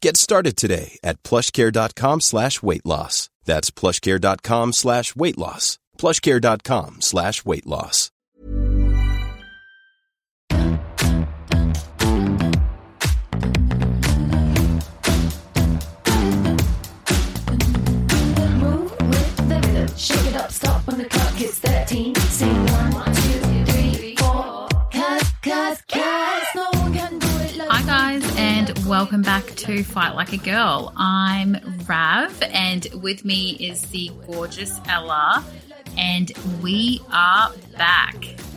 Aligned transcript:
Get 0.00 0.16
started 0.16 0.56
today 0.56 0.98
at 1.04 1.22
plushcare.com 1.22 2.20
slash 2.22 2.62
weight 2.62 2.86
loss. 2.86 3.28
That's 3.44 3.70
plushcare.com 3.70 4.72
slash 4.72 5.14
weight 5.14 5.36
loss. 5.36 5.78
plushcare.com 5.98 7.02
slash 7.02 7.44
weight 7.44 7.66
loss. 7.66 8.10
Move 17.60 18.90
with 19.00 19.36
the 19.36 19.54
rhythm. 19.54 19.96
Shake 19.96 20.26
it 20.26 20.36
up, 20.36 20.50
stop 20.50 20.86
when 20.86 20.98
the 20.98 21.04
clock 21.04 21.32
hits 21.34 21.58
13. 21.58 22.14
Sing 22.14 22.66
one, 22.66 23.04
two, 23.14 23.64
three, 23.72 24.16
four. 24.16 24.68
Cause, 24.92 25.22
cause, 25.42 25.82
cause, 25.88 26.29
welcome 28.90 29.22
back 29.22 29.46
to 29.54 29.84
Fight 29.84 30.16
Like 30.16 30.32
a 30.32 30.36
Girl. 30.36 30.92
I'm 30.96 31.56
Rav, 31.88 32.42
and 32.42 32.88
with 32.92 33.24
me 33.24 33.52
is 33.52 33.82
the 33.82 34.10
gorgeous 34.26 34.80
Ella, 34.88 35.44
and 35.96 36.32
we 36.60 37.00
are 37.12 37.52
back. 37.78 38.16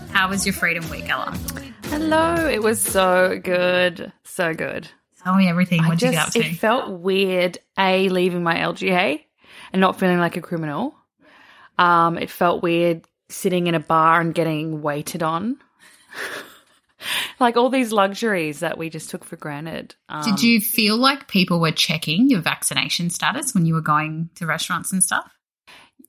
How 0.09 0.29
was 0.29 0.43
your 0.43 0.53
Freedom 0.53 0.89
Week, 0.89 1.07
Ella? 1.07 1.37
Hello, 1.83 2.49
it 2.49 2.63
was 2.63 2.81
so 2.81 3.39
good, 3.43 4.11
so 4.23 4.55
good. 4.55 4.87
Tell 5.23 5.35
me 5.35 5.47
everything. 5.47 5.85
What 5.85 5.99
did 5.99 6.07
you 6.07 6.11
get 6.13 6.27
up 6.27 6.33
just, 6.33 6.47
to? 6.47 6.51
it 6.51 6.55
felt 6.55 6.89
weird, 6.89 7.59
a 7.77 8.09
leaving 8.09 8.41
my 8.41 8.55
LGA 8.55 9.23
and 9.72 9.79
not 9.79 9.99
feeling 9.99 10.17
like 10.17 10.35
a 10.35 10.41
criminal. 10.41 10.95
Um, 11.77 12.17
it 12.17 12.31
felt 12.31 12.63
weird 12.63 13.03
sitting 13.29 13.67
in 13.67 13.75
a 13.75 13.79
bar 13.79 14.19
and 14.19 14.33
getting 14.33 14.81
waited 14.81 15.22
on, 15.22 15.59
like 17.40 17.58
all 17.58 17.69
these 17.69 17.91
luxuries 17.91 18.59
that 18.59 18.78
we 18.78 18.90
just 18.90 19.09
took 19.09 19.24
for 19.24 19.36
granted. 19.36 19.96
Um, 20.09 20.24
did 20.24 20.41
you 20.41 20.59
feel 20.59 20.97
like 20.97 21.28
people 21.28 21.59
were 21.59 21.72
checking 21.72 22.30
your 22.30 22.41
vaccination 22.41 23.09
status 23.09 23.53
when 23.53 23.66
you 23.66 23.74
were 23.74 23.81
going 23.81 24.30
to 24.36 24.46
restaurants 24.46 24.91
and 24.91 25.03
stuff? 25.03 25.31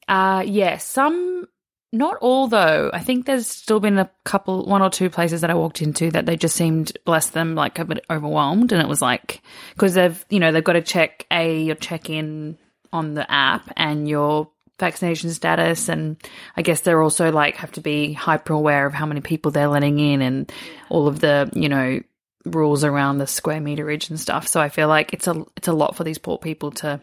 Uh, 0.07 0.43
yeah, 0.47 0.79
some, 0.79 1.47
not 1.93 2.17
all 2.21 2.49
though. 2.49 2.91
I 2.93 3.01
think 3.01 3.27
there's 3.27 3.47
still 3.47 3.81
been 3.81 3.99
a 3.99 4.11
couple, 4.25 4.67
one 4.67 4.83
or 4.83 4.91
two 4.91 5.11
places 5.11 5.41
that 5.41 5.51
I 5.51 5.55
walked 5.55 5.83
into 5.83 6.11
that 6.11 6.27
they 6.27 6.37
just 6.37 6.57
seemed, 6.57 6.97
bless 7.05 7.31
them, 7.31 7.55
like 7.55 7.79
a 7.79 7.85
bit 7.85 8.05
overwhelmed. 8.11 8.73
And 8.73 8.83
it 8.83 8.89
was 8.89 9.03
like, 9.03 9.41
because 9.75 9.95
they've, 9.95 10.25
you 10.29 10.41
know, 10.41 10.53
they've 10.53 10.63
got 10.63 10.75
to 10.75 10.83
check 10.83 11.27
a, 11.31 11.63
your 11.63 11.77
check 11.77 12.11
in 12.11 12.59
on 12.93 13.15
the 13.15 13.31
app 13.31 13.73
and 13.77 14.09
your 14.09 14.51
vaccination 14.79 15.31
status. 15.31 15.89
And 15.89 16.17
I 16.57 16.63
guess 16.63 16.81
they're 16.81 17.03
also 17.03 17.31
like, 17.31 17.57
have 17.57 17.73
to 17.73 17.81
be 17.81 18.13
hyper 18.13 18.53
aware 18.53 18.87
of 18.87 18.95
how 18.95 19.07
many 19.07 19.21
people 19.21 19.51
they're 19.51 19.69
letting 19.69 19.99
in 19.99 20.23
and 20.23 20.53
all 20.89 21.07
of 21.07 21.21
the, 21.21 21.51
you 21.55 21.69
know, 21.69 22.01
rules 22.45 22.85
around 22.85 23.19
the 23.19 23.27
square 23.27 23.61
meterage 23.61 24.11
and 24.11 24.21
stuff. 24.21 24.47
So 24.49 24.61
I 24.61 24.69
feel 24.69 24.89
like 24.89 25.13
it's 25.13 25.27
a, 25.27 25.45
it's 25.57 25.69
a 25.69 25.73
lot 25.73 25.97
for 25.97 26.05
these 26.05 26.19
poor 26.19 26.39
people 26.39 26.73
to, 26.73 27.01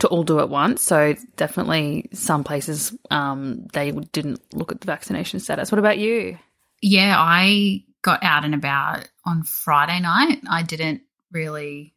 to 0.00 0.08
all 0.08 0.22
do 0.22 0.40
at 0.40 0.48
once. 0.48 0.82
So 0.82 1.14
definitely 1.36 2.08
some 2.12 2.44
places 2.44 2.94
um, 3.10 3.66
they 3.72 3.92
didn't 3.92 4.42
look 4.54 4.72
at 4.72 4.80
the 4.80 4.86
vaccination 4.86 5.40
status. 5.40 5.70
What 5.70 5.78
about 5.78 5.98
you? 5.98 6.38
Yeah, 6.82 7.14
I 7.16 7.84
got 8.02 8.22
out 8.22 8.44
and 8.44 8.54
about 8.54 9.08
on 9.24 9.42
Friday 9.42 10.00
night. 10.00 10.40
I 10.48 10.62
didn't 10.62 11.02
really 11.32 11.94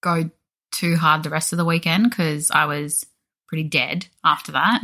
go 0.00 0.30
too 0.72 0.96
hard 0.96 1.22
the 1.22 1.30
rest 1.30 1.52
of 1.52 1.56
the 1.56 1.64
weekend 1.64 2.08
because 2.08 2.50
I 2.50 2.66
was 2.66 3.04
pretty 3.46 3.64
dead 3.64 4.06
after 4.24 4.52
that. 4.52 4.82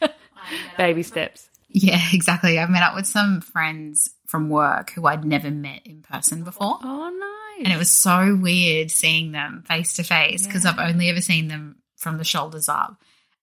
Baby 0.76 1.02
steps. 1.02 1.48
yeah, 1.68 2.00
exactly. 2.12 2.58
I 2.58 2.66
met 2.66 2.82
up 2.82 2.94
with 2.94 3.06
some 3.06 3.40
friends 3.40 4.10
from 4.26 4.48
work 4.48 4.90
who 4.90 5.06
I'd 5.06 5.24
never 5.24 5.50
met 5.50 5.86
in 5.86 6.02
person 6.02 6.44
before. 6.44 6.78
Oh, 6.82 7.10
nice. 7.10 7.64
And 7.64 7.72
it 7.72 7.78
was 7.78 7.90
so 7.90 8.36
weird 8.40 8.90
seeing 8.90 9.32
them 9.32 9.64
face 9.66 9.94
to 9.94 10.02
face 10.02 10.46
because 10.46 10.66
I've 10.66 10.78
only 10.78 11.08
ever 11.08 11.20
seen 11.20 11.48
them 11.48 11.76
from 11.96 12.18
the 12.18 12.24
shoulders 12.24 12.68
up. 12.68 12.96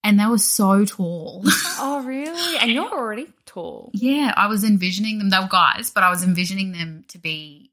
And 0.03 0.19
they 0.19 0.25
were 0.25 0.39
so 0.39 0.83
tall. 0.85 1.43
oh, 1.79 2.03
really? 2.05 2.57
And 2.57 2.71
you're 2.71 2.91
already 2.91 3.27
tall. 3.45 3.91
Yeah, 3.93 4.33
I 4.35 4.47
was 4.47 4.63
envisioning 4.63 5.19
them. 5.19 5.29
They 5.29 5.39
were 5.39 5.47
guys, 5.47 5.91
but 5.91 6.03
I 6.03 6.09
was 6.09 6.23
envisioning 6.23 6.71
them 6.71 7.05
to 7.09 7.19
be 7.19 7.70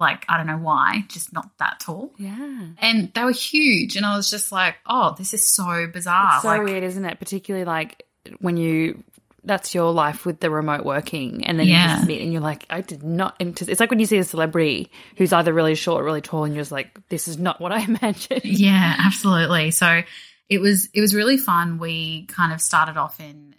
like, 0.00 0.24
I 0.28 0.36
don't 0.36 0.46
know 0.46 0.58
why, 0.58 1.04
just 1.08 1.32
not 1.32 1.50
that 1.58 1.80
tall. 1.80 2.12
Yeah. 2.18 2.66
And 2.78 3.12
they 3.14 3.22
were 3.24 3.32
huge. 3.32 3.96
And 3.96 4.06
I 4.06 4.16
was 4.16 4.30
just 4.30 4.50
like, 4.50 4.76
oh, 4.86 5.14
this 5.18 5.34
is 5.34 5.44
so 5.44 5.86
bizarre. 5.86 6.32
It's 6.34 6.42
so 6.42 6.48
like, 6.48 6.62
weird, 6.64 6.82
isn't 6.84 7.04
it? 7.04 7.18
Particularly 7.18 7.64
like 7.64 8.04
when 8.40 8.56
you. 8.56 9.04
That's 9.42 9.74
your 9.74 9.90
life 9.90 10.26
with 10.26 10.40
the 10.40 10.50
remote 10.50 10.84
working, 10.84 11.46
and 11.46 11.58
then 11.58 11.66
Yeah. 11.66 11.92
you 11.92 11.96
just 11.96 12.06
meet, 12.08 12.20
and 12.20 12.30
you're 12.30 12.42
like, 12.42 12.66
I 12.68 12.82
did 12.82 13.02
not. 13.02 13.36
It's 13.40 13.80
like 13.80 13.88
when 13.88 13.98
you 13.98 14.04
see 14.04 14.18
a 14.18 14.22
celebrity 14.24 14.90
who's 15.16 15.32
either 15.32 15.50
really 15.54 15.74
short 15.74 16.02
or 16.02 16.04
really 16.04 16.20
tall, 16.20 16.44
and 16.44 16.54
you're 16.54 16.60
just 16.60 16.70
like, 16.70 17.08
this 17.08 17.26
is 17.26 17.38
not 17.38 17.58
what 17.58 17.72
I 17.72 17.80
imagined. 17.84 18.44
Yeah, 18.44 18.96
absolutely. 18.98 19.70
So 19.70 20.02
it 20.50 20.60
was 20.60 20.90
it 20.92 21.00
was 21.00 21.14
really 21.14 21.38
fun. 21.38 21.78
We 21.78 22.26
kind 22.26 22.52
of 22.52 22.60
started 22.60 22.98
off 22.98 23.18
in 23.18 23.54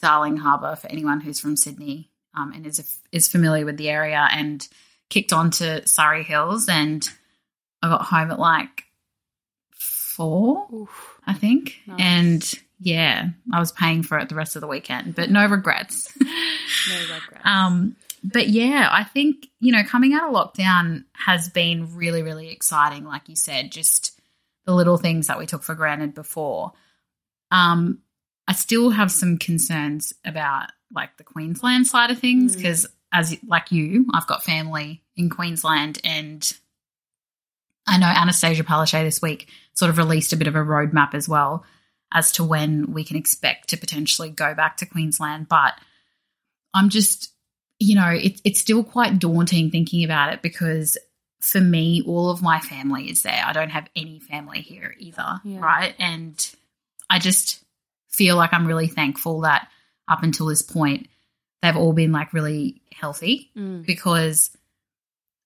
Darling 0.00 0.36
Harbour 0.36 0.76
for 0.76 0.86
anyone 0.86 1.20
who's 1.20 1.40
from 1.40 1.56
Sydney 1.56 2.08
um, 2.36 2.52
and 2.52 2.64
is 2.64 3.00
is 3.10 3.26
familiar 3.26 3.64
with 3.64 3.78
the 3.78 3.88
area, 3.90 4.28
and 4.30 4.64
kicked 5.10 5.32
on 5.32 5.50
to 5.52 5.86
Surry 5.86 6.22
Hills, 6.22 6.68
and 6.68 7.08
I 7.82 7.88
got 7.88 8.02
home 8.02 8.30
at 8.30 8.38
like 8.38 8.84
four, 9.72 10.88
I 11.26 11.34
think, 11.34 11.76
Nice. 11.86 12.00
and 12.00 12.54
yeah, 12.78 13.28
I 13.52 13.58
was 13.60 13.72
paying 13.72 14.02
for 14.02 14.18
it 14.18 14.28
the 14.28 14.34
rest 14.34 14.56
of 14.56 14.60
the 14.60 14.66
weekend, 14.66 15.14
but 15.14 15.30
no 15.30 15.46
regrets. 15.46 16.12
No 16.88 16.98
regrets. 17.00 17.42
Um, 17.44 17.96
but 18.22 18.48
yeah, 18.48 18.88
I 18.92 19.02
think, 19.02 19.46
you 19.60 19.72
know, 19.72 19.82
coming 19.82 20.12
out 20.14 20.28
of 20.28 20.34
lockdown 20.34 21.04
has 21.14 21.48
been 21.48 21.96
really, 21.96 22.22
really 22.22 22.50
exciting. 22.50 23.04
Like 23.04 23.28
you 23.28 23.34
said, 23.34 23.72
just 23.72 24.20
the 24.66 24.74
little 24.74 24.96
things 24.98 25.26
that 25.26 25.38
we 25.38 25.46
took 25.46 25.62
for 25.64 25.74
granted 25.74 26.14
before. 26.14 26.72
Um, 27.50 28.00
I 28.46 28.52
still 28.52 28.90
have 28.90 29.10
some 29.10 29.38
concerns 29.38 30.12
about 30.24 30.70
like 30.94 31.16
the 31.16 31.24
Queensland 31.24 31.86
side 31.88 32.10
of 32.12 32.18
things 32.20 32.56
Mm. 32.56 32.62
As 33.18 33.34
like 33.46 33.72
you, 33.72 34.06
I've 34.12 34.26
got 34.26 34.44
family 34.44 35.02
in 35.16 35.30
Queensland, 35.30 36.00
and 36.04 36.52
I 37.86 37.96
know 37.98 38.06
Annastacia 38.06 38.62
Palaszczuk 38.62 39.02
this 39.04 39.22
week 39.22 39.48
sort 39.72 39.88
of 39.90 39.96
released 39.98 40.32
a 40.32 40.36
bit 40.36 40.48
of 40.48 40.54
a 40.54 40.58
roadmap 40.60 41.14
as 41.14 41.28
well 41.28 41.64
as 42.12 42.32
to 42.32 42.44
when 42.44 42.92
we 42.92 43.04
can 43.04 43.16
expect 43.16 43.68
to 43.70 43.76
potentially 43.76 44.28
go 44.28 44.54
back 44.54 44.76
to 44.78 44.86
Queensland. 44.86 45.48
But 45.48 45.72
I'm 46.74 46.88
just, 46.90 47.32
you 47.78 47.94
know, 47.94 48.08
it, 48.10 48.40
it's 48.44 48.60
still 48.60 48.84
quite 48.84 49.18
daunting 49.18 49.70
thinking 49.70 50.04
about 50.04 50.32
it 50.32 50.42
because 50.42 50.98
for 51.40 51.60
me, 51.60 52.02
all 52.06 52.28
of 52.30 52.42
my 52.42 52.60
family 52.60 53.08
is 53.10 53.22
there. 53.22 53.42
I 53.46 53.52
don't 53.52 53.70
have 53.70 53.88
any 53.96 54.20
family 54.20 54.60
here 54.60 54.94
either, 54.98 55.40
Yeah. 55.44 55.60
right? 55.60 55.94
And 55.98 56.54
I 57.08 57.18
just 57.18 57.62
feel 58.08 58.36
like 58.36 58.52
I'm 58.52 58.66
really 58.66 58.88
thankful 58.88 59.40
that 59.40 59.68
up 60.08 60.22
until 60.22 60.46
this 60.46 60.62
point, 60.62 61.08
they've 61.62 61.76
all 61.76 61.92
been 61.92 62.12
like 62.12 62.32
really 62.32 62.82
healthy 62.92 63.50
because 63.82 64.56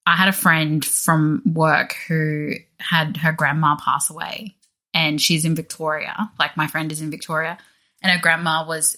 I 0.07 0.17
had 0.17 0.29
a 0.29 0.33
friend 0.33 0.85
from 0.85 1.43
work 1.47 1.95
who 2.09 2.55
had 2.79 3.17
her 3.19 3.33
grandma 3.33 3.77
pass 3.77 4.11
away 4.11 4.57
and 4.93 5.21
she's 5.21 5.45
in 5.45 5.55
Victoria. 5.55 6.31
Like 6.39 6.57
my 6.57 6.67
friend 6.67 6.91
is 6.91 7.01
in 7.01 7.11
Victoria 7.11 7.59
and 8.03 8.12
her 8.12 8.21
grandma 8.21 8.67
was 8.67 8.97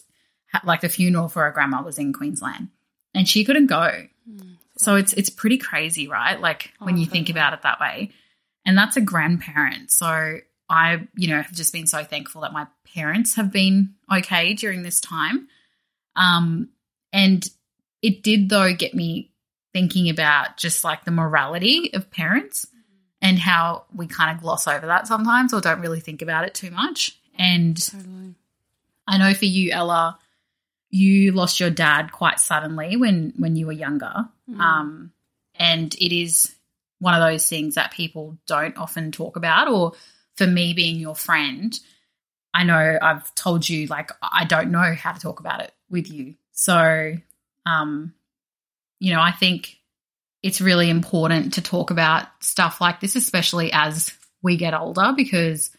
like 0.64 0.80
the 0.80 0.88
funeral 0.88 1.28
for 1.28 1.44
her 1.44 1.50
grandma 1.50 1.82
was 1.82 1.98
in 1.98 2.12
Queensland 2.12 2.68
and 3.14 3.28
she 3.28 3.44
couldn't 3.44 3.66
go. 3.66 4.06
So 4.78 4.96
it's 4.96 5.12
it's 5.12 5.30
pretty 5.30 5.58
crazy, 5.58 6.08
right? 6.08 6.40
Like 6.40 6.72
when 6.78 6.96
you 6.96 7.06
think 7.06 7.28
about 7.28 7.52
it 7.52 7.62
that 7.62 7.80
way. 7.80 8.10
And 8.64 8.78
that's 8.78 8.96
a 8.96 9.00
grandparent. 9.00 9.90
So 9.90 10.38
I, 10.70 11.08
you 11.16 11.28
know, 11.28 11.42
have 11.42 11.52
just 11.52 11.72
been 11.72 11.86
so 11.86 12.04
thankful 12.04 12.42
that 12.42 12.52
my 12.52 12.66
parents 12.94 13.34
have 13.34 13.52
been 13.52 13.94
okay 14.12 14.54
during 14.54 14.82
this 14.82 15.00
time. 15.00 15.48
Um 16.16 16.70
and 17.12 17.48
it 18.02 18.22
did 18.22 18.48
though 18.48 18.74
get 18.74 18.94
me 18.94 19.30
thinking 19.72 20.10
about 20.10 20.56
just 20.56 20.84
like 20.84 21.04
the 21.04 21.10
morality 21.10 21.90
of 21.94 22.10
parents 22.10 22.66
and 23.22 23.38
how 23.38 23.84
we 23.94 24.06
kind 24.06 24.36
of 24.36 24.42
gloss 24.42 24.66
over 24.66 24.86
that 24.86 25.06
sometimes 25.06 25.54
or 25.54 25.60
don't 25.60 25.80
really 25.80 26.00
think 26.00 26.20
about 26.20 26.44
it 26.44 26.54
too 26.54 26.70
much. 26.70 27.18
And 27.38 27.78
I 29.06 29.16
know 29.18 29.32
for 29.32 29.46
you, 29.46 29.70
Ella, 29.70 30.18
you 30.90 31.32
lost 31.32 31.60
your 31.60 31.70
dad 31.70 32.12
quite 32.12 32.38
suddenly 32.38 32.96
when 32.96 33.32
when 33.38 33.56
you 33.56 33.66
were 33.66 33.72
younger, 33.72 34.28
um, 34.60 35.12
and 35.54 35.94
it 35.94 36.14
is 36.14 36.54
one 36.98 37.14
of 37.14 37.20
those 37.20 37.48
things 37.48 37.76
that 37.76 37.92
people 37.92 38.36
don't 38.46 38.76
often 38.76 39.10
talk 39.10 39.36
about. 39.36 39.68
Or 39.68 39.92
for 40.36 40.46
me, 40.46 40.74
being 40.74 40.96
your 40.96 41.16
friend, 41.16 41.78
I 42.52 42.64
know 42.64 42.98
I've 43.00 43.34
told 43.34 43.68
you 43.68 43.86
like 43.86 44.10
I 44.20 44.44
don't 44.44 44.70
know 44.70 44.94
how 44.94 45.12
to 45.12 45.20
talk 45.20 45.40
about 45.40 45.62
it 45.62 45.72
with 45.88 46.10
you. 46.10 46.34
So, 46.52 47.14
um, 47.66 48.14
you 49.00 49.12
know, 49.12 49.20
I 49.20 49.32
think 49.32 49.76
it's 50.42 50.60
really 50.60 50.90
important 50.90 51.54
to 51.54 51.62
talk 51.62 51.90
about 51.90 52.26
stuff 52.40 52.80
like 52.80 53.00
this, 53.00 53.16
especially 53.16 53.72
as 53.72 54.12
we 54.42 54.56
get 54.56 54.74
older, 54.74 55.12
because 55.16 55.70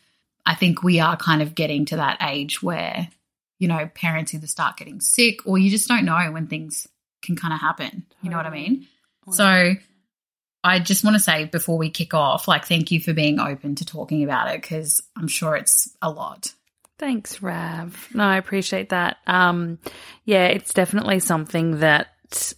I 0.45 0.55
think 0.55 0.83
we 0.83 0.99
are 0.99 1.17
kind 1.17 1.41
of 1.41 1.55
getting 1.55 1.85
to 1.85 1.97
that 1.97 2.17
age 2.21 2.61
where, 2.61 3.07
you 3.59 3.67
know, 3.67 3.89
parents 3.93 4.33
either 4.33 4.47
start 4.47 4.77
getting 4.77 5.01
sick 5.01 5.45
or 5.45 5.57
you 5.57 5.69
just 5.69 5.87
don't 5.87 6.05
know 6.05 6.31
when 6.31 6.47
things 6.47 6.87
can 7.21 7.35
kind 7.35 7.53
of 7.53 7.59
happen. 7.59 8.05
You 8.21 8.29
know 8.29 8.37
what 8.37 8.45
I 8.45 8.51
mean? 8.51 8.87
So 9.31 9.73
I 10.63 10.79
just 10.79 11.03
want 11.03 11.15
to 11.15 11.21
say 11.21 11.45
before 11.45 11.77
we 11.77 11.89
kick 11.89 12.13
off, 12.13 12.47
like, 12.47 12.65
thank 12.65 12.91
you 12.91 12.99
for 12.99 13.13
being 13.13 13.39
open 13.39 13.75
to 13.75 13.85
talking 13.85 14.23
about 14.23 14.53
it 14.53 14.61
because 14.61 15.01
I'm 15.15 15.27
sure 15.27 15.55
it's 15.55 15.89
a 16.01 16.09
lot. 16.09 16.53
Thanks, 16.99 17.41
Rav. 17.41 18.09
No, 18.13 18.23
I 18.23 18.37
appreciate 18.37 18.89
that. 18.89 19.17
Um, 19.27 19.79
yeah, 20.25 20.45
it's 20.45 20.73
definitely 20.73 21.19
something 21.19 21.79
that 21.79 22.53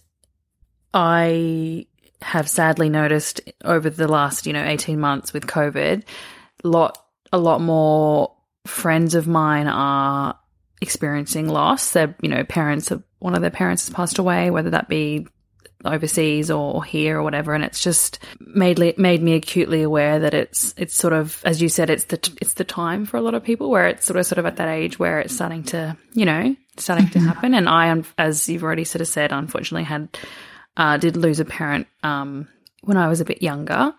I 0.92 1.86
have 2.22 2.48
sadly 2.48 2.88
noticed 2.88 3.40
over 3.64 3.90
the 3.90 4.08
last, 4.08 4.46
you 4.46 4.52
know, 4.52 4.64
18 4.64 4.98
months 4.98 5.32
with 5.32 5.46
COVID. 5.46 6.04
Lot 6.64 6.98
a 7.32 7.38
lot 7.38 7.60
more 7.60 8.34
friends 8.66 9.14
of 9.14 9.26
mine 9.26 9.68
are 9.68 10.38
experiencing 10.80 11.48
loss. 11.48 11.92
Their, 11.92 12.14
you 12.20 12.28
know, 12.28 12.44
parents 12.44 12.88
have 12.90 13.02
one 13.18 13.34
of 13.34 13.40
their 13.40 13.50
parents 13.50 13.86
has 13.86 13.94
passed 13.94 14.18
away, 14.18 14.50
whether 14.50 14.70
that 14.70 14.88
be 14.88 15.26
overseas 15.84 16.50
or 16.50 16.82
here 16.82 17.18
or 17.18 17.22
whatever 17.22 17.54
and 17.54 17.62
it's 17.62 17.82
just 17.82 18.18
made 18.40 18.78
li- 18.78 18.94
made 18.96 19.22
me 19.22 19.34
acutely 19.34 19.82
aware 19.82 20.20
that 20.20 20.34
it's 20.34 20.74
it's 20.76 20.94
sort 20.94 21.12
of 21.12 21.40
as 21.44 21.60
you 21.60 21.68
said 21.68 21.90
it's 21.90 22.04
the 22.04 22.16
t- 22.16 22.32
it's 22.40 22.54
the 22.54 22.64
time 22.64 23.04
for 23.04 23.18
a 23.18 23.20
lot 23.20 23.34
of 23.34 23.44
people 23.44 23.70
where 23.70 23.86
it's 23.86 24.06
sort 24.06 24.18
of 24.18 24.26
sort 24.26 24.38
of 24.38 24.46
at 24.46 24.56
that 24.56 24.68
age 24.68 24.98
where 24.98 25.20
it's 25.20 25.34
starting 25.34 25.62
to 25.62 25.96
you 26.14 26.24
know 26.24 26.56
starting 26.80 27.08
to 27.10 27.20
happen. 27.20 27.54
And 27.54 27.68
I 27.68 28.02
as 28.18 28.48
you've 28.48 28.64
already 28.64 28.84
sort 28.84 29.00
of 29.00 29.08
said 29.08 29.32
unfortunately 29.32 29.84
had 29.84 30.08
uh, 30.76 30.96
did 30.98 31.16
lose 31.16 31.40
a 31.40 31.44
parent 31.44 31.86
um, 32.02 32.48
when 32.82 32.96
I 32.96 33.08
was 33.08 33.20
a 33.20 33.24
bit 33.24 33.42
younger. 33.42 33.94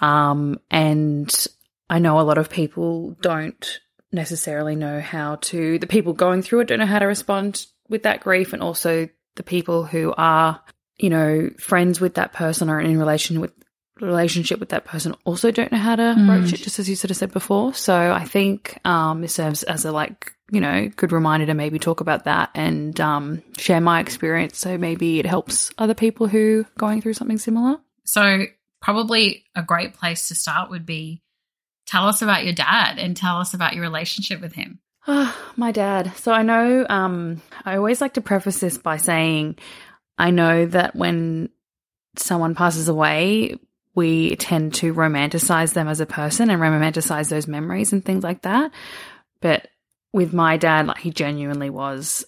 Um, 0.00 0.60
and 0.70 1.46
I 1.88 1.98
know 1.98 2.20
a 2.20 2.22
lot 2.22 2.38
of 2.38 2.50
people 2.50 3.16
don't 3.20 3.80
necessarily 4.12 4.76
know 4.76 5.00
how 5.00 5.36
to 5.36 5.78
the 5.78 5.86
people 5.86 6.12
going 6.12 6.42
through 6.42 6.60
it 6.60 6.68
don't 6.68 6.78
know 6.78 6.84
how 6.84 6.98
to 6.98 7.06
respond 7.06 7.64
with 7.88 8.02
that 8.02 8.20
grief 8.20 8.52
and 8.52 8.62
also 8.62 9.08
the 9.36 9.42
people 9.42 9.84
who 9.84 10.12
are 10.18 10.60
you 11.02 11.10
know, 11.10 11.50
friends 11.58 12.00
with 12.00 12.14
that 12.14 12.32
person 12.32 12.70
or 12.70 12.80
in 12.80 12.98
relation 12.98 13.40
with 13.40 13.52
relationship 14.00 14.58
with 14.58 14.70
that 14.70 14.84
person 14.84 15.14
also 15.24 15.50
don't 15.50 15.70
know 15.70 15.78
how 15.78 15.96
to 15.96 16.14
broach 16.26 16.52
it, 16.52 16.56
just 16.56 16.78
as 16.78 16.88
you 16.88 16.96
sort 16.96 17.10
of 17.10 17.16
said 17.16 17.32
before. 17.32 17.74
So 17.74 17.94
I 17.94 18.24
think 18.24 18.78
um, 18.84 19.22
it 19.24 19.28
serves 19.28 19.62
as 19.62 19.84
a 19.84 19.92
like, 19.92 20.32
you 20.50 20.60
know, 20.60 20.88
good 20.96 21.12
reminder 21.12 21.46
to 21.46 21.54
maybe 21.54 21.78
talk 21.78 22.00
about 22.00 22.24
that 22.24 22.50
and 22.54 22.98
um, 23.00 23.42
share 23.58 23.80
my 23.80 24.00
experience. 24.00 24.58
So 24.58 24.78
maybe 24.78 25.18
it 25.18 25.26
helps 25.26 25.70
other 25.78 25.94
people 25.94 26.26
who 26.26 26.60
are 26.60 26.78
going 26.78 27.00
through 27.00 27.14
something 27.14 27.38
similar. 27.38 27.78
So, 28.04 28.44
probably 28.80 29.44
a 29.54 29.62
great 29.62 29.94
place 29.94 30.28
to 30.28 30.34
start 30.34 30.70
would 30.70 30.84
be 30.84 31.22
tell 31.86 32.08
us 32.08 32.22
about 32.22 32.44
your 32.44 32.54
dad 32.54 32.98
and 32.98 33.16
tell 33.16 33.38
us 33.38 33.54
about 33.54 33.74
your 33.74 33.82
relationship 33.82 34.40
with 34.40 34.54
him. 34.54 34.80
Ah, 35.06 35.36
my 35.56 35.72
dad. 35.72 36.12
So 36.16 36.32
I 36.32 36.42
know 36.42 36.86
um, 36.88 37.40
I 37.64 37.76
always 37.76 38.00
like 38.00 38.14
to 38.14 38.20
preface 38.20 38.58
this 38.60 38.78
by 38.78 38.96
saying 38.96 39.58
I 40.22 40.30
know 40.30 40.66
that 40.66 40.94
when 40.94 41.48
someone 42.16 42.54
passes 42.54 42.88
away, 42.88 43.56
we 43.96 44.36
tend 44.36 44.74
to 44.74 44.94
romanticize 44.94 45.74
them 45.74 45.88
as 45.88 45.98
a 45.98 46.06
person 46.06 46.48
and 46.48 46.62
romanticize 46.62 47.28
those 47.28 47.48
memories 47.48 47.92
and 47.92 48.04
things 48.04 48.22
like 48.22 48.42
that. 48.42 48.70
But 49.40 49.66
with 50.12 50.32
my 50.32 50.58
dad, 50.58 50.86
like 50.86 50.98
he 50.98 51.10
genuinely 51.10 51.70
was 51.70 52.24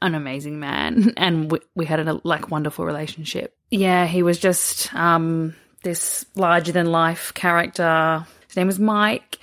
an 0.00 0.14
amazing 0.14 0.60
man, 0.60 1.14
and 1.16 1.50
we, 1.50 1.58
we 1.74 1.84
had 1.84 2.06
a 2.06 2.20
like 2.22 2.52
wonderful 2.52 2.86
relationship. 2.86 3.56
Yeah, 3.72 4.06
he 4.06 4.22
was 4.22 4.38
just 4.38 4.94
um, 4.94 5.56
this 5.82 6.24
larger 6.36 6.70
than 6.70 6.86
life 6.86 7.34
character. 7.34 8.24
His 8.46 8.56
name 8.56 8.68
was 8.68 8.78
Mike. 8.78 9.40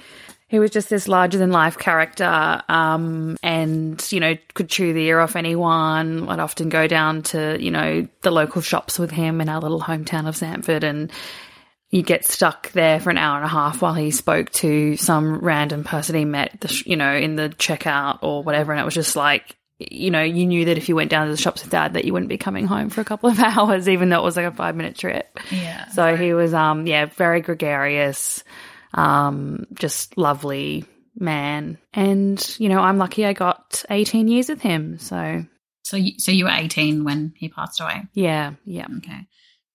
He 0.53 0.59
was 0.59 0.69
just 0.69 0.87
this 0.87 1.07
larger 1.07 1.39
than 1.39 1.51
life 1.51 1.79
character, 1.79 2.61
um, 2.69 3.37
and 3.41 4.07
you 4.11 4.19
know 4.19 4.35
could 4.53 4.69
chew 4.69 4.93
the 4.93 5.03
ear 5.05 5.19
off 5.19 5.35
anyone. 5.35 6.29
I'd 6.29 6.39
often 6.39 6.69
go 6.69 6.85
down 6.85 7.23
to 7.23 7.57
you 7.59 7.71
know 7.71 8.07
the 8.21 8.29
local 8.29 8.61
shops 8.61 8.99
with 8.99 9.09
him 9.09 9.41
in 9.41 9.49
our 9.49 9.59
little 9.59 9.81
hometown 9.81 10.27
of 10.27 10.35
Sanford, 10.35 10.83
and 10.83 11.11
you'd 11.89 12.05
get 12.05 12.23
stuck 12.23 12.71
there 12.73 12.99
for 12.99 13.09
an 13.09 13.17
hour 13.17 13.37
and 13.37 13.45
a 13.45 13.49
half 13.49 13.81
while 13.81 13.95
he 13.95 14.11
spoke 14.11 14.51
to 14.51 14.95
some 14.95 15.39
random 15.39 15.83
person 15.83 16.13
he 16.13 16.23
met, 16.23 16.55
the 16.61 16.67
sh- 16.67 16.85
you 16.85 16.97
know, 16.97 17.15
in 17.15 17.35
the 17.35 17.49
checkout 17.49 18.19
or 18.21 18.43
whatever, 18.43 18.73
and 18.73 18.79
it 18.79 18.85
was 18.85 18.93
just 18.93 19.15
like. 19.15 19.57
You 19.79 20.11
know, 20.11 20.21
you 20.21 20.45
knew 20.45 20.65
that 20.65 20.77
if 20.77 20.87
you 20.87 20.95
went 20.95 21.09
down 21.09 21.25
to 21.25 21.31
the 21.31 21.41
shops 21.41 21.63
with 21.63 21.71
dad, 21.71 21.95
that 21.95 22.05
you 22.05 22.13
wouldn't 22.13 22.29
be 22.29 22.37
coming 22.37 22.67
home 22.67 22.91
for 22.91 23.01
a 23.01 23.03
couple 23.03 23.31
of 23.31 23.39
hours, 23.39 23.89
even 23.89 24.09
though 24.09 24.19
it 24.19 24.23
was 24.23 24.37
like 24.37 24.45
a 24.45 24.51
five 24.51 24.75
minute 24.75 24.95
trip. 24.95 25.39
Yeah. 25.49 25.87
So 25.89 26.15
he 26.15 26.35
was, 26.35 26.53
um, 26.53 26.85
yeah, 26.85 27.07
very 27.07 27.41
gregarious, 27.41 28.43
um, 28.93 29.65
just 29.73 30.17
lovely 30.17 30.85
man. 31.17 31.77
And, 31.93 32.55
you 32.59 32.69
know, 32.69 32.79
I'm 32.79 32.97
lucky 32.97 33.25
I 33.25 33.33
got 33.33 33.83
18 33.89 34.27
years 34.27 34.49
with 34.49 34.61
him. 34.61 34.97
So, 34.99 35.45
So, 35.83 35.97
you, 35.97 36.13
so 36.19 36.31
you 36.31 36.45
were 36.45 36.51
18 36.51 37.03
when 37.03 37.33
he 37.37 37.49
passed 37.49 37.79
away. 37.81 38.03
yeah, 38.13 38.53
yeah. 38.65 38.87
Okay. 38.97 39.27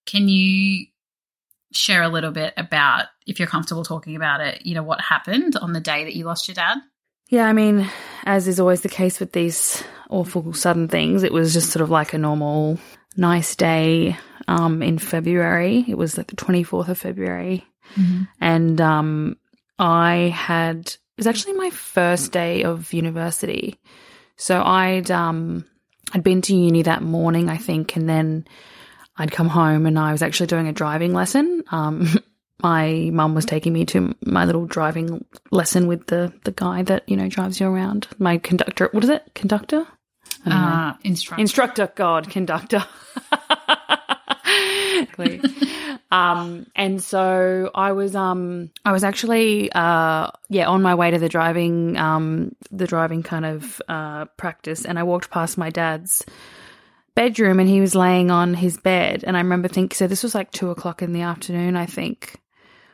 Can 0.06 0.28
you 0.28 0.86
share 1.72 2.02
a 2.02 2.08
little 2.08 2.30
bit 2.30 2.54
about, 2.56 3.06
if 3.26 3.38
you're 3.38 3.48
comfortable 3.48 3.84
talking 3.84 4.16
about 4.16 4.40
it, 4.40 4.64
you 4.64 4.74
know, 4.74 4.82
what 4.82 5.00
happened 5.00 5.54
on 5.56 5.72
the 5.72 5.80
day 5.80 6.04
that 6.04 6.16
you 6.16 6.24
lost 6.24 6.48
your 6.48 6.54
dad? 6.54 6.78
Yeah, 7.30 7.44
I 7.44 7.52
mean, 7.52 7.86
as 8.24 8.48
is 8.48 8.58
always 8.58 8.80
the 8.80 8.88
case 8.88 9.20
with 9.20 9.32
these 9.32 9.84
awful 10.08 10.54
sudden 10.54 10.88
things, 10.88 11.22
it 11.22 11.32
was 11.32 11.52
just 11.52 11.70
sort 11.70 11.82
of 11.82 11.90
like 11.90 12.14
a 12.14 12.18
normal, 12.18 12.78
nice 13.18 13.54
day 13.54 14.16
um, 14.48 14.82
in 14.82 14.96
February. 14.98 15.84
It 15.86 15.98
was 15.98 16.16
like 16.16 16.28
the 16.28 16.36
24th 16.36 16.88
of 16.88 16.98
February. 16.98 17.66
And 18.40 18.80
um, 18.80 19.36
I 19.78 20.32
had, 20.34 20.78
it 20.78 20.98
was 21.16 21.26
actually 21.26 21.54
my 21.54 21.70
first 21.70 22.32
day 22.32 22.64
of 22.64 22.92
university. 22.92 23.78
So 24.36 24.62
I'd, 24.62 25.10
um, 25.10 25.64
I'd 26.12 26.22
been 26.22 26.42
to 26.42 26.54
uni 26.54 26.82
that 26.82 27.02
morning, 27.02 27.48
I 27.48 27.56
think, 27.56 27.96
and 27.96 28.08
then 28.08 28.46
I'd 29.16 29.32
come 29.32 29.48
home 29.48 29.86
and 29.86 29.98
I 29.98 30.12
was 30.12 30.22
actually 30.22 30.46
doing 30.46 30.68
a 30.68 30.72
driving 30.72 31.12
lesson. 31.12 31.64
Um, 31.70 32.06
my 32.62 33.10
mum 33.12 33.34
was 33.34 33.44
taking 33.44 33.72
me 33.72 33.84
to 33.86 34.14
my 34.24 34.44
little 34.44 34.66
driving 34.66 35.24
lesson 35.50 35.86
with 35.86 36.06
the 36.06 36.32
the 36.44 36.52
guy 36.52 36.82
that 36.82 37.08
you 37.08 37.16
know 37.16 37.28
drives 37.28 37.60
you 37.60 37.66
around. 37.66 38.08
My 38.18 38.38
conductor, 38.38 38.88
what 38.92 39.04
is 39.04 39.10
it? 39.10 39.22
Conductor, 39.34 39.86
I 40.44 40.48
don't 40.48 40.60
know. 40.60 40.66
Uh, 40.66 40.94
instructor. 41.04 41.40
instructor. 41.40 41.92
God, 41.94 42.30
conductor. 42.30 42.84
Exactly. 45.02 45.40
um, 46.10 46.66
and 46.74 47.02
so 47.02 47.70
I 47.74 47.92
was, 47.92 48.14
um, 48.14 48.70
I 48.84 48.92
was 48.92 49.04
actually, 49.04 49.70
uh, 49.72 50.30
yeah, 50.48 50.68
on 50.68 50.82
my 50.82 50.94
way 50.94 51.10
to 51.10 51.18
the 51.18 51.28
driving, 51.28 51.96
um, 51.96 52.54
the 52.70 52.86
driving 52.86 53.22
kind 53.22 53.44
of 53.44 53.80
uh, 53.88 54.26
practice, 54.36 54.84
and 54.84 54.98
I 54.98 55.02
walked 55.02 55.30
past 55.30 55.58
my 55.58 55.70
dad's 55.70 56.24
bedroom, 57.14 57.60
and 57.60 57.68
he 57.68 57.80
was 57.80 57.94
laying 57.94 58.30
on 58.30 58.54
his 58.54 58.76
bed, 58.76 59.24
and 59.26 59.36
I 59.36 59.40
remember 59.40 59.68
thinking, 59.68 59.96
so 59.96 60.06
this 60.06 60.22
was 60.22 60.34
like 60.34 60.50
two 60.50 60.70
o'clock 60.70 61.02
in 61.02 61.12
the 61.12 61.22
afternoon, 61.22 61.76
I 61.76 61.86
think, 61.86 62.40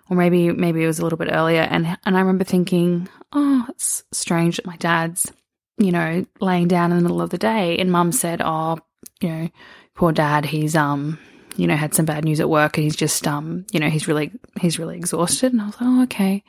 or 0.09 0.17
maybe 0.17 0.51
maybe 0.51 0.83
it 0.83 0.87
was 0.87 0.99
a 0.99 1.03
little 1.03 1.19
bit 1.19 1.31
earlier, 1.33 1.63
and 1.63 1.99
and 2.05 2.17
I 2.17 2.21
remember 2.21 2.45
thinking, 2.45 3.09
oh, 3.33 3.67
it's 3.69 4.05
strange 4.13 4.57
that 4.57 4.67
my 4.67 4.77
dad's 4.77 5.31
you 5.79 5.91
know, 5.91 6.25
laying 6.41 6.69
down 6.69 6.93
in 6.93 6.97
the 6.99 7.03
middle 7.03 7.21
of 7.21 7.31
the 7.31 7.39
day. 7.39 7.79
And 7.79 7.91
mum 7.91 8.13
said, 8.13 8.41
Oh, 8.45 8.79
you 9.21 9.29
know, 9.29 9.51
poor 9.95 10.13
dad, 10.13 10.45
he's, 10.45 10.77
um, 10.77 11.19
you 11.57 11.67
know, 11.67 11.77
had 11.77 11.95
some 11.95 12.05
bad 12.05 12.25
news 12.25 12.41
at 12.41 12.51
work 12.51 12.77
and 12.77 12.85
he's 12.85 12.97
just, 12.97 13.27
um, 13.27 13.67
you 13.73 13.81
know, 13.81 13.89
he's 13.89 14.09
really, 14.09 14.33
he's 14.61 14.79
really 14.79 14.97
exhausted. 14.97 15.53
And 15.53 15.63
I 15.63 15.67
was 15.67 15.75
like, 15.81 15.89
Oh, 15.89 16.03
okay. 16.05 16.45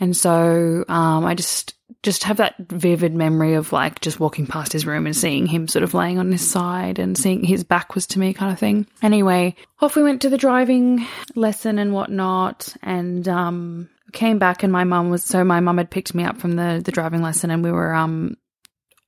And 0.00 0.16
so, 0.16 0.84
um, 0.88 1.24
I 1.24 1.34
just, 1.34 1.74
just 2.02 2.24
have 2.24 2.38
that 2.38 2.56
vivid 2.58 3.14
memory 3.14 3.54
of 3.54 3.72
like 3.72 4.00
just 4.00 4.18
walking 4.18 4.46
past 4.46 4.72
his 4.72 4.86
room 4.86 5.06
and 5.06 5.16
seeing 5.16 5.46
him 5.46 5.68
sort 5.68 5.84
of 5.84 5.94
laying 5.94 6.18
on 6.18 6.32
his 6.32 6.48
side 6.48 6.98
and 6.98 7.16
seeing 7.16 7.44
his 7.44 7.62
back 7.62 7.94
was 7.94 8.06
to 8.08 8.18
me 8.18 8.32
kind 8.34 8.52
of 8.52 8.58
thing. 8.58 8.86
Anyway, 9.02 9.54
off 9.80 9.94
we 9.94 10.02
went 10.02 10.22
to 10.22 10.28
the 10.28 10.38
driving 10.38 11.06
lesson 11.36 11.78
and 11.78 11.92
whatnot 11.92 12.74
and 12.82 13.28
um 13.28 13.88
came 14.12 14.38
back 14.38 14.62
and 14.62 14.72
my 14.72 14.84
mum 14.84 15.10
was 15.10 15.24
so 15.24 15.42
my 15.42 15.60
mum 15.60 15.78
had 15.78 15.90
picked 15.90 16.14
me 16.14 16.24
up 16.24 16.38
from 16.38 16.52
the 16.52 16.82
the 16.84 16.92
driving 16.92 17.22
lesson 17.22 17.50
and 17.50 17.64
we 17.64 17.70
were 17.70 17.94
um 17.94 18.36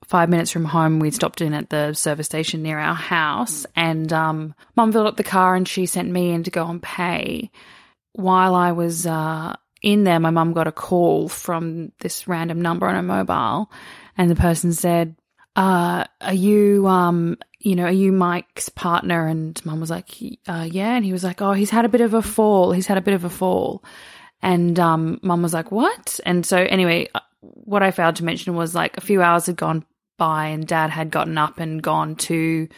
five 0.07 0.29
minutes 0.29 0.51
from 0.51 0.65
home 0.65 0.99
we 0.99 1.11
stopped 1.11 1.41
in 1.41 1.55
at 1.55 1.71
the 1.71 1.93
service 1.93 2.27
station 2.27 2.63
near 2.63 2.79
our 2.79 2.95
house 2.95 3.67
and 3.75 4.13
um 4.13 4.55
mum 4.77 4.93
filled 4.93 5.07
up 5.07 5.17
the 5.17 5.25
car 5.25 5.55
and 5.55 5.67
she 5.67 5.87
sent 5.87 6.11
me 6.11 6.31
in 6.31 6.43
to 6.43 6.51
go 6.51 6.67
and 6.67 6.83
pay 6.83 7.51
while 8.13 8.55
I 8.55 8.73
was 8.73 9.07
uh 9.07 9.57
in 9.85 10.05
there, 10.05 10.19
my 10.19 10.31
mum 10.31 10.55
got 10.55 10.67
a 10.67 10.73
call 10.73 11.29
from 11.29 11.93
this 12.01 12.27
random 12.27 12.63
number 12.63 12.89
on 12.89 12.95
her 12.95 13.03
mobile, 13.03 13.71
and 14.17 14.31
the 14.31 14.35
person 14.35 14.73
said, 14.73 15.15
uh, 15.57 16.05
"Are 16.23 16.35
you, 16.35 16.87
um, 16.87 17.37
you 17.61 17.77
know, 17.77 17.85
are 17.85 17.93
you 17.93 18.11
Mike's 18.11 18.71
partner?" 18.71 19.27
And 19.27 19.61
mum 19.67 19.81
was 19.81 19.91
like, 19.91 20.09
uh, 20.49 20.67
"Yeah," 20.69 20.97
and 20.97 21.05
he 21.05 21.13
was 21.13 21.23
like, 21.23 21.43
"Oh, 21.43 21.53
he's 21.53 21.69
had 21.69 21.85
a 21.85 21.91
bit 21.91 22.01
of 22.01 22.15
a 22.15 22.23
fall. 22.23 22.73
He's 22.73 22.87
had 22.87 22.97
a 22.97 23.03
bit 23.03 23.13
of 23.13 23.25
a 23.25 23.31
fall," 23.31 23.85
and 24.41 24.81
um, 24.81 25.21
mum 25.23 25.43
was 25.43 25.53
like, 25.53 25.71
"What?" 25.71 26.19
And 26.25 26.47
so 26.47 26.57
anyway, 26.57 27.09
uh, 27.15 27.21
what 27.43 27.83
I 27.83 27.91
failed 27.91 28.17
to 28.17 28.25
mention 28.25 28.57
was 28.57 28.75
like 28.75 28.97
a 28.97 29.03
few 29.03 29.21
hours 29.21 29.47
had 29.47 29.57
gone 29.57 29.85
by, 30.17 30.49
and 30.49 30.67
Dad 30.67 30.91
had 30.91 31.11
gotten 31.11 31.39
up 31.39 31.59
and 31.59 31.83
gone 31.83 32.17
to 32.17 32.69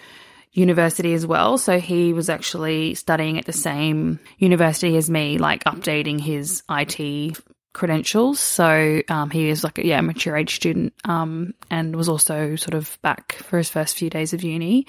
university 0.52 1.12
as 1.12 1.26
well. 1.26 1.58
So 1.58 1.78
he 1.78 2.12
was 2.12 2.30
actually 2.30 2.94
studying 2.94 3.38
at 3.38 3.44
the 3.44 3.52
same 3.52 4.18
university 4.38 4.96
as 4.96 5.10
me, 5.10 5.38
like 5.38 5.64
updating 5.64 6.20
his 6.20 6.62
IT 6.70 7.38
credentials. 7.74 8.40
So 8.40 9.02
um, 9.08 9.30
he 9.30 9.48
is 9.50 9.62
like 9.62 9.78
a 9.78 9.86
yeah, 9.86 10.00
mature 10.00 10.36
age 10.36 10.56
student 10.56 10.94
um, 11.04 11.52
and 11.70 11.94
was 11.94 12.08
also 12.08 12.56
sort 12.56 12.74
of 12.74 12.98
back 13.02 13.34
for 13.34 13.58
his 13.58 13.68
first 13.68 13.98
few 13.98 14.08
days 14.08 14.32
of 14.32 14.42
uni. 14.42 14.86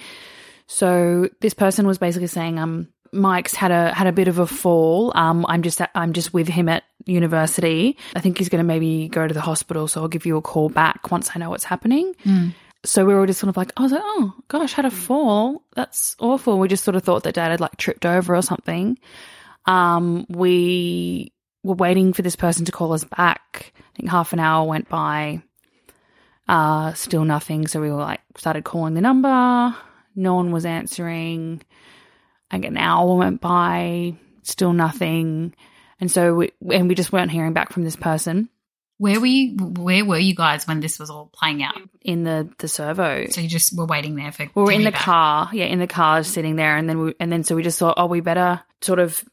So 0.68 1.30
this 1.42 1.54
person 1.54 1.86
was 1.86 1.98
basically 1.98 2.28
saying, 2.28 2.60
um, 2.60 2.88
Mike's 3.12 3.54
had 3.54 3.72
a 3.72 3.94
had 3.94 4.08
a 4.08 4.12
bit 4.12 4.28
of 4.28 4.40
a 4.40 4.48
fall. 4.48 5.12
Um, 5.16 5.46
I'm 5.48 5.62
just 5.62 5.82
I'm 5.96 6.14
just 6.14 6.34
with 6.34 6.48
him 6.48 6.70
at 6.70 6.84
university. 7.08 7.98
I 8.16 8.20
think 8.20 8.38
he's 8.38 8.50
going 8.50 8.60
to 8.60 8.68
maybe 8.68 9.08
go 9.08 9.28
to 9.28 9.34
the 9.34 9.42
hospital, 9.42 9.88
so 9.88 10.02
I'll 10.02 10.08
give 10.08 10.26
you 10.26 10.38
a 10.38 10.42
call 10.42 10.70
back 10.70 11.12
once 11.12 11.32
I 11.34 11.40
know 11.40 11.50
what's 11.50 11.64
happening. 11.64 12.14
So 12.86 13.06
we 13.06 13.14
were 13.14 13.22
all 13.22 13.26
just 13.26 13.40
sort 13.40 13.50
of 13.50 13.58
like, 13.58 13.72
I 13.76 13.82
was 13.82 13.92
like, 13.92 14.04
oh 14.04 14.34
gosh, 14.48 14.74
had 14.74 14.86
a 14.86 14.92
fall. 14.92 15.64
That's 15.76 16.16
awful. 16.20 16.60
We 16.60 16.68
just 16.68 16.84
sort 16.84 16.96
of 16.96 17.04
thought 17.04 17.24
that 17.24 17.34
dad 17.34 17.52
had 17.52 17.60
like 17.60 17.76
tripped 17.78 18.06
over 18.06 18.36
or 18.36 18.42
something. 18.42 18.98
Um, 19.66 20.26
we 20.30 21.34
were 21.64 21.76
waiting 21.76 22.14
for 22.14 22.22
this 22.22 22.36
person 22.36 22.66
to 22.66 22.72
call 22.72 22.94
us 22.94 23.04
back. 23.04 23.74
I 23.78 23.98
think 23.98 24.10
half 24.10 24.32
an 24.32 24.40
hour 24.40 24.66
went 24.68 24.88
by. 24.88 25.42
Uh, 26.48 26.94
still 26.94 27.26
nothing. 27.26 27.68
So 27.68 27.82
we 27.82 27.90
were 27.90 27.98
like, 27.98 28.22
started 28.38 28.64
calling 28.64 28.94
the 28.94 29.02
number. 29.02 29.76
No 30.16 30.36
one 30.36 30.52
was 30.52 30.66
answering. 30.66 31.62
Like 32.54 32.64
an 32.64 32.78
hour 32.78 33.16
went 33.16 33.42
by, 33.42 34.16
still 34.44 34.72
nothing. 34.72 35.54
And 36.00 36.12
so 36.12 36.36
we, 36.36 36.52
and 36.72 36.88
we 36.88 36.96
just 36.96 37.12
weren't 37.12 37.32
hearing 37.32 37.54
back 37.54 37.72
from 37.72 37.84
this 37.84 37.96
person 37.96 38.50
Where 38.98 39.20
were 39.20 39.26
you? 39.26 39.58
Where 39.58 40.06
were 40.06 40.18
you 40.18 40.36
guys 40.36 40.68
when 40.68 40.80
this 40.80 41.00
was 41.00 41.10
all 41.10 41.30
playing 41.34 41.64
out? 41.64 41.78
in 42.08 42.24
the, 42.24 42.50
the 42.58 42.68
servo. 42.70 43.28
So 43.30 43.42
you 43.42 43.50
just 43.50 43.78
were 43.78 43.86
waiting 43.86 44.16
there 44.16 44.32
for. 44.32 44.48
we 44.56 44.64
were 44.64 44.72
in 44.72 44.84
the 44.84 44.92
back. 44.92 45.02
car, 45.02 45.50
yeah, 45.54 45.66
in 45.66 45.80
the 45.80 45.88
car, 45.88 46.24
sitting 46.24 46.56
there, 46.56 46.78
and 46.78 46.90
then 46.90 47.00
we, 47.00 47.14
and 47.20 47.32
then 47.32 47.44
so 47.44 47.56
we 47.56 47.64
just 47.64 47.78
thought, 47.78 47.96
oh, 47.98 48.06
we 48.06 48.22
better 48.22 48.62
sort 48.82 49.00
of 49.00 49.24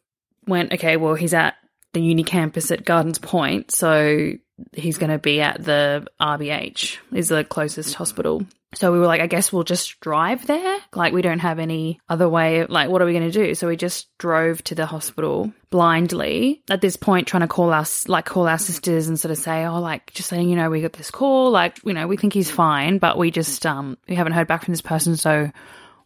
went, 0.47 0.73
okay, 0.73 0.97
well, 0.97 1.15
he's 1.15 1.33
at 1.33 1.55
the 1.93 2.01
uni 2.01 2.25
campus 2.25 2.73
at 2.73 2.85
Gardens 2.85 3.19
Point, 3.19 3.71
so 3.71 4.33
he's 4.73 4.99
going 4.99 5.11
to 5.11 5.19
be 5.19 5.41
at 5.41 5.65
the 5.65 6.07
RBH, 6.21 6.99
is 7.13 7.29
the 7.29 7.45
closest 7.45 7.95
hospital. 7.95 8.45
So 8.77 8.93
we 8.93 8.99
were 8.99 9.07
like, 9.07 9.21
I 9.21 9.27
guess 9.27 9.53
we'll 9.53 9.65
just 9.65 10.01
drive 10.01 10.47
there. 10.47 10.79
Like 10.95 11.13
we 11.13 11.23
don't 11.23 11.41
have 11.41 11.59
any 11.59 12.01
other 12.09 12.29
way. 12.29 12.67
Like, 12.67 12.91
what 12.91 13.03
are 13.03 13.07
we 13.07 13.13
going 13.13 13.31
to 13.31 13.47
do? 13.47 13.55
So 13.55 13.69
we 13.69 13.77
just 13.77 14.09
drove 14.19 14.63
to 14.65 14.75
the 14.75 14.87
hospital 14.87 15.53
blindly. 15.71 16.63
At 16.71 16.81
this 16.81 16.97
point, 16.97 17.27
trying 17.27 17.43
to 17.43 17.49
call 17.49 17.73
us, 17.73 18.09
like, 18.09 18.27
call 18.27 18.49
our 18.49 18.59
sisters 18.59 19.09
and 19.09 19.19
sort 19.19 19.33
of 19.33 19.39
say, 19.39 19.65
oh, 19.65 19.81
like, 19.81 20.13
just 20.13 20.29
saying, 20.29 20.49
you 20.49 20.57
know, 20.57 20.71
we 20.71 20.81
got 20.81 20.93
this 20.93 21.11
call. 21.11 21.51
Like, 21.51 21.79
you 21.85 21.93
know, 21.93 22.07
we 22.07 22.17
think 22.17 22.33
he's 22.33 22.51
fine, 22.51 22.99
but 22.99 23.19
we 23.19 23.31
just 23.31 23.65
um 23.67 23.99
we 24.09 24.15
haven't 24.15 24.33
heard 24.33 24.49
back 24.49 24.65
from 24.65 24.73
this 24.73 24.81
person, 24.81 25.17
so 25.17 25.51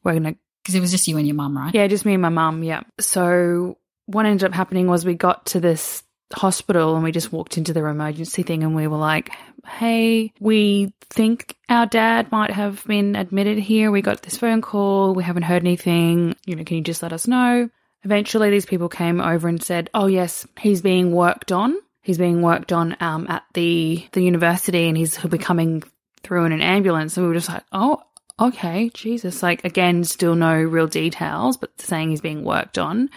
we're 0.04 0.14
gonna 0.14 0.37
because 0.62 0.75
it 0.75 0.80
was 0.80 0.90
just 0.90 1.08
you 1.08 1.16
and 1.16 1.26
your 1.26 1.37
mum, 1.37 1.56
right? 1.56 1.75
yeah, 1.75 1.87
just 1.87 2.04
me 2.04 2.12
and 2.12 2.22
my 2.22 2.28
mum. 2.28 2.62
Yeah. 2.62 2.82
So 3.00 3.78
what 4.06 4.26
ended 4.26 4.44
up 4.44 4.54
happening 4.54 4.87
was 4.87 5.04
we 5.04 5.14
got 5.14 5.46
to 5.46 5.60
this 5.60 6.02
hospital 6.32 6.94
and 6.94 7.04
we 7.04 7.12
just 7.12 7.32
walked 7.32 7.56
into 7.56 7.73
their 7.73 7.88
emergency 7.88 8.42
thing 8.42 8.62
and 8.62 8.75
we 8.75 8.87
were 8.87 8.99
like, 8.99 9.30
hey, 9.66 10.32
we 10.40 10.92
think 11.11 11.56
our 11.68 11.87
dad 11.87 12.30
might 12.30 12.50
have 12.50 12.85
been 12.87 13.16
admitted 13.16 13.58
here. 13.58 13.90
We 13.90 14.02
got 14.02 14.23
this 14.23 14.38
phone 14.38 14.61
call. 14.61 15.14
We 15.14 15.25
haven't 15.25 15.42
heard 15.44 15.62
anything. 15.62 16.37
You 16.47 16.56
know, 16.56 16.64
can 16.64 16.76
you 16.76 16.82
just 16.82 17.02
let 17.02 17.12
us 17.12 17.26
know? 17.26 17.68
Eventually, 18.04 18.50
these 18.50 18.66
people 18.66 18.88
came 18.88 19.20
over 19.20 19.49
and 19.49 19.62
said, 19.62 19.90
oh, 19.92 20.06
yes, 20.06 20.47
he's 20.58 20.82
being 20.82 21.12
worked 21.12 21.50
on. 21.50 21.76
He's 22.02 22.18
being 22.18 22.42
worked 22.42 22.73
on 22.73 22.97
um, 23.00 23.26
at 23.28 23.44
the, 23.54 24.06
the 24.12 24.23
university 24.23 24.88
and 24.88 24.97
he's, 24.97 25.16
he'll 25.16 25.30
be 25.30 25.38
coming 25.38 25.82
through 26.23 26.44
in 26.44 26.52
an 26.52 26.62
ambulance. 26.62 27.16
And 27.16 27.26
we 27.26 27.28
were 27.28 27.38
just 27.38 27.49
like, 27.49 27.64
oh, 27.73 28.02
okay, 28.38 28.90
Jesus. 28.94 29.42
Like, 29.42 29.64
again, 29.64 30.04
still 30.04 30.35
no 30.35 30.54
real 30.54 30.87
details, 30.87 31.56
but 31.56 31.78
saying 31.80 32.11
he's 32.11 32.20
being 32.20 32.44
worked 32.44 32.78
on. 32.78 33.11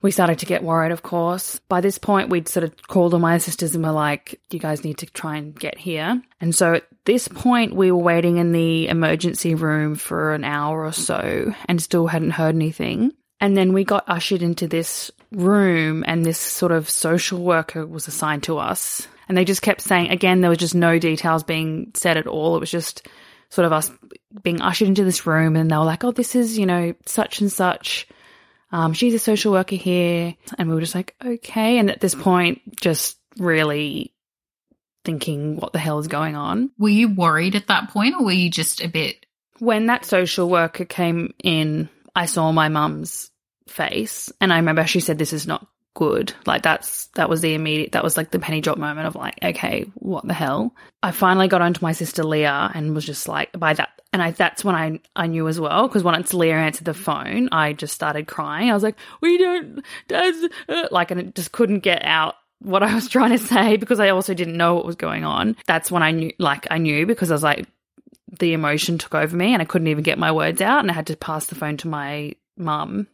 We 0.00 0.12
started 0.12 0.38
to 0.38 0.46
get 0.46 0.62
worried, 0.62 0.92
of 0.92 1.02
course. 1.02 1.58
By 1.68 1.80
this 1.80 1.98
point, 1.98 2.28
we'd 2.28 2.48
sort 2.48 2.64
of 2.64 2.86
called 2.86 3.14
all 3.14 3.20
my 3.20 3.38
sisters 3.38 3.74
and 3.74 3.84
were 3.84 3.90
like, 3.90 4.40
you 4.50 4.60
guys 4.60 4.84
need 4.84 4.98
to 4.98 5.06
try 5.06 5.36
and 5.36 5.58
get 5.58 5.76
here. 5.76 6.22
And 6.40 6.54
so 6.54 6.74
at 6.74 6.86
this 7.04 7.26
point, 7.26 7.74
we 7.74 7.90
were 7.90 7.98
waiting 7.98 8.36
in 8.36 8.52
the 8.52 8.86
emergency 8.86 9.56
room 9.56 9.96
for 9.96 10.34
an 10.34 10.44
hour 10.44 10.84
or 10.84 10.92
so 10.92 11.52
and 11.68 11.82
still 11.82 12.06
hadn't 12.06 12.30
heard 12.30 12.54
anything. 12.54 13.12
And 13.40 13.56
then 13.56 13.72
we 13.72 13.84
got 13.84 14.08
ushered 14.08 14.42
into 14.42 14.66
this 14.66 15.10
room, 15.30 16.04
and 16.06 16.24
this 16.24 16.38
sort 16.38 16.72
of 16.72 16.90
social 16.90 17.42
worker 17.42 17.86
was 17.86 18.08
assigned 18.08 18.44
to 18.44 18.58
us. 18.58 19.06
And 19.28 19.36
they 19.36 19.44
just 19.44 19.62
kept 19.62 19.80
saying, 19.80 20.10
again, 20.10 20.40
there 20.40 20.50
was 20.50 20.58
just 20.58 20.74
no 20.74 20.98
details 20.98 21.42
being 21.42 21.92
said 21.94 22.16
at 22.16 22.26
all. 22.26 22.56
It 22.56 22.60
was 22.60 22.70
just 22.70 23.06
sort 23.50 23.66
of 23.66 23.72
us 23.72 23.92
being 24.42 24.60
ushered 24.60 24.88
into 24.88 25.04
this 25.04 25.26
room, 25.26 25.54
and 25.54 25.70
they 25.70 25.76
were 25.76 25.84
like, 25.84 26.02
oh, 26.02 26.10
this 26.10 26.34
is, 26.34 26.58
you 26.58 26.66
know, 26.66 26.94
such 27.06 27.40
and 27.40 27.52
such. 27.52 28.08
Um, 28.70 28.92
she's 28.92 29.14
a 29.14 29.18
social 29.18 29.52
worker 29.52 29.76
here. 29.76 30.34
And 30.58 30.68
we 30.68 30.74
were 30.74 30.80
just 30.80 30.94
like, 30.94 31.14
okay. 31.24 31.78
And 31.78 31.90
at 31.90 32.00
this 32.00 32.14
point, 32.14 32.80
just 32.80 33.18
really 33.38 34.14
thinking, 35.04 35.56
what 35.56 35.72
the 35.72 35.78
hell 35.78 35.98
is 35.98 36.08
going 36.08 36.36
on? 36.36 36.70
Were 36.78 36.88
you 36.88 37.14
worried 37.14 37.54
at 37.54 37.68
that 37.68 37.90
point, 37.90 38.14
or 38.18 38.24
were 38.24 38.32
you 38.32 38.50
just 38.50 38.82
a 38.82 38.88
bit? 38.88 39.24
When 39.58 39.86
that 39.86 40.04
social 40.04 40.48
worker 40.48 40.84
came 40.84 41.34
in, 41.42 41.88
I 42.14 42.26
saw 42.26 42.52
my 42.52 42.68
mum's 42.68 43.30
face 43.68 44.32
and 44.40 44.52
I 44.52 44.56
remember 44.56 44.86
she 44.86 45.00
said, 45.00 45.18
this 45.18 45.32
is 45.32 45.46
not 45.46 45.66
good. 45.98 46.32
Like 46.46 46.62
that's, 46.62 47.06
that 47.16 47.28
was 47.28 47.40
the 47.40 47.54
immediate, 47.54 47.90
that 47.90 48.04
was 48.04 48.16
like 48.16 48.30
the 48.30 48.38
penny 48.38 48.60
drop 48.60 48.78
moment 48.78 49.08
of 49.08 49.16
like, 49.16 49.34
okay, 49.42 49.84
what 49.94 50.24
the 50.24 50.32
hell? 50.32 50.72
I 51.02 51.10
finally 51.10 51.48
got 51.48 51.60
onto 51.60 51.84
my 51.84 51.90
sister 51.90 52.22
Leah 52.22 52.70
and 52.72 52.94
was 52.94 53.04
just 53.04 53.26
like, 53.26 53.50
by 53.58 53.72
that, 53.72 54.00
and 54.12 54.22
I, 54.22 54.30
that's 54.30 54.64
when 54.64 54.76
I, 54.76 55.00
I 55.16 55.26
knew 55.26 55.48
as 55.48 55.58
well, 55.58 55.88
because 55.88 56.04
once 56.04 56.32
Leah 56.32 56.54
answered 56.54 56.84
the 56.84 56.94
phone, 56.94 57.48
I 57.50 57.72
just 57.72 57.94
started 57.94 58.28
crying. 58.28 58.70
I 58.70 58.74
was 58.74 58.84
like, 58.84 58.94
we 59.20 59.38
don't, 59.38 59.82
dad's, 60.06 60.38
uh, 60.68 60.86
like, 60.92 61.10
and 61.10 61.18
it 61.18 61.34
just 61.34 61.50
couldn't 61.50 61.80
get 61.80 62.04
out 62.04 62.36
what 62.60 62.84
I 62.84 62.94
was 62.94 63.08
trying 63.10 63.36
to 63.36 63.44
say 63.44 63.76
because 63.76 63.98
I 63.98 64.10
also 64.10 64.34
didn't 64.34 64.56
know 64.56 64.76
what 64.76 64.86
was 64.86 64.94
going 64.94 65.24
on. 65.24 65.56
That's 65.66 65.90
when 65.90 66.04
I 66.04 66.12
knew, 66.12 66.32
like, 66.38 66.68
I 66.70 66.78
knew 66.78 67.06
because 67.06 67.32
I 67.32 67.34
was 67.34 67.42
like, 67.42 67.66
the 68.38 68.52
emotion 68.52 68.98
took 68.98 69.16
over 69.16 69.36
me 69.36 69.52
and 69.52 69.60
I 69.60 69.64
couldn't 69.64 69.88
even 69.88 70.04
get 70.04 70.16
my 70.16 70.30
words 70.30 70.60
out 70.60 70.78
and 70.78 70.92
I 70.92 70.94
had 70.94 71.08
to 71.08 71.16
pass 71.16 71.46
the 71.46 71.56
phone 71.56 71.76
to 71.78 71.88
my 71.88 72.34
mum. 72.56 73.08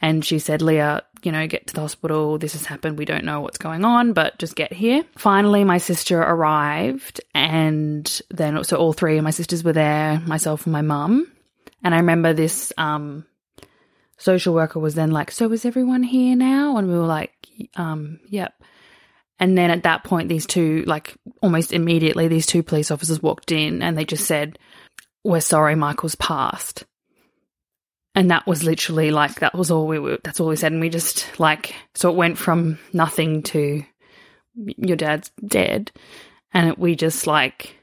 And 0.00 0.24
she 0.24 0.38
said, 0.38 0.62
Leah, 0.62 1.02
you 1.24 1.32
know, 1.32 1.46
get 1.46 1.66
to 1.68 1.74
the 1.74 1.80
hospital. 1.80 2.38
This 2.38 2.52
has 2.52 2.64
happened. 2.64 2.98
We 2.98 3.04
don't 3.04 3.24
know 3.24 3.40
what's 3.40 3.58
going 3.58 3.84
on, 3.84 4.12
but 4.12 4.38
just 4.38 4.56
get 4.56 4.72
here. 4.72 5.04
Finally, 5.16 5.64
my 5.64 5.78
sister 5.78 6.20
arrived, 6.20 7.20
and 7.34 8.20
then 8.30 8.62
so 8.64 8.76
all 8.76 8.92
three 8.92 9.18
of 9.18 9.24
my 9.24 9.30
sisters 9.30 9.64
were 9.64 9.72
there, 9.72 10.20
myself 10.20 10.66
and 10.66 10.72
my 10.72 10.82
mum. 10.82 11.30
And 11.82 11.94
I 11.94 11.98
remember 11.98 12.32
this 12.32 12.72
um, 12.76 13.24
social 14.18 14.54
worker 14.54 14.78
was 14.78 14.94
then 14.94 15.10
like, 15.10 15.30
"So 15.30 15.50
is 15.52 15.64
everyone 15.64 16.02
here 16.02 16.36
now?" 16.36 16.76
And 16.76 16.88
we 16.88 16.94
were 16.94 17.06
like, 17.06 17.32
um, 17.76 18.20
"Yep." 18.28 18.54
And 19.38 19.56
then 19.56 19.70
at 19.70 19.84
that 19.84 20.04
point, 20.04 20.28
these 20.28 20.46
two, 20.46 20.84
like 20.86 21.16
almost 21.42 21.72
immediately, 21.72 22.28
these 22.28 22.46
two 22.46 22.62
police 22.62 22.90
officers 22.90 23.22
walked 23.22 23.52
in, 23.52 23.82
and 23.82 23.96
they 23.96 24.04
just 24.04 24.26
said, 24.26 24.58
"We're 25.24 25.40
sorry, 25.40 25.74
Michael's 25.74 26.14
passed." 26.14 26.84
And 28.14 28.30
that 28.30 28.46
was 28.46 28.64
literally 28.64 29.10
like 29.10 29.40
that 29.40 29.54
was 29.54 29.70
all 29.70 29.86
we 29.86 29.98
were. 29.98 30.18
That's 30.24 30.40
all 30.40 30.48
we 30.48 30.56
said, 30.56 30.72
and 30.72 30.80
we 30.80 30.88
just 30.88 31.38
like 31.38 31.74
so 31.94 32.10
it 32.10 32.16
went 32.16 32.38
from 32.38 32.78
nothing 32.92 33.42
to 33.44 33.84
your 34.54 34.96
dad's 34.96 35.30
dead, 35.46 35.92
and 36.52 36.70
it, 36.70 36.78
we 36.78 36.96
just 36.96 37.28
like 37.28 37.76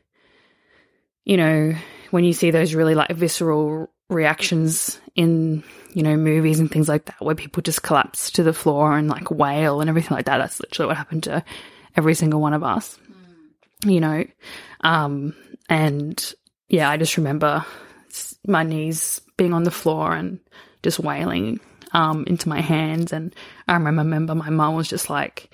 you 1.28 1.36
know, 1.36 1.76
when 2.12 2.24
you 2.24 2.32
see 2.32 2.52
those 2.52 2.74
really 2.74 2.96
like 2.96 3.12
visceral 3.12 3.90
reactions 4.10 4.98
in, 5.14 5.62
you 5.94 6.02
know, 6.02 6.16
movies 6.16 6.62
and 6.62 6.72
things 6.72 6.88
like 6.88 7.04
that, 7.04 7.20
where 7.20 7.36
people 7.36 7.62
just 7.62 7.84
collapse 7.84 8.32
to 8.32 8.44
the 8.44 8.54
floor 8.54 8.98
and 8.98 9.10
like 9.10 9.30
wail 9.30 9.82
and 9.82 9.90
everything 9.90 10.16
like 10.16 10.26
that, 10.28 10.38
that's 10.38 10.62
literally 10.62 10.88
what 10.88 10.96
happened 10.96 11.24
to 11.24 11.44
every 11.98 12.14
single 12.14 12.40
one 12.40 12.54
of 12.54 12.64
us, 12.64 12.98
you 13.86 14.00
know. 14.00 14.24
Um, 14.80 15.36
and 15.68 16.34
yeah, 16.70 16.90
I 16.90 16.96
just 16.96 17.18
remember 17.18 17.66
my 18.46 18.64
knees 18.64 19.22
being 19.38 19.54
on 19.54 19.64
the 19.64 19.72
floor 19.72 20.14
and 20.14 20.40
just 20.84 21.00
wailing 21.00 21.60
um, 21.94 22.24
into 22.28 22.50
my 22.50 22.62
hands. 22.62 23.14
And 23.14 23.36
I 23.68 23.76
remember, 23.76 24.36
my 24.36 24.50
mum 24.50 24.76
was 24.76 24.88
just 24.88 25.10
like 25.10 25.50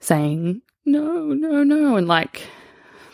saying, 0.00 0.62
no, 0.84 1.26
no, 1.28 1.62
no, 1.62 1.96
and 1.96 2.06
like 2.06 2.42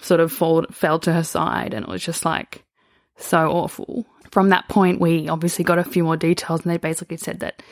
sort 0.00 0.20
of 0.20 0.32
fall, 0.32 0.66
fell 0.70 0.98
to 1.00 1.12
her 1.12 1.24
side. 1.24 1.74
And 1.74 1.84
it 1.84 1.90
was 1.90 2.04
just 2.04 2.24
like 2.24 2.64
so 3.16 3.50
awful. 3.50 4.06
From 4.30 4.48
that 4.48 4.68
point, 4.68 5.00
we 5.00 5.28
obviously 5.28 5.64
got 5.64 5.78
a 5.78 5.84
few 5.84 6.04
more 6.04 6.16
details, 6.16 6.62
and 6.62 6.72
they 6.72 6.78
basically 6.78 7.18
said 7.18 7.40
that 7.40 7.62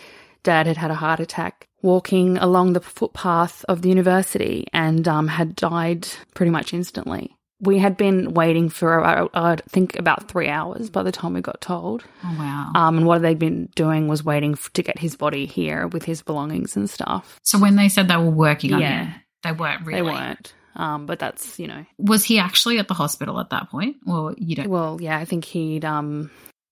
dad 0.43 0.67
had 0.67 0.77
had 0.77 0.91
a 0.91 0.95
heart 0.95 1.21
attack 1.21 1.67
walking 1.83 2.37
along 2.39 2.73
the 2.73 2.81
footpath 2.81 3.65
of 3.69 3.83
the 3.83 3.89
university 3.89 4.67
and 4.73 5.09
um, 5.09 5.29
had 5.29 5.57
died 5.57 6.07
pretty 6.35 6.51
much 6.51 6.75
instantly. 6.75 7.37
We 7.61 7.79
had 7.79 7.97
been 7.97 8.33
waiting 8.35 8.69
for, 8.71 9.05
uh, 9.05 9.29
I 9.35 9.57
think, 9.69 9.99
about 9.99 10.29
three 10.29 10.49
hours 10.49 10.89
by 10.91 11.03
the 11.03 11.13
time 11.13 11.35
we 11.35 11.41
got 11.43 11.61
told. 11.61 12.05
Oh, 12.25 12.37
wow. 12.39 12.73
Um, 12.75 12.99
and 12.99 13.07
what 13.07 13.21
they'd 13.23 13.39
been 13.39 13.67
doing 13.75 14.09
was 14.09 14.25
waiting 14.25 14.53
f- 14.53 14.73
to 14.75 14.83
get 14.83 14.99
his 14.99 15.17
body 15.17 15.45
here 15.47 15.87
with 15.87 16.05
his 16.05 16.23
belongings 16.23 16.77
and 16.77 16.89
stuff. 16.89 17.39
so 17.43 17.59
when 17.59 17.77
they 17.77 17.89
said 17.89 18.09
they 18.09 18.17
were 18.17 18.31
working 18.31 18.73
on 18.73 18.81
Yeah. 18.81 19.05
him, 19.05 19.15
they 19.43 19.53
weren't 19.53 19.85
really. 19.87 19.99
They 20.01 20.03
weren't. 20.03 20.55
Um, 20.77 21.05
but 21.07 21.19
that's, 21.19 21.59
you 21.59 21.67
know, 21.67 21.85
Was 21.99 22.25
he 22.25 22.39
actually 22.39 22.79
at 22.79 22.89
the 22.89 22.95
hospital 22.95 23.41
at 23.41 23.51
that 23.51 23.69
point? 23.71 23.97
Or 24.07 24.35
you 24.39 24.55
don't? 24.57 24.69
well, 24.71 24.99
yeah, 25.01 25.19
I 25.19 25.25
think 25.25 25.45
he'd 25.45 25.85
um, 25.85 26.31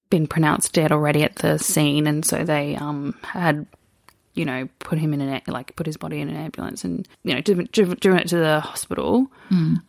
been 0.08 0.26
pronounced 0.26 0.72
dead 0.72 0.92
already 0.92 1.22
at 1.24 1.34
the 1.36 1.58
scene. 1.58 2.06
And 2.06 2.24
so 2.24 2.44
they 2.44 2.76
um, 2.76 3.14
had, 3.22 3.66
you 4.38 4.44
know, 4.44 4.68
put 4.78 4.98
him 4.98 5.12
in 5.12 5.20
an, 5.20 5.42
like, 5.48 5.74
put 5.74 5.86
his 5.86 5.96
body 5.96 6.20
in 6.20 6.28
an 6.28 6.36
ambulance 6.36 6.84
and, 6.84 7.06
you 7.24 7.34
know, 7.34 7.40
driven, 7.40 7.68
driven, 7.72 8.18
it 8.18 8.28
to 8.28 8.38
the 8.38 8.60
hospital. 8.60 9.26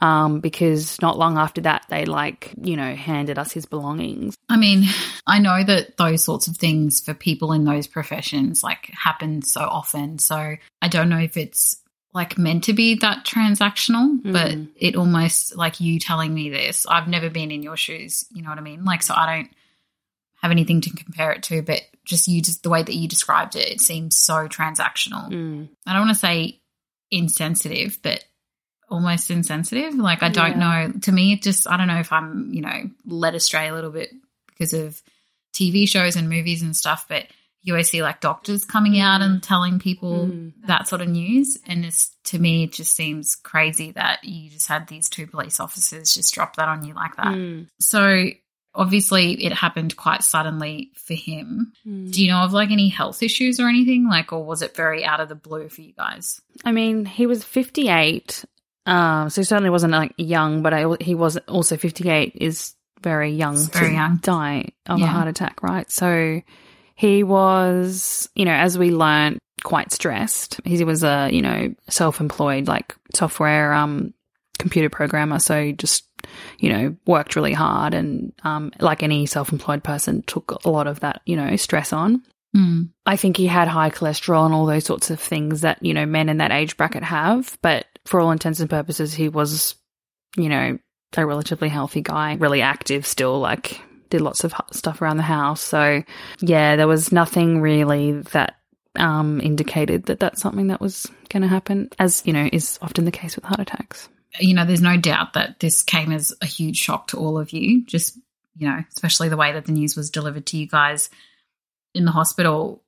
Um, 0.02 0.40
because 0.40 1.00
not 1.02 1.18
long 1.18 1.38
after 1.38 1.62
that, 1.62 1.86
they, 1.90 2.06
like, 2.06 2.54
you 2.62 2.76
know, 2.76 2.96
handed 2.96 3.38
us 3.38 3.52
his 3.52 3.66
belongings. 3.66 4.36
I 4.50 4.58
mean, 4.58 4.86
I 5.28 5.40
know 5.40 5.64
that 5.64 5.98
those 5.98 6.24
sorts 6.24 6.48
of 6.48 6.58
things 6.58 7.00
for 7.00 7.14
people 7.14 7.52
in 7.54 7.64
those 7.64 7.88
professions 7.88 8.64
like 8.64 8.90
happen 8.92 9.44
so 9.44 9.62
often. 9.62 10.18
So 10.18 10.56
I 10.82 10.88
don't 10.88 11.10
know 11.10 11.20
if 11.20 11.38
it's 11.38 11.78
like 12.12 12.40
meant 12.40 12.64
to 12.64 12.74
be 12.74 12.96
that 12.96 13.24
transactional, 13.24 14.20
but 14.24 14.58
it 14.76 14.96
almost 14.96 15.56
like 15.56 15.80
you 15.80 16.00
telling 16.00 16.34
me 16.34 16.50
this. 16.50 16.88
I've 16.88 17.08
never 17.08 17.30
been 17.30 17.52
in 17.52 17.62
your 17.62 17.78
shoes, 17.78 18.26
you 18.34 18.42
know 18.42 18.50
what 18.50 18.58
I 18.58 18.62
mean? 18.62 18.84
Like, 18.84 19.04
so 19.04 19.14
I 19.16 19.36
don't 19.36 19.52
have 20.42 20.52
anything 20.52 20.82
to 20.82 20.90
compare 20.92 21.32
it 21.32 21.44
to, 21.44 21.62
but 21.62 21.82
just 22.06 22.28
you, 22.28 22.42
just 22.42 22.64
the 22.64 22.70
way 22.70 22.82
that 22.82 22.96
you 22.96 23.08
described 23.08 23.56
it, 23.56 23.68
it 23.68 23.82
seems 23.82 24.18
so 24.18 24.48
transactional. 24.48 25.30
Mm. 25.30 25.70
I 25.86 25.94
don't 25.94 26.06
want 26.06 26.16
to 26.16 26.20
say 26.20 26.62
insensitive, 27.12 28.00
but 28.02 28.24
almost 28.90 29.30
insensitive. 29.32 29.96
Like, 29.96 30.24
I 30.24 30.30
don't 30.30 30.58
know. 30.58 30.92
To 31.04 31.12
me, 31.12 31.34
it 31.34 31.42
just, 31.42 31.70
I 31.70 31.78
don't 31.78 31.88
know 31.88 32.00
if 32.00 32.12
I'm, 32.12 32.54
you 32.54 32.62
know, 32.62 32.90
led 33.06 33.36
astray 33.36 33.68
a 33.68 33.74
little 33.74 33.92
bit 33.92 34.12
because 34.48 34.74
of 34.74 35.02
TV 35.54 35.88
shows 35.88 36.16
and 36.16 36.30
movies 36.30 36.62
and 36.62 36.76
stuff, 36.76 37.06
but 37.08 37.28
you 37.62 37.74
always 37.74 37.90
see 37.90 38.02
like 38.02 38.22
doctors 38.22 38.64
coming 38.64 38.94
mm. 38.94 39.04
out 39.04 39.22
and 39.22 39.44
telling 39.44 39.80
people 39.80 40.28
mm. 40.28 40.54
that 40.66 40.88
sort 40.88 41.02
of 41.02 41.10
news. 41.10 41.58
And 41.68 41.86
it's, 41.86 42.16
to 42.26 42.40
me, 42.40 42.64
it 42.64 42.72
just 42.72 42.96
seems 42.96 43.36
crazy 43.36 43.92
that 43.92 44.24
you 44.24 44.50
just 44.50 44.68
had 44.68 44.88
these 44.88 45.10
two 45.10 45.28
police 45.28 45.60
officers 45.60 46.14
just 46.14 46.34
drop 46.34 46.56
that 46.56 46.70
on 46.70 46.86
you 46.86 46.94
like 46.94 47.18
that. 47.18 47.34
So, 47.80 48.30
obviously, 48.74 49.44
it 49.46 49.54
happened 49.54 49.96
quite 49.98 50.24
suddenly 50.24 50.92
for 50.96 51.14
him. 51.14 51.74
Do 51.84 52.24
you 52.24 52.30
know 52.32 52.40
of 52.44 52.54
like 52.54 52.72
any 52.72 52.90
health 52.90 53.24
issues 53.24 53.60
or 53.60 53.68
anything? 53.68 54.08
Like, 54.08 54.32
or 54.32 54.44
was 54.44 54.62
it 54.62 54.76
very 54.76 55.04
out 55.06 55.20
of 55.20 55.30
the 55.30 55.36
blue 55.36 55.70
for 55.70 55.82
you 55.82 55.94
guys? 55.94 56.40
I 56.64 56.72
mean, 56.72 57.06
he 57.06 57.26
was 57.26 57.44
58, 57.44 58.46
um, 58.86 59.30
so 59.30 59.42
he 59.42 59.46
certainly 59.46 59.70
wasn't 59.70 59.94
like 59.94 60.14
young, 60.18 60.62
but 60.62 60.74
I, 60.74 60.86
he 61.00 61.16
was 61.16 61.38
also 61.48 61.78
58 61.78 62.34
is 62.36 62.74
very 63.02 63.32
young 63.32 63.54
It's 63.56 63.68
very 63.68 63.90
to 63.90 63.94
young. 63.94 64.18
die 64.22 64.70
of 64.88 65.02
a 65.02 65.06
heart 65.08 65.28
attack, 65.28 65.64
right? 65.64 65.90
So 65.90 66.42
he 66.96 67.24
was, 67.24 68.30
you 68.36 68.46
know, 68.46 68.52
as 68.54 68.78
we 68.78 68.92
learned, 68.92 69.38
quite 69.64 69.92
stressed. 69.92 70.60
He 70.66 70.84
was 70.84 71.04
a, 71.04 71.30
you 71.32 71.42
know, 71.42 71.74
self-employed 71.90 72.68
like 72.68 72.96
software 73.14 73.74
um 73.74 74.14
computer 74.58 74.90
programmer, 74.90 75.40
so 75.40 75.72
just, 75.72 76.06
you 76.60 76.70
know, 76.70 76.96
worked 77.06 77.36
really 77.36 77.54
hard 77.54 77.94
and 77.94 78.34
um 78.44 78.72
like 78.80 79.04
any 79.04 79.26
self-employed 79.26 79.84
person 79.84 80.22
took 80.24 80.64
a 80.66 80.70
lot 80.70 80.88
of 80.88 81.00
that, 81.02 81.22
you 81.26 81.36
know, 81.36 81.56
stress 81.56 81.94
on. 81.94 82.24
Mm. 82.56 82.90
I 83.06 83.16
think 83.16 83.38
he 83.38 83.48
had 83.48 83.68
high 83.68 83.92
cholesterol 83.92 84.46
and 84.46 84.54
all 84.54 84.66
those 84.66 84.86
sorts 84.86 85.10
of 85.12 85.20
things 85.20 85.62
that, 85.62 85.84
you 85.84 85.94
know, 85.94 86.06
men 86.06 86.30
in 86.30 86.38
that 86.38 86.52
age 86.52 86.78
bracket 86.78 87.04
have. 87.04 87.58
But 87.62 87.86
for 88.06 88.20
all 88.20 88.32
intents 88.32 88.60
and 88.60 88.70
purposes, 88.70 89.14
he 89.14 89.30
was, 89.30 89.76
you 90.36 90.50
know, 90.50 90.80
a 91.16 91.26
relatively 91.26 91.70
healthy 91.70 92.02
guy, 92.02 92.36
really 92.40 92.62
active 92.62 93.06
still, 93.06 93.40
like 93.40 93.80
did 94.10 94.22
lots 94.22 94.44
of 94.44 94.54
stuff 94.72 95.02
around 95.02 95.18
the 95.18 95.24
house. 95.24 95.62
So, 95.62 96.04
yeah, 96.40 96.76
there 96.76 96.88
was 96.88 97.12
nothing 97.12 97.62
really 97.62 98.14
that 98.14 98.56
um, 98.96 99.40
indicated 99.42 100.06
that 100.06 100.20
that's 100.20 100.42
something 100.42 100.68
that 100.68 100.82
was 100.82 101.06
going 101.30 101.44
to 101.44 101.48
happen, 101.48 101.90
as, 102.00 102.24
you 102.26 102.34
know, 102.34 102.50
is 102.52 102.80
often 102.82 103.06
the 103.06 103.12
case 103.12 103.36
with 103.36 103.46
heart 103.46 103.60
attacks. 103.60 104.10
You 104.40 104.54
know, 104.54 104.66
there's 104.66 104.82
no 104.82 104.98
doubt 104.98 105.34
that 105.34 105.60
this 105.60 105.84
came 105.84 106.12
as 106.12 106.34
a 106.42 106.46
huge 106.46 106.78
shock 106.78 107.08
to 107.08 107.18
all 107.18 107.38
of 107.38 107.52
you, 107.52 107.86
just, 107.86 108.18
you 108.56 108.68
know, 108.68 108.84
especially 108.94 109.30
the 109.30 109.38
way 109.38 109.54
that 109.54 109.66
the 109.66 109.72
news 109.72 109.96
was 109.96 110.10
delivered 110.10 110.46
to 110.48 110.58
you 110.58 110.68
guys 110.68 111.10
in 111.94 112.06
the 112.06 112.12
hospital. 112.12 112.84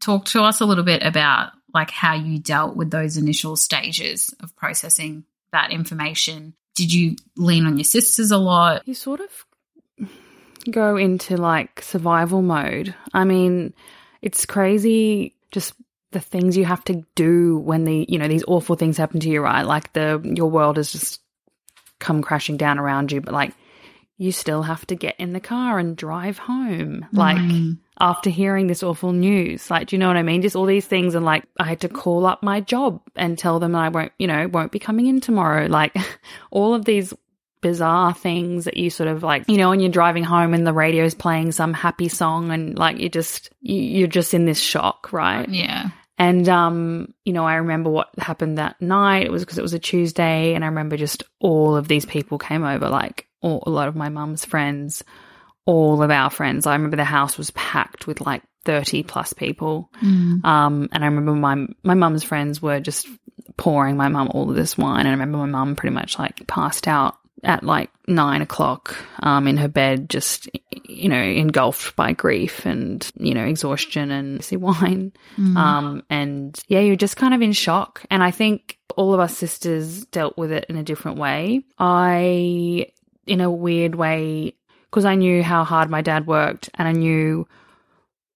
Talk 0.00 0.26
to 0.26 0.42
us 0.42 0.60
a 0.60 0.64
little 0.64 0.84
bit 0.84 1.02
about 1.02 1.52
like 1.72 1.90
how 1.90 2.14
you 2.14 2.38
dealt 2.38 2.76
with 2.76 2.90
those 2.90 3.16
initial 3.16 3.56
stages 3.56 4.34
of 4.40 4.54
processing 4.56 5.24
that 5.52 5.72
information. 5.72 6.54
Did 6.74 6.92
you 6.92 7.16
lean 7.36 7.66
on 7.66 7.76
your 7.76 7.84
sisters 7.84 8.30
a 8.30 8.38
lot? 8.38 8.86
You 8.86 8.94
sort 8.94 9.20
of 9.20 10.10
go 10.70 10.96
into 10.96 11.36
like 11.36 11.82
survival 11.82 12.42
mode. 12.42 12.94
I 13.12 13.24
mean, 13.24 13.74
it's 14.22 14.46
crazy 14.46 15.34
just 15.50 15.74
the 16.14 16.20
things 16.20 16.56
you 16.56 16.64
have 16.64 16.82
to 16.84 17.04
do 17.14 17.58
when 17.58 17.84
the, 17.84 18.06
you 18.08 18.18
know, 18.18 18.28
these 18.28 18.44
awful 18.48 18.76
things 18.76 18.96
happen 18.96 19.20
to 19.20 19.28
you, 19.28 19.42
right? 19.42 19.62
Like 19.62 19.92
the 19.92 20.20
your 20.24 20.50
world 20.50 20.78
has 20.78 20.90
just 20.90 21.20
come 21.98 22.22
crashing 22.22 22.56
down 22.56 22.78
around 22.78 23.12
you, 23.12 23.20
but 23.20 23.34
like 23.34 23.52
you 24.16 24.30
still 24.30 24.62
have 24.62 24.86
to 24.86 24.94
get 24.94 25.16
in 25.18 25.32
the 25.32 25.40
car 25.40 25.78
and 25.78 25.96
drive 25.96 26.38
home. 26.38 27.06
Mm. 27.12 27.18
Like 27.18 27.76
after 27.98 28.30
hearing 28.30 28.68
this 28.68 28.82
awful 28.82 29.12
news, 29.12 29.70
like, 29.70 29.88
do 29.88 29.96
you 29.96 30.00
know 30.00 30.08
what 30.08 30.16
I 30.16 30.22
mean? 30.22 30.42
Just 30.42 30.56
all 30.56 30.66
these 30.66 30.86
things. 30.86 31.14
And 31.14 31.24
like, 31.24 31.44
I 31.58 31.64
had 31.64 31.80
to 31.80 31.88
call 31.88 32.24
up 32.24 32.42
my 32.42 32.60
job 32.60 33.02
and 33.16 33.36
tell 33.36 33.58
them 33.58 33.74
I 33.74 33.88
won't, 33.88 34.12
you 34.18 34.26
know, 34.26 34.46
won't 34.46 34.72
be 34.72 34.78
coming 34.78 35.06
in 35.06 35.20
tomorrow. 35.20 35.66
Like 35.66 35.96
all 36.50 36.74
of 36.74 36.84
these 36.84 37.12
bizarre 37.60 38.14
things 38.14 38.66
that 38.66 38.76
you 38.76 38.90
sort 38.90 39.08
of 39.08 39.22
like, 39.22 39.48
you 39.48 39.56
know, 39.56 39.70
when 39.70 39.80
you're 39.80 39.90
driving 39.90 40.22
home 40.22 40.54
and 40.54 40.66
the 40.66 40.72
radio's 40.72 41.14
playing 41.14 41.50
some 41.50 41.72
happy 41.72 42.08
song 42.08 42.52
and 42.52 42.78
like 42.78 42.98
you 43.00 43.08
just, 43.08 43.50
you, 43.62 43.80
you're 43.80 44.06
just 44.06 44.34
in 44.34 44.44
this 44.44 44.60
shock, 44.60 45.12
right? 45.12 45.48
Yeah. 45.48 45.88
And 46.16 46.48
um, 46.48 47.12
you 47.24 47.32
know, 47.32 47.44
I 47.44 47.56
remember 47.56 47.90
what 47.90 48.10
happened 48.18 48.58
that 48.58 48.80
night. 48.80 49.26
It 49.26 49.32
was 49.32 49.42
because 49.42 49.58
it 49.58 49.62
was 49.62 49.74
a 49.74 49.78
Tuesday, 49.78 50.54
and 50.54 50.64
I 50.64 50.68
remember 50.68 50.96
just 50.96 51.24
all 51.40 51.76
of 51.76 51.88
these 51.88 52.06
people 52.06 52.38
came 52.38 52.64
over, 52.64 52.88
like 52.88 53.26
all, 53.40 53.64
a 53.66 53.70
lot 53.70 53.88
of 53.88 53.96
my 53.96 54.08
mum's 54.08 54.44
friends, 54.44 55.02
all 55.66 56.02
of 56.02 56.10
our 56.10 56.30
friends. 56.30 56.66
I 56.66 56.74
remember 56.74 56.96
the 56.96 57.04
house 57.04 57.36
was 57.36 57.50
packed 57.50 58.06
with 58.06 58.20
like 58.20 58.42
thirty 58.64 59.02
plus 59.02 59.32
people. 59.32 59.90
Um, 60.44 60.88
and 60.92 61.02
I 61.02 61.06
remember 61.06 61.32
my 61.32 61.66
my 61.82 61.94
mum's 61.94 62.22
friends 62.22 62.62
were 62.62 62.78
just 62.78 63.08
pouring 63.56 63.96
my 63.96 64.08
mum 64.08 64.28
all 64.32 64.48
of 64.48 64.56
this 64.56 64.78
wine. 64.78 65.00
And 65.00 65.08
I 65.08 65.12
remember 65.12 65.38
my 65.38 65.46
mum 65.46 65.74
pretty 65.74 65.94
much 65.94 66.18
like 66.18 66.46
passed 66.46 66.86
out 66.86 67.16
at 67.42 67.62
like 67.62 67.90
nine 68.06 68.42
o'clock 68.42 68.96
um, 69.22 69.46
in 69.46 69.56
her 69.56 69.68
bed, 69.68 70.08
just, 70.08 70.48
you 70.84 71.08
know, 71.08 71.20
engulfed 71.20 71.96
by 71.96 72.12
grief 72.12 72.64
and, 72.64 73.10
you 73.16 73.34
know, 73.34 73.44
exhaustion 73.44 74.10
and 74.10 74.44
see 74.44 74.56
wine. 74.58 75.12
Um, 75.56 76.02
and 76.08 76.58
yeah, 76.68 76.80
you're 76.80 76.96
just 76.96 77.16
kind 77.16 77.34
of 77.34 77.42
in 77.42 77.52
shock. 77.52 78.04
And 78.10 78.22
I 78.22 78.30
think 78.30 78.78
all 78.96 79.12
of 79.12 79.20
us 79.20 79.36
sisters 79.36 80.04
dealt 80.06 80.38
with 80.38 80.52
it 80.52 80.66
in 80.68 80.76
a 80.76 80.82
different 80.82 81.18
way. 81.18 81.64
I, 81.78 82.86
in 83.26 83.40
a 83.40 83.50
weird 83.50 83.94
way, 83.94 84.54
because 84.90 85.04
I 85.04 85.16
knew 85.16 85.42
how 85.42 85.64
hard 85.64 85.90
my 85.90 86.02
dad 86.02 86.26
worked 86.26 86.70
and 86.74 86.86
I 86.86 86.92
knew 86.92 87.48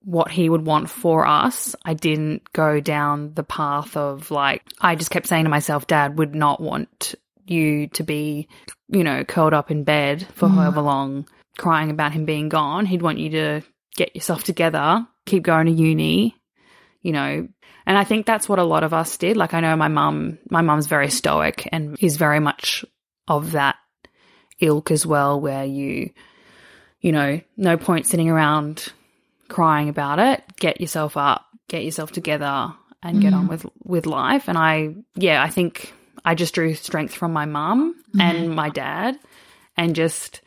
what 0.09 0.31
he 0.31 0.49
would 0.49 0.65
want 0.65 0.89
for 0.89 1.27
us. 1.27 1.77
I 1.85 1.95
didn't 1.95 2.51
go 2.53 2.81
down 2.81 3.35
the 3.35 3.43
path 3.43 3.97
of 3.97 4.31
like, 4.31 4.63
I 4.81 4.95
just 4.95 5.11
kept 5.11 5.27
saying 5.27 5.45
to 5.45 5.51
myself, 5.51 5.87
Dad 5.87 6.19
would 6.19 6.35
not 6.35 6.61
want 6.61 7.15
you 7.47 7.89
to 7.89 8.03
be, 8.05 8.49
you 8.89 9.05
know, 9.05 9.25
curled 9.25 9.55
up 9.55 9.71
in 9.71 9.85
bed 9.85 10.27
for 10.35 10.49
mm. 10.49 10.55
however 10.55 10.81
long, 10.81 11.29
crying 11.59 11.91
about 11.91 12.13
him 12.13 12.25
being 12.25 12.49
gone. 12.49 12.87
He'd 12.87 13.03
want 13.03 13.19
you 13.19 13.31
to 13.31 13.63
get 13.97 14.15
yourself 14.15 14.45
together, 14.45 15.07
keep 15.27 15.43
going 15.43 15.67
to 15.67 15.73
uni, 15.73 16.37
you 17.03 17.13
know. 17.13 17.49
And 17.87 17.99
I 17.99 18.05
think 18.05 18.27
that's 18.27 18.49
what 18.49 18.59
a 18.59 18.65
lot 18.65 18.85
of 18.85 18.93
us 18.93 19.17
did. 19.17 19.37
Like 19.37 19.55
I 19.55 19.61
know 19.61 19.77
my 19.77 19.89
mum, 19.89 20.39
my 20.51 20.61
mum's 20.61 20.87
very 20.87 21.11
stoic 21.11 21.69
and 21.73 21.97
is 22.01 22.17
very 22.17 22.41
much 22.41 22.85
of 23.27 23.53
that 23.53 23.77
ilk 24.61 24.91
as 24.91 25.07
well, 25.07 25.41
where 25.41 25.65
you, 25.65 26.11
you 27.01 27.13
know, 27.13 27.41
no 27.57 27.77
point 27.77 28.07
sitting 28.07 28.29
around 28.29 28.93
crying 29.49 29.89
about 29.89 30.19
it. 30.19 30.43
Get 30.59 30.81
yourself 30.81 31.17
up, 31.17 31.47
get 31.69 31.85
yourself 31.85 32.13
together, 32.13 32.75
and 33.03 33.21
get 33.21 33.33
on 33.33 33.47
mm. 33.47 33.51
with 33.51 33.67
with 33.83 34.07
life. 34.07 34.49
And 34.49 34.59
I, 34.59 34.95
yeah, 35.15 35.43
I 35.43 35.49
think 35.49 35.93
I 36.25 36.35
just 36.35 36.55
drew 36.55 36.75
strength 36.75 37.15
from 37.15 37.33
my 37.33 37.45
mum 37.45 38.03
and 38.19 38.39
mm-hmm. 38.39 38.55
my 38.55 38.71
dad, 38.71 39.19
and 39.77 39.95
just, 39.95 40.41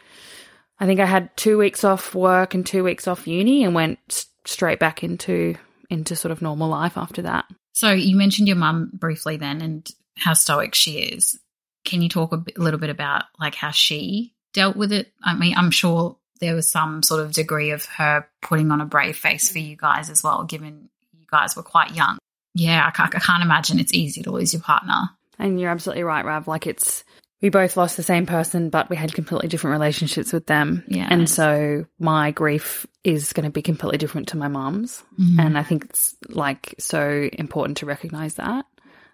I 0.80 0.86
think 0.86 1.00
I 1.00 1.06
had 1.06 1.36
two 1.38 1.58
weeks 1.58 1.84
off 1.84 2.14
work 2.14 2.54
and 2.54 2.66
two 2.66 2.84
weeks 2.84 3.08
off 3.08 3.28
uni, 3.28 3.64
and 3.64 3.76
went 3.76 4.00
s- 4.10 4.28
straight 4.46 4.80
back 4.80 5.04
into 5.04 5.56
into 5.90 6.16
sort 6.16 6.32
of 6.32 6.42
normal 6.42 6.70
life 6.70 6.98
after 6.98 7.24
that. 7.24 7.46
So 7.74 7.92
you 7.92 8.16
mentioned 8.16 8.48
your 8.48 8.58
mum 8.58 8.92
briefly 8.94 9.38
then 9.38 9.62
and 9.62 9.90
how 10.18 10.34
stoic 10.34 10.76
she 10.76 11.00
is. 11.00 11.38
Can 11.84 12.02
you 12.02 12.10
talk 12.10 12.32
a, 12.32 12.44
little 12.58 12.80
bit 12.80 12.90
about 12.90 13.24
like 13.40 13.56
how 13.56 13.72
she 13.72 14.34
dealt 14.54 14.76
with 14.76 14.92
it? 14.92 15.12
I 15.24 15.34
mean, 15.34 15.56
I'm 15.58 15.72
sure 15.72 16.18
there 16.40 16.56
was 16.56 16.70
some 16.70 17.04
sort 17.04 17.22
of 17.22 17.34
degree 17.34 17.72
of 17.72 17.86
her 17.86 18.28
putting 18.42 18.72
on 18.72 18.82
a 18.82 18.86
brave 18.86 19.18
face 19.18 19.52
for 19.52 19.60
you 19.60 19.76
guys 19.76 20.10
as 20.10 20.24
well, 20.24 20.44
given 20.44 20.90
you 21.14 21.26
guys 21.30 21.56
were 21.56 21.64
quite 21.64 21.96
young. 21.96 22.18
Yeah, 22.54 22.86
I 22.86 22.92
can't, 22.92 23.16
I 23.16 23.20
can't 23.20 23.44
imagine 23.44 23.80
it's 23.80 23.94
easy 23.94 24.24
to 24.24 24.32
lose 24.32 24.54
your 24.54 24.62
partner. 24.62 25.10
And 25.42 25.60
you're 25.60 25.72
absolutely 25.72 26.04
right, 26.04 26.24
Rav. 26.24 26.48
Like 26.48 26.68
it's 26.68 27.04
we 27.42 27.50
both 27.50 27.76
lost 27.76 27.98
the 27.98 28.04
same 28.04 28.28
person, 28.28 28.70
but 28.70 28.90
we 28.90 28.96
had 28.96 29.14
completely 29.14 29.48
different 29.48 29.74
relationships 29.74 30.32
with 30.32 30.46
them. 30.46 30.84
Yeah. 30.88 31.08
And 31.10 31.28
so 31.28 31.86
my 32.00 32.32
grief 32.32 32.86
is 33.04 33.34
going 33.34 33.46
to 33.46 33.50
be 33.50 33.64
completely 33.64 33.98
different 33.98 34.30
to 34.30 34.38
my 34.38 34.48
mom's. 34.48 35.04
Mm-hmm. 35.20 35.40
And 35.40 35.58
I 35.58 35.64
think 35.64 35.86
it's 35.86 36.16
like 36.30 36.76
so 36.78 37.30
important 37.34 37.78
to 37.78 37.88
recognize 37.88 38.36
that. 38.36 38.66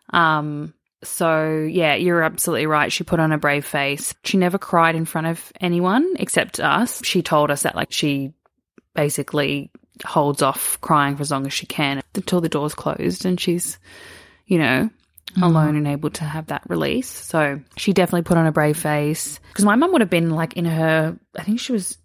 Um, 0.10 0.74
so 1.04 1.68
yeah, 1.70 1.96
you're 1.96 2.22
absolutely 2.22 2.66
right. 2.66 2.92
She 2.92 3.06
put 3.06 3.22
on 3.22 3.32
a 3.32 3.38
brave 3.38 3.66
face. 3.66 4.14
She 4.26 4.38
never 4.38 4.58
cried 4.58 4.96
in 4.96 5.06
front 5.06 5.28
of 5.28 5.54
anyone 5.62 6.16
except 6.20 6.60
us. 6.60 7.02
She 7.06 7.22
told 7.22 7.50
us 7.50 7.64
that 7.64 7.76
like 7.76 7.94
she 7.94 8.34
basically 8.94 9.72
holds 10.04 10.42
off 10.42 10.80
crying 10.82 11.16
for 11.16 11.22
as 11.22 11.32
long 11.32 11.46
as 11.46 11.54
she 11.54 11.66
can 11.66 12.02
until 12.14 12.42
the 12.42 12.50
door's 12.50 12.76
closed 12.76 13.26
and 13.26 13.40
she's, 13.40 13.78
you 14.48 14.60
know, 14.60 14.90
alone 15.42 15.70
mm-hmm. 15.70 15.78
and 15.78 15.88
able 15.88 16.10
to 16.12 16.24
have 16.24 16.48
that 16.48 16.64
release. 16.68 17.10
So 17.10 17.60
she 17.76 17.94
definitely 17.94 18.24
put 18.24 18.38
on 18.38 18.48
a 18.48 18.52
brave 18.52 18.78
face 18.78 19.40
because 19.50 19.66
my 19.66 19.76
mum 19.76 19.92
would 19.92 20.02
have 20.02 20.10
been 20.10 20.32
like 20.32 20.54
in 20.54 20.66
her, 20.66 21.18
I 21.38 21.44
think 21.44 21.60
she 21.60 21.72
was 21.74 21.98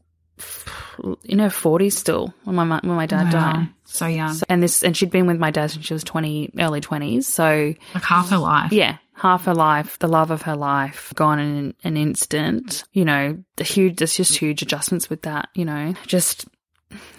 in 1.25 1.38
her 1.38 1.49
40s 1.49 1.92
still 1.92 2.35
when 2.45 2.57
my 2.57 2.64
when 2.83 2.97
my 2.97 3.07
dad 3.07 3.33
Wow. 3.33 3.53
died. 3.53 3.68
So 3.85 4.07
young. 4.07 4.33
So, 4.35 4.45
and 4.49 4.62
this 4.62 4.83
and 4.83 4.97
she'd 4.97 5.11
been 5.11 5.27
with 5.27 5.38
my 5.38 5.51
dad 5.51 5.71
since 5.71 5.85
she 5.85 5.92
was 5.95 6.05
20 6.05 6.53
early 6.59 6.81
20s. 6.81 7.25
So 7.25 7.75
like 7.95 8.05
half 8.05 8.31
her 8.31 8.38
life. 8.38 8.73
yeah, 8.73 8.97
half 9.14 9.45
her 9.45 9.55
life, 9.55 9.99
the 9.99 10.09
love 10.09 10.31
of 10.31 10.42
her 10.42 10.57
life, 10.57 11.12
gone 11.14 11.38
in 11.38 11.75
an 11.85 11.97
instant. 11.97 12.85
You 12.92 13.05
know, 13.05 13.42
the 13.57 13.64
huge, 13.64 13.97
there's 13.97 14.16
just 14.16 14.37
huge 14.37 14.62
adjustments 14.62 15.11
with 15.11 15.23
that. 15.23 15.49
You 15.55 15.64
know, 15.66 15.95
just 16.07 16.47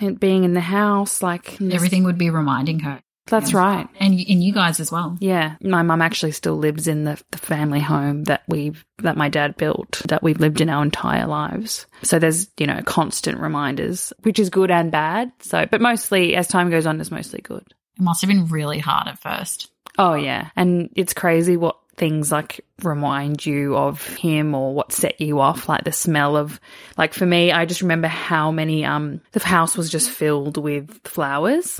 it 0.01 0.19
being 0.19 0.43
in 0.43 0.53
the 0.53 0.61
house, 0.61 1.21
like 1.21 1.61
Everything 1.61 2.03
would 2.05 2.17
be 2.17 2.29
reminding 2.29 2.79
her. 2.79 3.01
That's 3.27 3.53
right. 3.53 3.87
And, 3.99 4.13
and 4.13 4.43
you 4.43 4.53
guys 4.53 4.79
as 4.79 4.91
well. 4.91 5.17
Yeah, 5.19 5.55
my 5.61 5.81
mum 5.81 6.01
actually 6.01 6.33
still 6.33 6.57
lives 6.57 6.87
in 6.87 7.05
the, 7.05 7.21
the 7.31 7.37
family 7.37 7.79
home 7.79 8.25
that 8.25 8.43
we've 8.47 8.83
that 8.99 9.17
my 9.17 9.29
dad 9.29 9.55
built 9.57 10.01
that 10.07 10.23
we've 10.23 10.39
lived 10.39 10.61
in 10.61 10.69
our 10.69 10.83
entire 10.83 11.25
lives. 11.25 11.85
So 12.03 12.19
there's 12.19 12.47
you 12.57 12.67
know 12.67 12.81
constant 12.85 13.39
reminders, 13.39 14.11
which 14.23 14.39
is 14.39 14.49
good 14.49 14.71
and 14.71 14.91
bad. 14.91 15.31
So, 15.39 15.65
but 15.65 15.81
mostly 15.81 16.35
as 16.35 16.47
time 16.47 16.69
goes 16.69 16.85
on, 16.85 16.99
it's 16.99 17.11
mostly 17.11 17.41
good. 17.41 17.63
It 17.97 18.01
must 18.01 18.21
have 18.21 18.29
been 18.29 18.47
really 18.47 18.79
hard 18.79 19.07
at 19.07 19.19
first. 19.19 19.71
Oh 19.97 20.15
yeah, 20.15 20.49
and 20.55 20.89
it's 20.95 21.13
crazy 21.13 21.55
what 21.55 21.77
things 21.95 22.31
like 22.31 22.65
remind 22.81 23.45
you 23.45 23.77
of 23.77 24.05
him 24.15 24.55
or 24.55 24.73
what 24.73 24.91
set 24.91 25.21
you 25.21 25.39
off 25.39 25.69
like 25.69 25.83
the 25.83 25.91
smell 25.91 26.35
of 26.35 26.59
like 26.97 27.13
for 27.13 27.23
me 27.23 27.51
I 27.51 27.65
just 27.65 27.83
remember 27.83 28.07
how 28.07 28.49
many 28.51 28.83
um 28.83 29.21
the 29.33 29.45
house 29.45 29.77
was 29.77 29.91
just 29.91 30.09
filled 30.09 30.57
with 30.57 31.07
flowers 31.07 31.79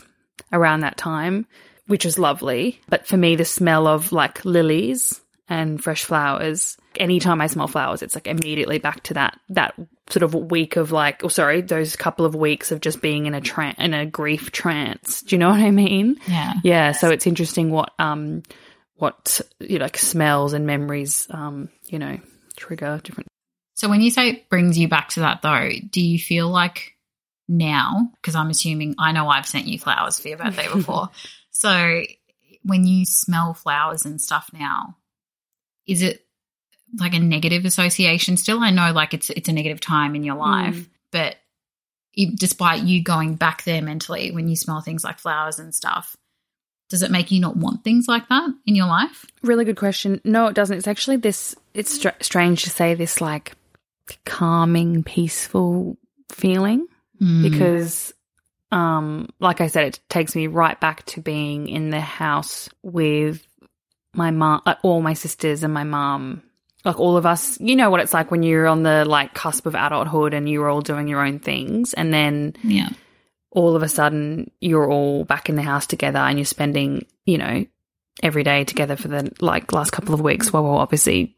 around 0.54 0.82
that 0.82 0.98
time 0.98 1.46
which 1.88 2.06
was 2.06 2.18
lovely 2.18 2.80
but 2.88 3.06
for 3.06 3.18
me 3.18 3.36
the 3.36 3.44
smell 3.46 3.88
of 3.88 4.12
like 4.12 4.46
lilies 4.46 5.20
and 5.50 5.84
fresh 5.84 6.06
flowers 6.06 6.78
anytime 6.96 7.42
I 7.42 7.48
smell 7.48 7.68
flowers 7.68 8.02
it's 8.02 8.16
like 8.16 8.28
immediately 8.28 8.80
back 8.80 9.04
to 9.04 9.16
that 9.16 9.38
that 9.50 9.76
sort 10.10 10.24
of 10.24 10.34
week 10.34 10.78
of 10.78 10.92
like 10.92 11.24
oh 11.24 11.28
sorry 11.28 11.62
those 11.62 11.96
couple 11.96 12.26
of 12.26 12.36
weeks 12.36 12.72
of 12.72 12.80
just 12.80 13.02
being 13.02 13.26
in 13.26 13.36
a 13.36 13.42
tran 13.42 13.78
in 13.78 13.94
a 13.94 14.06
grief 14.06 14.52
trance 14.52 15.22
do 15.22 15.36
you 15.36 15.40
know 15.40 15.50
what 15.52 15.60
I 15.60 15.72
mean 15.72 16.18
Yeah. 16.28 16.54
yeah, 16.64 16.92
so 16.94 17.10
it's 17.10 17.28
interesting 17.28 17.72
what 17.72 17.92
um 18.00 18.44
what 18.96 19.42
you 19.60 19.80
know, 19.80 19.86
like 19.86 19.98
smells 19.98 20.54
and 20.54 20.66
memories 20.66 21.28
um 21.32 21.70
you 21.88 22.00
know 22.00 22.18
trigger 22.56 23.02
different. 23.04 23.28
So 23.76 23.90
when 23.90 24.02
you 24.02 24.12
say 24.12 24.30
it 24.30 24.50
brings 24.50 24.78
you 24.78 24.88
back 24.88 25.10
to 25.10 25.22
that 25.22 25.42
though, 25.42 25.70
do 25.90 26.00
you 26.00 26.20
feel 26.20 26.48
like 26.48 26.93
now, 27.48 28.12
because 28.16 28.36
I'm 28.36 28.50
assuming 28.50 28.96
I 28.98 29.12
know 29.12 29.28
I've 29.28 29.48
sent 29.48 29.68
you 29.68 29.80
flowers 29.80 30.20
for 30.20 30.30
your 30.30 30.38
birthday 30.38 30.68
before. 30.74 31.10
so 31.52 32.04
when 32.64 32.86
you 32.86 33.06
smell 33.06 33.54
flowers 33.54 34.06
and 34.06 34.20
stuff 34.22 34.50
now, 34.54 34.98
is 35.86 36.02
it 36.02 36.26
like 37.00 37.14
a 37.14 37.20
negative 37.20 37.66
association 37.66 38.38
still? 38.38 38.60
I 38.60 38.72
know 38.72 38.92
like 38.92 39.14
it's 39.14 39.30
it's 39.30 39.50
a 39.50 39.54
negative 39.54 39.82
time 39.82 40.16
in 40.16 40.24
your 40.24 40.36
hmm. 40.36 40.42
life, 40.42 40.90
but 41.12 41.36
e- 42.14 42.36
despite 42.36 42.84
you 42.84 43.04
going 43.04 43.36
back 43.36 43.64
there 43.64 43.82
mentally 43.82 44.32
when 44.32 44.48
you 44.48 44.56
smell 44.56 44.82
things 44.82 45.04
like 45.04 45.20
flowers 45.20 45.60
and 45.60 45.76
stuff, 45.76 46.16
does 46.90 47.04
it 47.04 47.12
make 47.12 47.32
you 47.32 47.40
not 47.40 47.58
want 47.58 47.84
things 47.84 48.08
like 48.08 48.30
that 48.30 48.50
in 48.66 48.76
your 48.76 48.88
life? 48.88 49.26
Really 49.42 49.66
good 49.66 49.78
question. 49.78 50.22
No, 50.24 50.48
it 50.48 50.54
doesn't. 50.54 50.78
It's 50.78 50.88
actually 50.88 51.18
this. 51.18 51.56
It's 51.74 51.94
str- 51.94 52.10
strange 52.22 52.64
to 52.64 52.70
say 52.70 52.94
this 52.94 53.20
like 53.20 53.54
calming, 54.26 55.04
peaceful 55.04 55.98
feeling 56.30 56.88
because, 57.42 58.14
um, 58.72 59.30
like 59.40 59.62
I 59.62 59.68
said, 59.68 59.88
it 59.88 60.00
takes 60.10 60.36
me 60.36 60.48
right 60.48 60.80
back 60.80 61.06
to 61.08 61.22
being 61.22 61.68
in 61.68 61.90
the 61.90 62.02
house 62.02 62.70
with 62.82 63.46
my 64.14 64.32
mom, 64.32 64.62
like 64.66 64.78
all 64.84 65.02
my 65.02 65.14
sisters 65.14 65.64
and 65.64 65.74
my 65.74 65.84
mom. 65.84 66.44
Like 66.86 67.00
all 67.00 67.16
of 67.16 67.26
us, 67.26 67.58
you 67.62 67.78
know 67.78 67.90
what 67.90 68.02
it's 68.02 68.14
like 68.14 68.30
when 68.30 68.44
you're 68.44 68.68
on 68.68 68.84
the 68.84 69.06
like 69.06 69.34
cusp 69.34 69.66
of 69.66 69.74
adulthood 69.74 70.34
and 70.34 70.50
you're 70.50 70.70
all 70.70 70.82
doing 70.82 71.08
your 71.08 71.26
own 71.26 71.40
things, 71.40 71.94
and 71.94 72.14
then 72.14 72.56
Yeah. 72.62 72.90
all 73.52 73.76
of 73.78 73.84
a 73.84 73.88
sudden 73.88 74.52
you're 74.60 74.92
all 74.92 75.24
back 75.24 75.48
in 75.48 75.56
the 75.56 75.62
house 75.62 75.88
together 75.88 76.20
and 76.20 76.38
you're 76.38 76.46
spending, 76.46 77.06
you 77.26 77.38
know, 77.38 77.66
every 78.22 78.44
day 78.44 78.66
together 78.66 78.98
for 78.98 79.08
the 79.08 79.32
like 79.40 79.72
last 79.72 79.92
couple 79.92 80.14
of 80.14 80.20
weeks 80.20 80.52
while 80.52 80.64
we're 80.64 80.76
obviously 80.76 81.36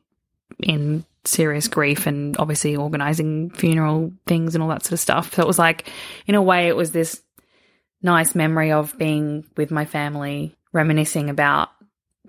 in 0.64 1.06
serious 1.28 1.68
grief 1.68 2.08
and 2.08 2.38
obviously 2.38 2.76
organizing 2.76 3.50
funeral 3.52 4.12
things 4.26 4.56
and 4.56 4.64
all 4.64 4.70
that 4.70 4.84
sort 4.84 4.94
of 4.94 5.00
stuff. 5.00 5.34
So 5.34 5.42
it 5.42 5.48
was 5.48 5.60
like, 5.60 5.92
in 6.28 6.36
a 6.36 6.42
way, 6.42 6.68
it 6.68 6.76
was 6.76 6.92
this 6.92 7.22
nice 8.02 8.36
memory 8.36 8.72
of 8.72 8.98
being 8.98 9.46
with 9.58 9.72
my 9.72 9.86
family, 9.86 10.56
reminiscing 10.74 11.30
about 11.30 11.70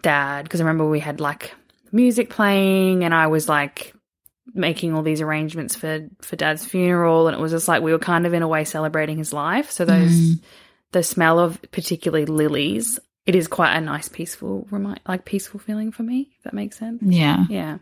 dad. 0.01 0.45
Because 0.45 0.61
I 0.61 0.65
remember 0.65 0.89
we 0.89 1.01
had 1.01 1.21
like 1.21 1.53
music 1.93 2.31
playing 2.31 3.05
and 3.05 3.15
I 3.15 3.27
was 3.29 3.49
like 3.49 3.95
making 4.55 4.95
all 4.95 5.03
these 5.03 5.21
arrangements 5.21 5.75
for 5.75 6.09
for 6.21 6.37
dad's 6.37 6.65
funeral 6.65 7.27
and 7.27 7.37
it 7.37 7.41
was 7.41 7.53
just 7.53 7.69
like 7.69 7.83
we 7.83 7.93
were 7.93 7.99
kind 7.99 8.27
of 8.27 8.33
in 8.35 8.43
a 8.43 8.49
way 8.49 8.65
celebrating 8.65 9.19
his 9.19 9.33
life 9.33 9.71
so 9.71 9.85
those 9.85 10.13
mm-hmm. 10.13 10.45
the 10.93 11.03
smell 11.03 11.39
of 11.39 11.61
particularly 11.73 12.27
lilies 12.27 12.99
it 13.27 13.35
is 13.35 13.49
quite 13.49 13.75
a 13.75 13.81
nice 13.81 14.09
peaceful 14.09 14.67
remind 14.71 15.01
like 15.07 15.25
peaceful 15.25 15.59
feeling 15.59 15.91
for 15.91 16.05
me 16.05 16.31
if 16.39 16.45
that 16.45 16.55
makes 16.55 16.79
sense 16.79 17.03
Yeah. 17.05 17.45
yeah 17.51 17.79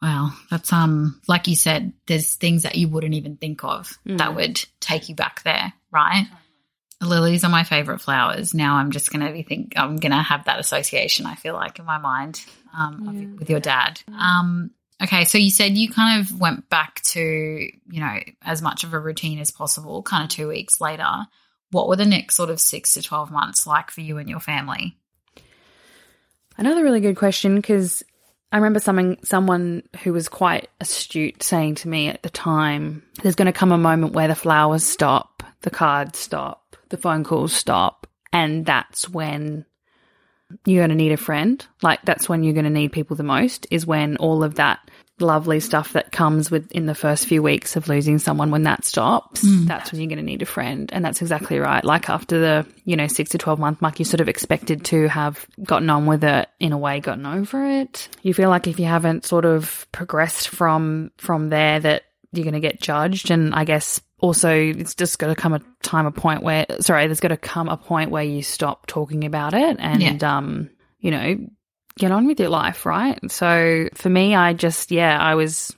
Wow, 0.00 0.30
that's 0.50 0.72
um 0.72 1.20
like 1.26 1.48
you 1.48 1.56
said, 1.56 1.92
there's 2.06 2.34
things 2.34 2.62
that 2.62 2.76
you 2.76 2.88
wouldn't 2.88 3.14
even 3.14 3.36
think 3.36 3.64
of 3.64 3.98
that 4.04 4.36
would 4.36 4.64
take 4.80 5.08
you 5.08 5.14
back 5.16 5.42
there, 5.42 5.72
right? 5.90 6.26
Lilies 7.00 7.44
are 7.44 7.50
my 7.50 7.64
favorite 7.64 8.00
flowers. 8.00 8.54
Now 8.54 8.76
I'm 8.76 8.92
just 8.92 9.10
gonna 9.10 9.32
be 9.32 9.42
think 9.42 9.72
I'm 9.76 9.96
gonna 9.96 10.22
have 10.22 10.44
that 10.44 10.60
association. 10.60 11.26
I 11.26 11.34
feel 11.34 11.54
like 11.54 11.78
in 11.78 11.84
my 11.84 11.98
mind 11.98 12.40
um, 12.76 13.08
of- 13.08 13.40
with 13.40 13.50
your 13.50 13.60
dad. 13.60 14.00
Um, 14.08 14.70
okay, 15.02 15.24
so 15.24 15.36
you 15.38 15.50
said 15.50 15.76
you 15.76 15.88
kind 15.88 16.20
of 16.20 16.38
went 16.40 16.68
back 16.68 17.02
to 17.02 17.20
you 17.20 18.00
know 18.00 18.18
as 18.42 18.62
much 18.62 18.84
of 18.84 18.94
a 18.94 19.00
routine 19.00 19.40
as 19.40 19.50
possible. 19.50 20.02
Kind 20.02 20.24
of 20.24 20.30
two 20.30 20.46
weeks 20.48 20.80
later, 20.80 21.26
what 21.72 21.88
were 21.88 21.96
the 21.96 22.06
next 22.06 22.36
sort 22.36 22.50
of 22.50 22.60
six 22.60 22.94
to 22.94 23.02
twelve 23.02 23.32
months 23.32 23.66
like 23.66 23.90
for 23.90 24.00
you 24.00 24.18
and 24.18 24.28
your 24.28 24.40
family? 24.40 24.96
Another 26.56 26.82
really 26.84 27.00
good 27.00 27.16
question 27.16 27.56
because 27.56 28.04
I 28.50 28.56
remember 28.56 28.80
someone 28.80 29.18
someone 29.24 29.82
who 30.02 30.12
was 30.12 30.28
quite 30.28 30.68
astute 30.80 31.42
saying 31.42 31.76
to 31.76 31.88
me 31.88 32.08
at 32.08 32.22
the 32.22 32.30
time, 32.30 33.02
"There's 33.22 33.34
going 33.34 33.46
to 33.46 33.52
come 33.52 33.72
a 33.72 33.78
moment 33.78 34.14
where 34.14 34.28
the 34.28 34.34
flowers 34.34 34.84
stop, 34.84 35.42
the 35.62 35.70
cards 35.70 36.18
stop, 36.18 36.76
the 36.88 36.96
phone 36.96 37.24
calls 37.24 37.52
stop, 37.52 38.06
and 38.32 38.64
that's 38.64 39.08
when 39.08 39.66
you're 40.64 40.80
going 40.80 40.90
to 40.90 40.94
need 40.94 41.12
a 41.12 41.18
friend. 41.18 41.64
Like 41.82 42.00
that's 42.02 42.28
when 42.28 42.42
you're 42.42 42.54
going 42.54 42.64
to 42.64 42.70
need 42.70 42.92
people 42.92 43.16
the 43.16 43.22
most. 43.22 43.66
Is 43.70 43.86
when 43.86 44.16
all 44.16 44.42
of 44.42 44.54
that 44.54 44.90
lovely 45.20 45.60
stuff 45.60 45.92
that 45.92 46.12
comes 46.12 46.50
with 46.50 46.70
in 46.72 46.86
the 46.86 46.94
first 46.94 47.26
few 47.26 47.42
weeks 47.42 47.76
of 47.76 47.88
losing 47.88 48.18
someone 48.18 48.50
when 48.50 48.62
that 48.64 48.84
stops 48.84 49.42
that's 49.66 49.92
when 49.92 50.00
you're 50.00 50.08
going 50.08 50.18
to 50.18 50.24
need 50.24 50.42
a 50.42 50.46
friend 50.46 50.90
and 50.92 51.04
that's 51.04 51.20
exactly 51.20 51.58
right. 51.58 51.84
Like 51.84 52.08
after 52.08 52.38
the 52.38 52.66
you 52.84 52.96
know 52.96 53.06
6 53.06 53.30
to 53.30 53.38
12 53.38 53.58
month 53.58 53.82
mark 53.82 53.98
you're 53.98 54.06
sort 54.06 54.20
of 54.20 54.28
expected 54.28 54.84
to 54.86 55.08
have 55.08 55.46
gotten 55.62 55.90
on 55.90 56.06
with 56.06 56.24
it 56.24 56.48
in 56.60 56.72
a 56.72 56.78
way 56.78 57.00
gotten 57.00 57.26
over 57.26 57.66
it. 57.66 58.08
You 58.22 58.34
feel 58.34 58.50
like 58.50 58.66
if 58.66 58.78
you 58.78 58.86
haven't 58.86 59.24
sort 59.24 59.44
of 59.44 59.86
progressed 59.92 60.48
from 60.48 61.10
from 61.18 61.48
there 61.48 61.80
that 61.80 62.02
you're 62.32 62.44
going 62.44 62.54
to 62.54 62.60
get 62.60 62.80
judged 62.80 63.30
and 63.30 63.54
i 63.54 63.64
guess 63.64 64.00
also 64.20 64.52
it's 64.52 64.94
just 64.94 65.18
got 65.18 65.28
to 65.28 65.34
come 65.34 65.54
a 65.54 65.60
time 65.82 66.06
a 66.06 66.10
point 66.10 66.42
where 66.42 66.66
sorry 66.80 67.06
there's 67.06 67.20
got 67.20 67.28
to 67.28 67.36
come 67.36 67.68
a 67.68 67.76
point 67.76 68.10
where 68.10 68.24
you 68.24 68.42
stop 68.42 68.86
talking 68.86 69.24
about 69.24 69.54
it 69.54 69.76
and 69.78 70.22
um 70.22 70.70
you 70.98 71.10
know 71.10 71.38
get 71.98 72.12
on 72.12 72.26
with 72.26 72.40
your 72.40 72.48
life, 72.48 72.86
right? 72.86 73.18
So 73.30 73.88
for 73.94 74.08
me, 74.08 74.34
I 74.34 74.52
just, 74.52 74.90
yeah, 74.90 75.18
I 75.18 75.34
was 75.34 75.74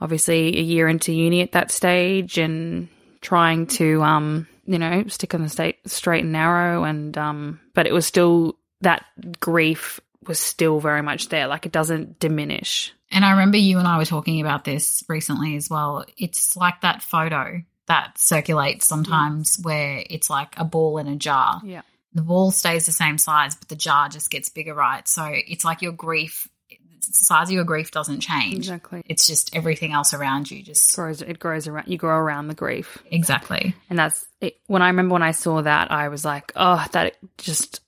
obviously 0.00 0.58
a 0.58 0.62
year 0.62 0.88
into 0.88 1.12
uni 1.12 1.40
at 1.42 1.52
that 1.52 1.70
stage 1.70 2.38
and 2.38 2.88
trying 3.20 3.66
to, 3.68 4.02
um, 4.02 4.46
you 4.66 4.78
know, 4.78 5.04
stick 5.08 5.34
on 5.34 5.42
the 5.42 5.48
state 5.48 5.78
straight 5.86 6.24
and 6.24 6.32
narrow. 6.32 6.84
And, 6.84 7.16
um, 7.16 7.60
but 7.74 7.86
it 7.86 7.92
was 7.92 8.06
still, 8.06 8.56
that 8.80 9.04
grief 9.40 10.00
was 10.26 10.38
still 10.38 10.80
very 10.80 11.02
much 11.02 11.28
there. 11.28 11.46
Like 11.46 11.66
it 11.66 11.72
doesn't 11.72 12.18
diminish. 12.18 12.92
And 13.10 13.24
I 13.24 13.32
remember 13.32 13.58
you 13.58 13.78
and 13.78 13.86
I 13.86 13.98
were 13.98 14.04
talking 14.04 14.40
about 14.40 14.64
this 14.64 15.04
recently 15.08 15.56
as 15.56 15.68
well. 15.68 16.04
It's 16.16 16.56
like 16.56 16.80
that 16.80 17.02
photo 17.02 17.62
that 17.86 18.16
circulates 18.16 18.86
sometimes 18.86 19.58
where 19.62 20.02
it's 20.08 20.30
like 20.30 20.54
a 20.56 20.64
ball 20.64 20.98
in 20.98 21.08
a 21.08 21.16
jar. 21.16 21.60
Yeah. 21.64 21.82
The 22.14 22.22
ball 22.22 22.50
stays 22.50 22.86
the 22.86 22.92
same 22.92 23.18
size, 23.18 23.54
but 23.54 23.68
the 23.68 23.76
jar 23.76 24.08
just 24.08 24.30
gets 24.30 24.48
bigger, 24.50 24.74
right? 24.74 25.06
So 25.08 25.24
it's 25.26 25.64
like 25.64 25.82
your 25.82 25.92
grief, 25.92 26.48
the 26.68 26.78
size 27.12 27.48
of 27.48 27.54
your 27.54 27.64
grief 27.64 27.90
doesn't 27.90 28.20
change. 28.20 28.58
Exactly. 28.58 29.02
It's 29.06 29.26
just 29.26 29.56
everything 29.56 29.92
else 29.92 30.12
around 30.12 30.50
you 30.50 30.62
just 30.62 30.94
grows, 30.94 31.22
it 31.22 31.38
grows 31.38 31.66
around, 31.66 31.88
you 31.88 31.96
grow 31.96 32.16
around 32.16 32.48
the 32.48 32.54
grief. 32.54 32.98
exactly. 33.10 33.74
And 33.88 33.98
that's 33.98 34.26
it. 34.40 34.58
When 34.66 34.82
I 34.82 34.88
remember 34.88 35.14
when 35.14 35.22
I 35.22 35.32
saw 35.32 35.62
that, 35.62 35.90
I 35.90 36.08
was 36.08 36.24
like, 36.24 36.52
oh, 36.54 36.84
that 36.92 37.16
just 37.38 37.80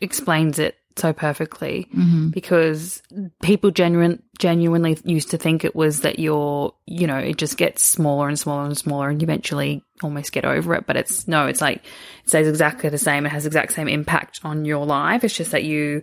explains 0.00 0.58
it 0.58 0.76
so 0.96 1.12
perfectly 1.12 1.88
mm-hmm. 1.94 2.28
because 2.28 3.02
people 3.42 3.70
genuine, 3.70 4.22
genuinely 4.38 4.96
used 5.04 5.30
to 5.30 5.38
think 5.38 5.64
it 5.64 5.74
was 5.74 6.02
that 6.02 6.18
you're, 6.18 6.72
you 6.86 7.06
know, 7.06 7.18
it 7.18 7.36
just 7.36 7.56
gets 7.56 7.84
smaller 7.84 8.28
and 8.28 8.38
smaller 8.38 8.64
and 8.64 8.78
smaller 8.78 9.08
and 9.08 9.20
you 9.20 9.26
eventually 9.26 9.82
almost 10.02 10.32
get 10.32 10.44
over 10.44 10.74
it. 10.74 10.86
But 10.86 10.96
it's 10.96 11.26
no, 11.26 11.46
it's 11.46 11.60
like 11.60 11.78
it 11.78 12.28
stays 12.28 12.46
exactly 12.46 12.90
the 12.90 12.98
same. 12.98 13.26
It 13.26 13.30
has 13.30 13.46
exact 13.46 13.72
same 13.72 13.88
impact 13.88 14.40
on 14.44 14.64
your 14.64 14.86
life. 14.86 15.24
It's 15.24 15.36
just 15.36 15.50
that 15.50 15.64
you 15.64 16.02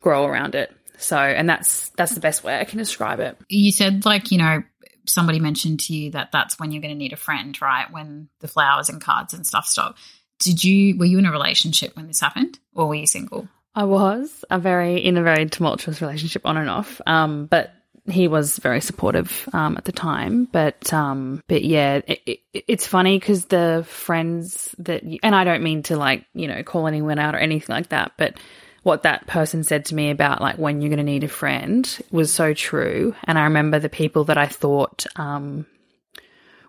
grow 0.00 0.26
around 0.26 0.54
it. 0.54 0.70
So, 0.98 1.16
and 1.16 1.48
that's 1.48 1.90
that's 1.90 2.14
the 2.14 2.20
best 2.20 2.44
way 2.44 2.58
I 2.58 2.64
can 2.64 2.78
describe 2.78 3.20
it. 3.20 3.38
You 3.48 3.72
said, 3.72 4.04
like, 4.04 4.30
you 4.30 4.38
know, 4.38 4.62
somebody 5.06 5.40
mentioned 5.40 5.80
to 5.80 5.94
you 5.94 6.10
that 6.12 6.32
that's 6.32 6.58
when 6.58 6.72
you're 6.72 6.82
going 6.82 6.94
to 6.94 6.98
need 6.98 7.12
a 7.12 7.16
friend, 7.16 7.60
right? 7.60 7.90
When 7.90 8.28
the 8.40 8.48
flowers 8.48 8.88
and 8.88 9.00
cards 9.00 9.34
and 9.34 9.46
stuff 9.46 9.66
stop. 9.66 9.96
Did 10.38 10.62
you, 10.62 10.98
were 10.98 11.06
you 11.06 11.18
in 11.18 11.24
a 11.24 11.32
relationship 11.32 11.96
when 11.96 12.08
this 12.08 12.20
happened 12.20 12.58
or 12.74 12.88
were 12.88 12.94
you 12.94 13.06
single? 13.06 13.48
I 13.76 13.84
was 13.84 14.44
a 14.50 14.58
very 14.58 15.04
in 15.04 15.18
a 15.18 15.22
very 15.22 15.46
tumultuous 15.46 16.00
relationship 16.00 16.46
on 16.46 16.56
and 16.56 16.70
off. 16.70 17.00
Um, 17.06 17.46
but 17.46 17.72
he 18.08 18.28
was 18.28 18.58
very 18.58 18.80
supportive 18.80 19.48
um, 19.52 19.76
at 19.76 19.84
the 19.84 19.92
time. 19.92 20.46
But 20.50 20.92
um, 20.92 21.42
but 21.46 21.62
yeah, 21.62 22.00
it, 22.06 22.20
it, 22.26 22.40
it's 22.52 22.86
funny 22.86 23.18
because 23.18 23.46
the 23.46 23.84
friends 23.86 24.74
that 24.78 25.04
you, 25.04 25.18
and 25.22 25.34
I 25.34 25.44
don't 25.44 25.62
mean 25.62 25.82
to 25.84 25.96
like 25.96 26.24
you 26.34 26.48
know 26.48 26.62
call 26.62 26.86
anyone 26.86 27.18
out 27.18 27.34
or 27.34 27.38
anything 27.38 27.74
like 27.74 27.90
that, 27.90 28.12
but 28.16 28.38
what 28.82 29.02
that 29.02 29.26
person 29.26 29.64
said 29.64 29.84
to 29.84 29.96
me 29.96 30.10
about 30.10 30.40
like 30.40 30.58
when 30.58 30.80
you're 30.80 30.90
going 30.90 30.98
to 30.98 31.02
need 31.02 31.24
a 31.24 31.28
friend 31.28 31.98
was 32.12 32.32
so 32.32 32.54
true. 32.54 33.16
And 33.24 33.36
I 33.36 33.44
remember 33.44 33.80
the 33.80 33.88
people 33.88 34.24
that 34.24 34.38
I 34.38 34.46
thought 34.46 35.06
um, 35.16 35.66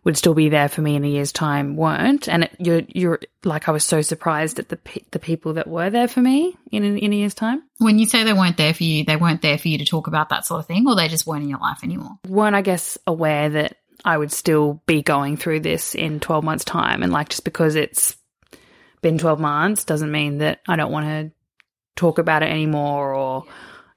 would 0.03 0.17
still 0.17 0.33
be 0.33 0.49
there 0.49 0.69
for 0.69 0.81
me 0.81 0.95
in 0.95 1.03
a 1.03 1.07
year's 1.07 1.31
time 1.31 1.75
weren't. 1.75 2.29
And 2.29 2.45
it, 2.45 2.55
you're 2.59 2.81
you're 2.87 3.19
like 3.43 3.67
I 3.67 3.71
was 3.71 3.83
so 3.83 4.01
surprised 4.01 4.59
at 4.59 4.69
the 4.69 4.77
pe- 4.77 5.03
the 5.11 5.19
people 5.19 5.53
that 5.53 5.67
were 5.67 5.89
there 5.89 6.07
for 6.07 6.21
me 6.21 6.55
in 6.71 6.83
a, 6.83 6.97
in 6.97 7.13
a 7.13 7.15
year's 7.15 7.33
time. 7.33 7.63
When 7.77 7.99
you 7.99 8.05
say 8.05 8.23
they 8.23 8.33
weren't 8.33 8.57
there 8.57 8.73
for 8.73 8.83
you, 8.83 9.03
they 9.03 9.15
weren't 9.15 9.41
there 9.41 9.57
for 9.57 9.67
you 9.67 9.77
to 9.79 9.85
talk 9.85 10.07
about 10.07 10.29
that 10.29 10.45
sort 10.45 10.59
of 10.59 10.65
thing 10.65 10.87
or 10.87 10.95
they 10.95 11.07
just 11.07 11.27
weren't 11.27 11.43
in 11.43 11.49
your 11.49 11.59
life 11.59 11.83
anymore? 11.83 12.19
weren't 12.27 12.55
I 12.55 12.61
guess 12.61 12.97
aware 13.05 13.49
that 13.49 13.77
I 14.05 14.17
would 14.17 14.31
still 14.31 14.81
be 14.85 15.01
going 15.01 15.37
through 15.37 15.61
this 15.61 15.95
in 15.95 16.19
12 16.19 16.43
months 16.43 16.63
time 16.63 17.03
and 17.03 17.11
like 17.11 17.29
just 17.29 17.43
because 17.43 17.75
it's 17.75 18.15
been 19.01 19.17
12 19.17 19.39
months 19.39 19.85
doesn't 19.85 20.11
mean 20.11 20.39
that 20.39 20.61
I 20.67 20.75
don't 20.75 20.91
want 20.91 21.05
to 21.07 21.31
talk 21.95 22.19
about 22.19 22.43
it 22.43 22.49
anymore 22.49 23.13
or 23.13 23.45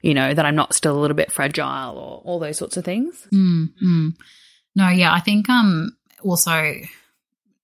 you 0.01 0.13
know 0.13 0.33
that 0.33 0.45
I'm 0.45 0.55
not 0.55 0.73
still 0.73 0.97
a 0.97 0.99
little 0.99 1.15
bit 1.15 1.31
fragile 1.31 1.97
or 1.97 2.21
all 2.25 2.39
those 2.39 2.57
sorts 2.57 2.77
of 2.77 2.83
things. 2.83 3.27
Mm, 3.31 3.69
mm. 3.81 4.13
No, 4.75 4.89
yeah, 4.89 5.13
I 5.13 5.19
think 5.19 5.49
um 5.49 5.95
also 6.23 6.73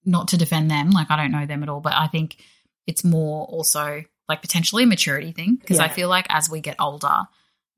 not 0.04 0.28
to 0.28 0.36
defend 0.36 0.70
them, 0.70 0.90
like 0.90 1.10
I 1.10 1.16
don't 1.16 1.32
know 1.32 1.46
them 1.46 1.62
at 1.62 1.68
all, 1.68 1.80
but 1.80 1.92
I 1.94 2.06
think 2.06 2.36
it's 2.86 3.04
more 3.04 3.46
also 3.46 4.02
like 4.28 4.42
potentially 4.42 4.84
a 4.84 4.86
maturity 4.86 5.32
thing 5.32 5.56
because 5.56 5.78
I 5.80 5.88
feel 5.88 6.08
like 6.08 6.26
as 6.28 6.50
we 6.50 6.60
get 6.60 6.76
older, 6.80 7.22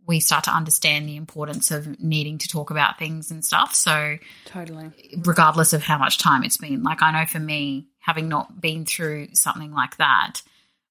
we 0.06 0.18
start 0.20 0.44
to 0.44 0.50
understand 0.54 1.08
the 1.08 1.16
importance 1.16 1.70
of 1.70 2.00
needing 2.00 2.38
to 2.38 2.48
talk 2.48 2.70
about 2.70 2.98
things 2.98 3.30
and 3.30 3.44
stuff. 3.44 3.74
So 3.74 4.16
Totally. 4.46 4.90
regardless 5.24 5.72
of 5.72 5.82
how 5.82 5.98
much 5.98 6.18
time 6.18 6.42
it's 6.42 6.56
been. 6.56 6.82
Like 6.82 7.02
I 7.02 7.12
know 7.12 7.26
for 7.26 7.38
me, 7.38 7.86
having 8.00 8.28
not 8.28 8.60
been 8.60 8.84
through 8.84 9.28
something 9.34 9.72
like 9.72 9.96
that, 9.98 10.42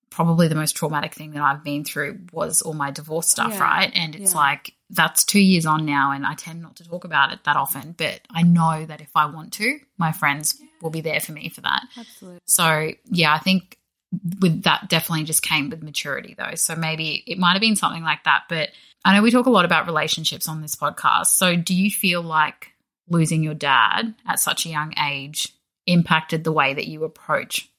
probably 0.10 0.48
the 0.48 0.56
most 0.56 0.76
traumatic 0.78 1.14
thing 1.14 1.32
that 1.32 1.42
I've 1.42 1.64
been 1.64 1.84
through 1.84 2.20
was 2.32 2.62
all 2.62 2.74
my 2.74 2.92
divorce 2.92 3.30
stuff, 3.30 3.54
Yeah. 3.54 3.60
right? 3.64 3.92
And 3.94 4.16
it's 4.16 4.32
Yeah. 4.34 4.40
like 4.40 4.74
that's 4.90 5.24
two 5.24 5.40
years 5.40 5.66
on 5.66 5.86
now, 5.86 6.12
and 6.12 6.26
I 6.26 6.34
tend 6.34 6.62
not 6.62 6.78
to 6.78 6.84
talk 6.84 7.04
about 7.04 7.32
it 7.32 7.44
that 7.44 7.56
often. 7.56 7.94
But 7.98 8.22
I 8.30 8.44
know 8.44 8.86
that 8.86 9.02
if 9.02 9.12
I 9.16 9.28
want 9.28 9.54
to, 9.54 9.80
my 9.98 10.12
friends 10.12 10.60
will 10.82 10.90
be 10.90 11.02
there 11.02 11.20
for 11.20 11.32
me 11.32 11.50
for 11.50 11.62
that. 11.62 11.84
Absolutely. 11.98 12.40
So 12.46 12.92
yeah, 13.06 13.34
I 13.34 13.40
think 13.40 13.78
with 14.40 14.64
that 14.64 14.90
definitely 14.90 15.26
just 15.26 15.44
came 15.44 15.70
with 15.70 15.84
maturity 15.84 16.36
though. 16.38 16.56
So 16.56 16.76
maybe 16.76 17.24
it 17.28 17.38
might 17.38 17.54
have 17.54 17.62
been 17.62 17.76
something 17.76 18.04
like 18.04 18.24
that. 18.24 18.44
But 18.50 18.70
I 19.06 19.16
know 19.16 19.22
we 19.22 19.32
talk 19.32 19.46
a 19.46 19.52
lot 19.52 19.66
about 19.66 19.86
relationships 19.86 20.48
on 20.48 20.62
this 20.62 20.76
podcast. 20.76 21.28
So 21.28 21.56
do 21.56 21.76
you 21.76 21.92
feel 21.92 22.22
like 22.22 22.72
losing 23.08 23.44
your 23.44 23.54
dad 23.54 24.16
at 24.28 24.40
such 24.40 24.66
a 24.66 24.70
young 24.70 24.94
age 25.00 25.54
impacted 25.86 26.44
the 26.44 26.52
way 26.52 26.74
that 26.74 26.88
you 26.88 27.04
approach 27.04 27.70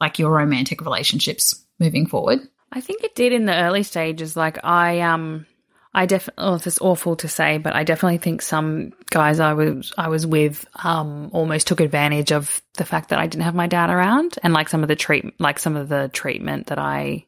like 0.00 0.18
your 0.18 0.30
romantic 0.30 0.80
relationships 0.80 1.64
moving 1.78 2.06
forward? 2.06 2.40
I 2.72 2.80
think 2.80 3.02
it 3.02 3.14
did 3.14 3.32
in 3.32 3.44
the 3.44 3.54
early 3.54 3.82
stages. 3.82 4.36
Like 4.36 4.64
I 4.64 5.00
um 5.00 5.46
I 5.94 6.06
definitely 6.06 6.44
oh, 6.44 6.54
is 6.54 6.78
awful 6.78 7.16
to 7.16 7.28
say, 7.28 7.58
but 7.58 7.74
I 7.74 7.84
definitely 7.84 8.18
think 8.18 8.40
some 8.40 8.92
guys 9.10 9.40
I 9.40 9.52
was 9.52 9.92
I 9.98 10.08
was 10.08 10.26
with 10.26 10.66
um 10.82 11.30
almost 11.32 11.66
took 11.66 11.80
advantage 11.80 12.32
of 12.32 12.62
the 12.74 12.84
fact 12.84 13.10
that 13.10 13.18
I 13.18 13.26
didn't 13.26 13.44
have 13.44 13.54
my 13.54 13.66
dad 13.66 13.90
around 13.90 14.38
and 14.42 14.54
like 14.54 14.68
some 14.68 14.82
of 14.82 14.88
the 14.88 14.96
treat 14.96 15.38
like 15.38 15.58
some 15.58 15.76
of 15.76 15.88
the 15.88 16.10
treatment 16.12 16.68
that 16.68 16.78
I 16.78 17.26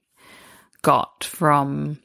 got 0.82 1.24
from 1.24 1.98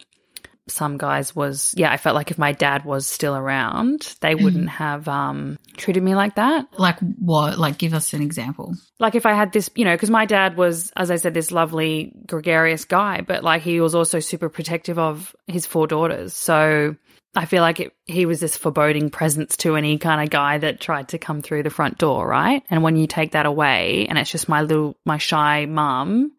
some 0.69 0.97
guys 0.97 1.35
was 1.35 1.73
yeah, 1.77 1.91
I 1.91 1.97
felt 1.97 2.15
like 2.15 2.31
if 2.31 2.37
my 2.37 2.51
dad 2.51 2.85
was 2.85 3.07
still 3.07 3.35
around, 3.35 4.15
they 4.21 4.35
wouldn't 4.35 4.69
have 4.69 5.07
um 5.07 5.57
treated 5.77 6.03
me 6.03 6.15
like 6.15 6.35
that. 6.35 6.67
Like 6.77 6.99
what? 6.99 7.57
Like 7.57 7.77
give 7.77 7.93
us 7.93 8.13
an 8.13 8.21
example. 8.21 8.75
like 8.99 9.15
if 9.15 9.25
I 9.25 9.33
had 9.33 9.51
this, 9.51 9.69
you 9.75 9.85
know, 9.85 9.95
because 9.95 10.09
my 10.09 10.25
dad 10.25 10.57
was, 10.57 10.91
as 10.95 11.11
I 11.11 11.15
said, 11.17 11.33
this 11.33 11.51
lovely, 11.51 12.13
gregarious 12.25 12.85
guy, 12.85 13.21
but 13.21 13.43
like 13.43 13.61
he 13.61 13.81
was 13.81 13.95
also 13.95 14.19
super 14.19 14.49
protective 14.49 14.99
of 14.99 15.35
his 15.47 15.65
four 15.65 15.87
daughters. 15.87 16.33
So 16.33 16.95
I 17.35 17.45
feel 17.45 17.61
like 17.61 17.79
it, 17.79 17.93
he 18.05 18.25
was 18.25 18.39
this 18.39 18.57
foreboding 18.57 19.09
presence 19.09 19.55
to 19.57 19.75
any 19.75 19.97
kind 19.97 20.21
of 20.21 20.29
guy 20.29 20.57
that 20.57 20.79
tried 20.79 21.09
to 21.09 21.19
come 21.19 21.41
through 21.41 21.63
the 21.63 21.69
front 21.69 21.97
door, 21.97 22.27
right? 22.27 22.63
And 22.69 22.81
when 22.81 22.95
you 22.95 23.07
take 23.07 23.33
that 23.33 23.45
away, 23.45 24.07
and 24.09 24.17
it's 24.17 24.31
just 24.31 24.49
my 24.49 24.63
little, 24.63 24.97
my 25.05 25.19
shy 25.19 25.65
mum, 25.67 26.31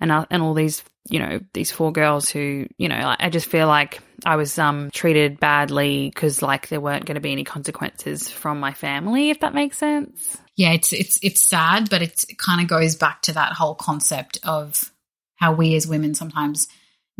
and 0.00 0.12
uh, 0.12 0.26
and 0.30 0.42
all 0.42 0.54
these, 0.54 0.82
you 1.08 1.18
know, 1.18 1.40
these 1.52 1.70
four 1.70 1.92
girls 1.92 2.28
who, 2.28 2.66
you 2.76 2.88
know, 2.88 3.16
I 3.18 3.30
just 3.30 3.46
feel 3.46 3.66
like 3.66 4.00
I 4.24 4.36
was 4.36 4.58
um 4.58 4.90
treated 4.92 5.40
badly 5.40 6.10
because 6.12 6.42
like 6.42 6.68
there 6.68 6.80
weren't 6.80 7.06
going 7.06 7.14
to 7.16 7.20
be 7.20 7.32
any 7.32 7.44
consequences 7.44 8.28
from 8.28 8.60
my 8.60 8.72
family, 8.72 9.30
if 9.30 9.40
that 9.40 9.54
makes 9.54 9.78
sense. 9.78 10.36
yeah, 10.56 10.72
it's 10.72 10.92
it's 10.92 11.18
it's 11.22 11.40
sad, 11.40 11.88
but 11.90 12.02
it's, 12.02 12.24
it 12.24 12.38
kind 12.38 12.60
of 12.60 12.68
goes 12.68 12.96
back 12.96 13.22
to 13.22 13.32
that 13.34 13.52
whole 13.52 13.74
concept 13.74 14.38
of 14.42 14.92
how 15.36 15.52
we 15.52 15.76
as 15.76 15.86
women 15.86 16.14
sometimes 16.14 16.68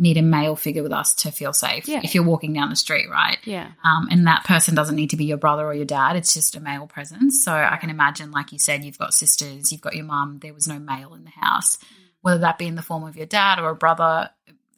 need 0.01 0.17
a 0.17 0.21
male 0.21 0.55
figure 0.55 0.81
with 0.81 0.93
us 0.93 1.13
to 1.13 1.31
feel 1.31 1.51
safe. 1.51 1.87
Yeah. 1.87 1.99
If 2.03 2.15
you're 2.15 2.23
walking 2.23 2.53
down 2.53 2.69
the 2.69 2.75
street, 2.77 3.09
right? 3.09 3.37
Yeah. 3.43 3.71
Um, 3.83 4.07
and 4.09 4.27
that 4.27 4.45
person 4.45 4.73
doesn't 4.73 4.95
need 4.95 5.09
to 5.09 5.17
be 5.17 5.25
your 5.25 5.37
brother 5.37 5.65
or 5.65 5.73
your 5.73 5.85
dad. 5.85 6.15
It's 6.15 6.33
just 6.33 6.55
a 6.55 6.61
male 6.61 6.87
presence. 6.87 7.43
So 7.43 7.51
I 7.51 7.75
can 7.75 7.89
imagine, 7.89 8.31
like 8.31 8.53
you 8.53 8.59
said, 8.59 8.85
you've 8.85 8.97
got 8.97 9.13
sisters, 9.13 9.73
you've 9.73 9.81
got 9.81 9.95
your 9.95 10.05
mum. 10.05 10.39
There 10.41 10.53
was 10.53 10.69
no 10.69 10.79
male 10.79 11.13
in 11.15 11.25
the 11.25 11.31
house, 11.31 11.77
whether 12.21 12.39
that 12.39 12.57
be 12.57 12.67
in 12.67 12.75
the 12.75 12.81
form 12.81 13.03
of 13.03 13.15
your 13.15 13.25
dad 13.25 13.59
or 13.59 13.69
a 13.69 13.75
brother. 13.75 14.29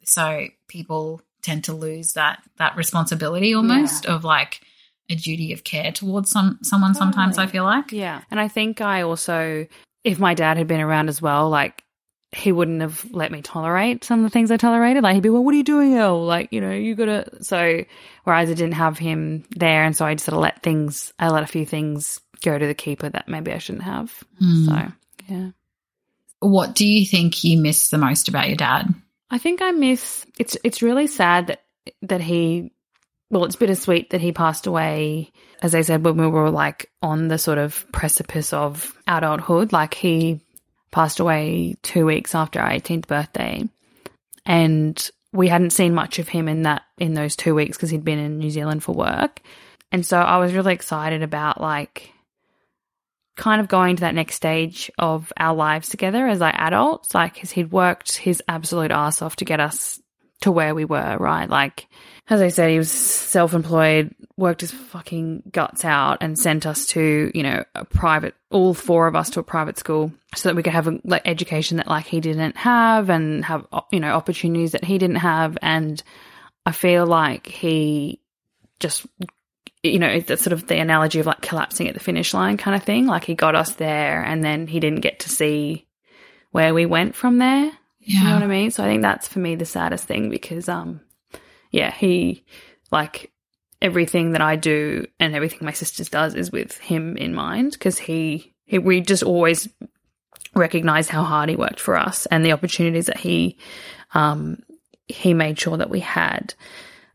So 0.04 0.46
people 0.68 1.20
tend 1.42 1.64
to 1.64 1.72
lose 1.72 2.12
that 2.12 2.42
that 2.58 2.76
responsibility 2.76 3.54
almost 3.54 4.06
of 4.06 4.24
like 4.24 4.60
a 5.10 5.16
duty 5.16 5.52
of 5.52 5.64
care 5.64 5.92
towards 5.92 6.30
some 6.30 6.58
someone. 6.62 6.94
Sometimes 6.94 7.38
I 7.38 7.46
feel 7.46 7.64
like, 7.64 7.92
Yeah. 7.92 8.22
And 8.30 8.38
I 8.38 8.48
think 8.48 8.80
I 8.80 9.02
also, 9.02 9.66
if 10.04 10.18
my 10.18 10.34
dad 10.34 10.56
had 10.56 10.66
been 10.66 10.80
around 10.80 11.08
as 11.08 11.20
well, 11.20 11.50
like 11.50 11.82
he 12.32 12.50
wouldn't 12.50 12.80
have 12.80 13.04
let 13.12 13.30
me 13.30 13.42
tolerate 13.42 14.04
some 14.04 14.20
of 14.20 14.24
the 14.24 14.30
things 14.30 14.50
I 14.50 14.56
tolerated. 14.56 15.02
Like 15.02 15.14
he'd 15.14 15.22
be, 15.22 15.28
well, 15.28 15.44
what 15.44 15.52
are 15.52 15.58
you 15.58 15.64
doing, 15.64 15.94
Elle? 15.94 16.24
Like, 16.24 16.50
you 16.52 16.62
know, 16.62 16.72
you 16.72 16.94
gotta. 16.94 17.42
So, 17.42 17.84
whereas 18.24 18.48
I 18.48 18.54
didn't 18.54 18.72
have 18.74 18.98
him 18.98 19.44
there, 19.50 19.84
and 19.84 19.94
so 19.94 20.06
I 20.06 20.14
just 20.14 20.24
sort 20.24 20.34
of 20.34 20.40
let 20.40 20.62
things, 20.62 21.12
I 21.18 21.28
let 21.28 21.42
a 21.42 21.46
few 21.46 21.66
things 21.66 22.20
go 22.42 22.58
to 22.58 22.66
the 22.66 22.74
keeper 22.74 23.08
that 23.10 23.28
maybe 23.28 23.52
I 23.52 23.58
shouldn't 23.58 23.84
have. 23.84 24.24
Mm. 24.42 24.66
So, 24.66 24.92
yeah. 25.28 25.50
What 26.42 26.74
do 26.74 26.84
you 26.84 27.06
think 27.06 27.44
you 27.44 27.56
miss 27.56 27.90
the 27.90 27.98
most 27.98 28.28
about 28.28 28.48
your 28.48 28.56
dad? 28.56 28.92
I 29.30 29.38
think 29.38 29.62
I 29.62 29.70
miss. 29.70 30.26
It's 30.38 30.56
it's 30.64 30.82
really 30.82 31.06
sad 31.06 31.46
that 31.46 31.62
that 32.02 32.20
he. 32.20 32.72
Well, 33.30 33.44
it's 33.44 33.56
bittersweet 33.56 34.10
that 34.10 34.20
he 34.20 34.32
passed 34.32 34.66
away. 34.66 35.32
As 35.62 35.74
I 35.74 35.82
said, 35.82 36.04
when 36.04 36.16
we 36.16 36.26
were 36.26 36.50
like 36.50 36.90
on 37.00 37.28
the 37.28 37.38
sort 37.38 37.58
of 37.58 37.86
precipice 37.92 38.52
of 38.52 38.92
adulthood, 39.06 39.72
like 39.72 39.94
he 39.94 40.40
passed 40.90 41.20
away 41.20 41.76
two 41.82 42.04
weeks 42.04 42.34
after 42.34 42.60
our 42.60 42.70
18th 42.70 43.06
birthday, 43.06 43.66
and 44.44 45.10
we 45.32 45.46
hadn't 45.48 45.70
seen 45.70 45.94
much 45.94 46.18
of 46.18 46.28
him 46.28 46.48
in 46.48 46.62
that 46.62 46.82
in 46.98 47.14
those 47.14 47.36
two 47.36 47.54
weeks 47.54 47.76
because 47.76 47.90
he'd 47.90 48.04
been 48.04 48.18
in 48.18 48.38
New 48.38 48.50
Zealand 48.50 48.82
for 48.82 48.94
work, 48.94 49.40
and 49.92 50.04
so 50.04 50.18
I 50.18 50.38
was 50.38 50.52
really 50.52 50.74
excited 50.74 51.22
about 51.22 51.60
like 51.60 52.12
kind 53.36 53.60
of 53.60 53.68
going 53.68 53.96
to 53.96 54.00
that 54.00 54.14
next 54.14 54.34
stage 54.34 54.90
of 54.98 55.32
our 55.36 55.54
lives 55.54 55.88
together 55.88 56.26
as 56.26 56.40
like 56.40 56.54
adults. 56.56 57.14
Like, 57.14 57.40
cause 57.40 57.50
he'd 57.50 57.72
worked 57.72 58.16
his 58.16 58.42
absolute 58.48 58.90
ass 58.90 59.22
off 59.22 59.36
to 59.36 59.44
get 59.44 59.60
us 59.60 60.00
to 60.42 60.52
where 60.52 60.74
we 60.74 60.84
were, 60.84 61.16
right? 61.18 61.48
Like, 61.48 61.88
as 62.28 62.40
I 62.40 62.48
said, 62.48 62.70
he 62.70 62.78
was 62.78 62.90
self 62.90 63.54
employed, 63.54 64.14
worked 64.36 64.60
his 64.60 64.70
fucking 64.70 65.44
guts 65.50 65.84
out, 65.84 66.18
and 66.20 66.38
sent 66.38 66.66
us 66.66 66.86
to, 66.88 67.30
you 67.34 67.42
know, 67.42 67.64
a 67.74 67.84
private, 67.84 68.34
all 68.50 68.74
four 68.74 69.06
of 69.06 69.16
us 69.16 69.30
to 69.30 69.40
a 69.40 69.44
private 69.44 69.78
school 69.78 70.12
so 70.34 70.48
that 70.48 70.56
we 70.56 70.62
could 70.62 70.72
have 70.72 70.88
a 70.88 71.00
like 71.04 71.22
education 71.24 71.78
that 71.78 71.88
like 71.88 72.06
he 72.06 72.20
didn't 72.20 72.56
have 72.56 73.10
and 73.10 73.44
have, 73.44 73.66
you 73.90 74.00
know, 74.00 74.12
opportunities 74.12 74.72
that 74.72 74.84
he 74.84 74.98
didn't 74.98 75.16
have. 75.16 75.58
And 75.62 76.02
I 76.66 76.72
feel 76.72 77.06
like 77.06 77.46
he 77.46 78.20
just 78.78 79.06
you 79.82 79.98
know, 79.98 80.20
that's 80.20 80.42
sort 80.42 80.52
of 80.52 80.66
the 80.66 80.78
analogy 80.78 81.18
of 81.18 81.26
like 81.26 81.40
collapsing 81.40 81.88
at 81.88 81.94
the 81.94 82.00
finish 82.00 82.32
line 82.32 82.56
kind 82.56 82.76
of 82.76 82.84
thing. 82.84 83.06
Like 83.06 83.24
he 83.24 83.34
got 83.34 83.56
us 83.56 83.72
there 83.74 84.22
and 84.22 84.42
then 84.44 84.66
he 84.66 84.80
didn't 84.80 85.00
get 85.00 85.20
to 85.20 85.28
see 85.28 85.86
where 86.52 86.72
we 86.72 86.86
went 86.86 87.16
from 87.16 87.38
there. 87.38 87.72
You 88.04 88.24
know 88.24 88.34
what 88.34 88.42
I 88.42 88.48
mean? 88.48 88.70
So 88.70 88.82
I 88.82 88.86
think 88.86 89.02
that's 89.02 89.28
for 89.28 89.38
me 89.38 89.54
the 89.54 89.64
saddest 89.64 90.04
thing 90.04 90.28
because, 90.28 90.68
um, 90.68 91.00
yeah, 91.70 91.92
he, 91.92 92.44
like, 92.90 93.32
everything 93.80 94.32
that 94.32 94.40
I 94.40 94.56
do 94.56 95.06
and 95.20 95.34
everything 95.34 95.64
my 95.64 95.72
sisters 95.72 96.08
does 96.08 96.34
is 96.34 96.50
with 96.50 96.78
him 96.78 97.16
in 97.16 97.34
mind 97.34 97.72
because 97.72 97.98
he, 97.98 98.54
he, 98.64 98.78
we 98.78 99.00
just 99.00 99.22
always 99.22 99.68
recognize 100.54 101.08
how 101.08 101.22
hard 101.22 101.48
he 101.48 101.56
worked 101.56 101.80
for 101.80 101.96
us 101.96 102.26
and 102.26 102.44
the 102.44 102.52
opportunities 102.52 103.06
that 103.06 103.18
he, 103.18 103.56
um, 104.14 104.58
he 105.06 105.32
made 105.32 105.58
sure 105.58 105.76
that 105.76 105.90
we 105.90 106.00
had. 106.00 106.54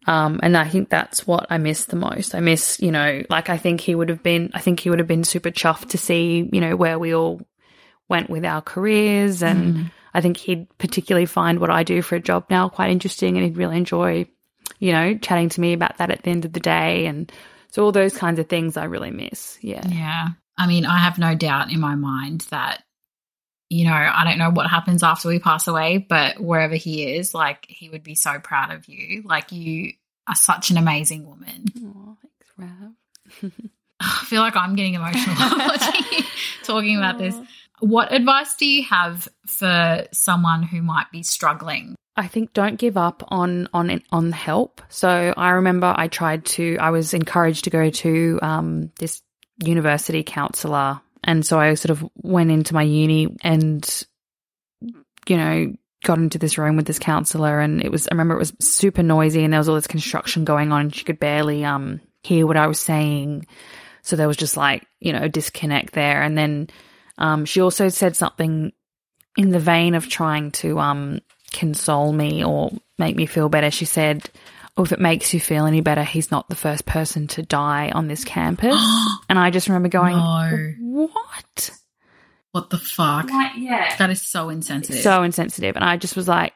Um, 0.07 0.39
and 0.41 0.55
I 0.55 0.69
think 0.69 0.89
that's 0.89 1.27
what 1.27 1.47
I 1.49 1.57
miss 1.57 1.85
the 1.85 1.97
most. 1.97 2.33
I 2.33 2.39
miss, 2.39 2.79
you 2.79 2.91
know, 2.91 3.23
like 3.29 3.49
I 3.49 3.57
think 3.57 3.81
he 3.81 3.93
would 3.93 4.07
have 4.07 4.23
been, 4.23 4.51
I 4.53 4.61
think 4.61 4.79
he 4.79 4.89
would 4.89 4.99
have 4.99 5.07
been 5.07 5.25
super 5.25 5.51
chuffed 5.51 5.89
to 5.89 5.97
see, 5.97 6.49
you 6.51 6.61
know, 6.61 6.77
where 6.77 6.97
we 6.97 7.13
all 7.13 7.41
went 8.07 8.29
with 8.29 8.45
our 8.45 8.61
careers. 8.61 9.43
And 9.43 9.91
I 10.13 10.21
think 10.21 10.37
he'd 10.37 10.67
particularly 10.77 11.25
find 11.25 11.59
what 11.59 11.69
I 11.69 11.83
do 11.83 12.01
for 12.01 12.15
a 12.15 12.21
job 12.21 12.45
now 12.49 12.69
quite 12.69 12.89
interesting 12.89 13.35
and 13.35 13.45
he'd 13.45 13.57
really 13.57 13.75
enjoy, 13.75 14.27
you 14.79 14.93
know, 14.93 15.17
chatting 15.17 15.49
to 15.49 15.61
me 15.61 15.73
about 15.73 15.97
that 15.97 16.09
at 16.09 16.23
the 16.23 16.29
end 16.29 16.45
of 16.45 16.53
the 16.53 16.61
day. 16.61 17.05
And 17.05 17.29
so 17.69 17.83
all 17.83 17.91
those 17.91 18.17
kinds 18.17 18.39
of 18.39 18.47
things 18.47 18.77
I 18.77 18.85
really 18.85 19.11
miss. 19.11 19.57
Yeah. 19.61 19.85
Yeah. 19.89 20.27
I 20.57 20.67
mean, 20.67 20.85
I 20.85 20.99
have 20.99 21.19
no 21.19 21.35
doubt 21.35 21.71
in 21.71 21.81
my 21.81 21.95
mind 21.95 22.47
that, 22.49 22.81
you 23.69 23.86
know, 23.86 23.93
I 23.93 24.23
don't 24.23 24.38
know 24.38 24.49
what 24.49 24.69
happens 24.69 25.03
after 25.03 25.27
we 25.27 25.39
pass 25.39 25.67
away, 25.67 25.97
but 25.97 26.39
wherever 26.39 26.75
he 26.75 27.15
is, 27.15 27.34
like, 27.34 27.65
he 27.67 27.89
would 27.89 28.03
be 28.03 28.15
so 28.15 28.39
proud 28.39 28.71
of 28.71 28.88
you. 28.88 29.23
Like, 29.25 29.51
you 29.51 29.93
are 30.27 30.36
such 30.36 30.69
an 30.69 30.77
amazing 30.77 31.25
woman. 31.25 31.65
Oh, 31.84 32.17
thanks, 32.21 32.53
Rav. 33.43 33.51
I 33.99 34.25
feel 34.25 34.41
like 34.41 34.56
I'm 34.56 34.75
getting 34.75 34.93
emotional 34.93 35.36
talking 36.63 36.97
about 36.97 37.17
this. 37.17 37.36
What 37.80 38.12
advice 38.12 38.56
do 38.56 38.65
you 38.65 38.84
have 38.84 39.27
for 39.45 40.06
someone 40.12 40.63
who 40.63 40.82
might 40.82 41.12
be 41.12 41.23
struggling? 41.23 41.95
I 42.15 42.27
think 42.27 42.53
don't 42.53 42.77
give 42.77 42.97
up 42.97 43.23
on 43.27 43.69
on 43.73 44.01
on 44.12 44.32
help. 44.32 44.82
So 44.89 45.34
I 45.38 45.51
remember 45.51 45.93
I 45.95 46.08
tried 46.08 46.45
to. 46.45 46.77
I 46.80 46.89
was 46.89 47.13
encouraged 47.13 47.65
to 47.65 47.69
go 47.69 47.89
to 47.91 48.39
um, 48.41 48.91
this 48.99 49.21
university 49.63 50.23
counselor, 50.23 50.99
and 51.27 51.45
so 51.45 51.59
I 51.59 51.75
sort 51.75 51.91
of 51.91 52.09
went 52.15 52.49
into 52.49 52.73
my 52.73 52.81
uni 52.81 53.35
and 53.43 54.03
you 55.27 55.37
know 55.37 55.73
got 56.03 56.17
into 56.17 56.37
this 56.37 56.57
room 56.57 56.77
with 56.77 56.87
this 56.87 56.99
counselor, 56.99 57.59
and 57.59 57.83
it 57.83 57.91
was. 57.91 58.07
I 58.07 58.13
remember 58.13 58.35
it 58.35 58.39
was 58.39 58.53
super 58.61 59.03
noisy, 59.03 59.43
and 59.43 59.51
there 59.51 59.59
was 59.59 59.67
all 59.67 59.75
this 59.75 59.87
construction 59.87 60.45
going 60.45 60.71
on, 60.71 60.81
and 60.81 60.95
she 60.95 61.03
could 61.03 61.19
barely 61.19 61.65
um 61.65 61.99
hear 62.23 62.47
what 62.47 62.57
I 62.57 62.67
was 62.67 62.79
saying. 62.79 63.45
So 64.01 64.15
there 64.15 64.27
was 64.27 64.37
just 64.37 64.57
like 64.57 64.87
you 64.99 65.11
know 65.11 65.23
a 65.23 65.29
disconnect 65.29 65.93
there, 65.93 66.21
and 66.21 66.37
then 66.37 66.69
um, 67.17 67.45
she 67.45 67.61
also 67.61 67.89
said 67.89 68.15
something 68.15 68.71
in 69.35 69.49
the 69.49 69.59
vein 69.59 69.93
of 69.93 70.07
trying 70.07 70.51
to 70.51 70.79
um 70.79 71.19
console 71.51 72.13
me 72.13 72.43
or 72.43 72.71
make 72.97 73.15
me 73.15 73.25
feel 73.25 73.49
better. 73.49 73.69
She 73.69 73.85
said, 73.85 74.29
Oh, 74.77 74.83
if 74.83 74.91
it 74.91 74.99
makes 74.99 75.33
you 75.33 75.39
feel 75.39 75.65
any 75.65 75.81
better, 75.81 76.03
he's 76.03 76.29
not 76.29 76.49
the 76.49 76.55
first 76.55 76.85
person 76.85 77.27
to 77.29 77.41
die 77.41 77.89
on 77.89 78.07
this 78.07 78.23
campus. 78.23 78.75
and 79.29 79.39
I 79.39 79.49
just 79.49 79.67
remember 79.67 79.89
going, 79.89 80.15
No. 80.15 81.07
What? 81.07 81.71
What 82.51 82.69
the 82.69 82.77
fuck? 82.77 83.27
yeah. 83.57 83.95
That 83.97 84.09
is 84.09 84.21
so 84.21 84.49
insensitive. 84.49 85.01
So 85.01 85.23
insensitive. 85.23 85.75
And 85.75 85.83
I 85.83 85.97
just 85.97 86.15
was 86.15 86.27
like, 86.27 86.53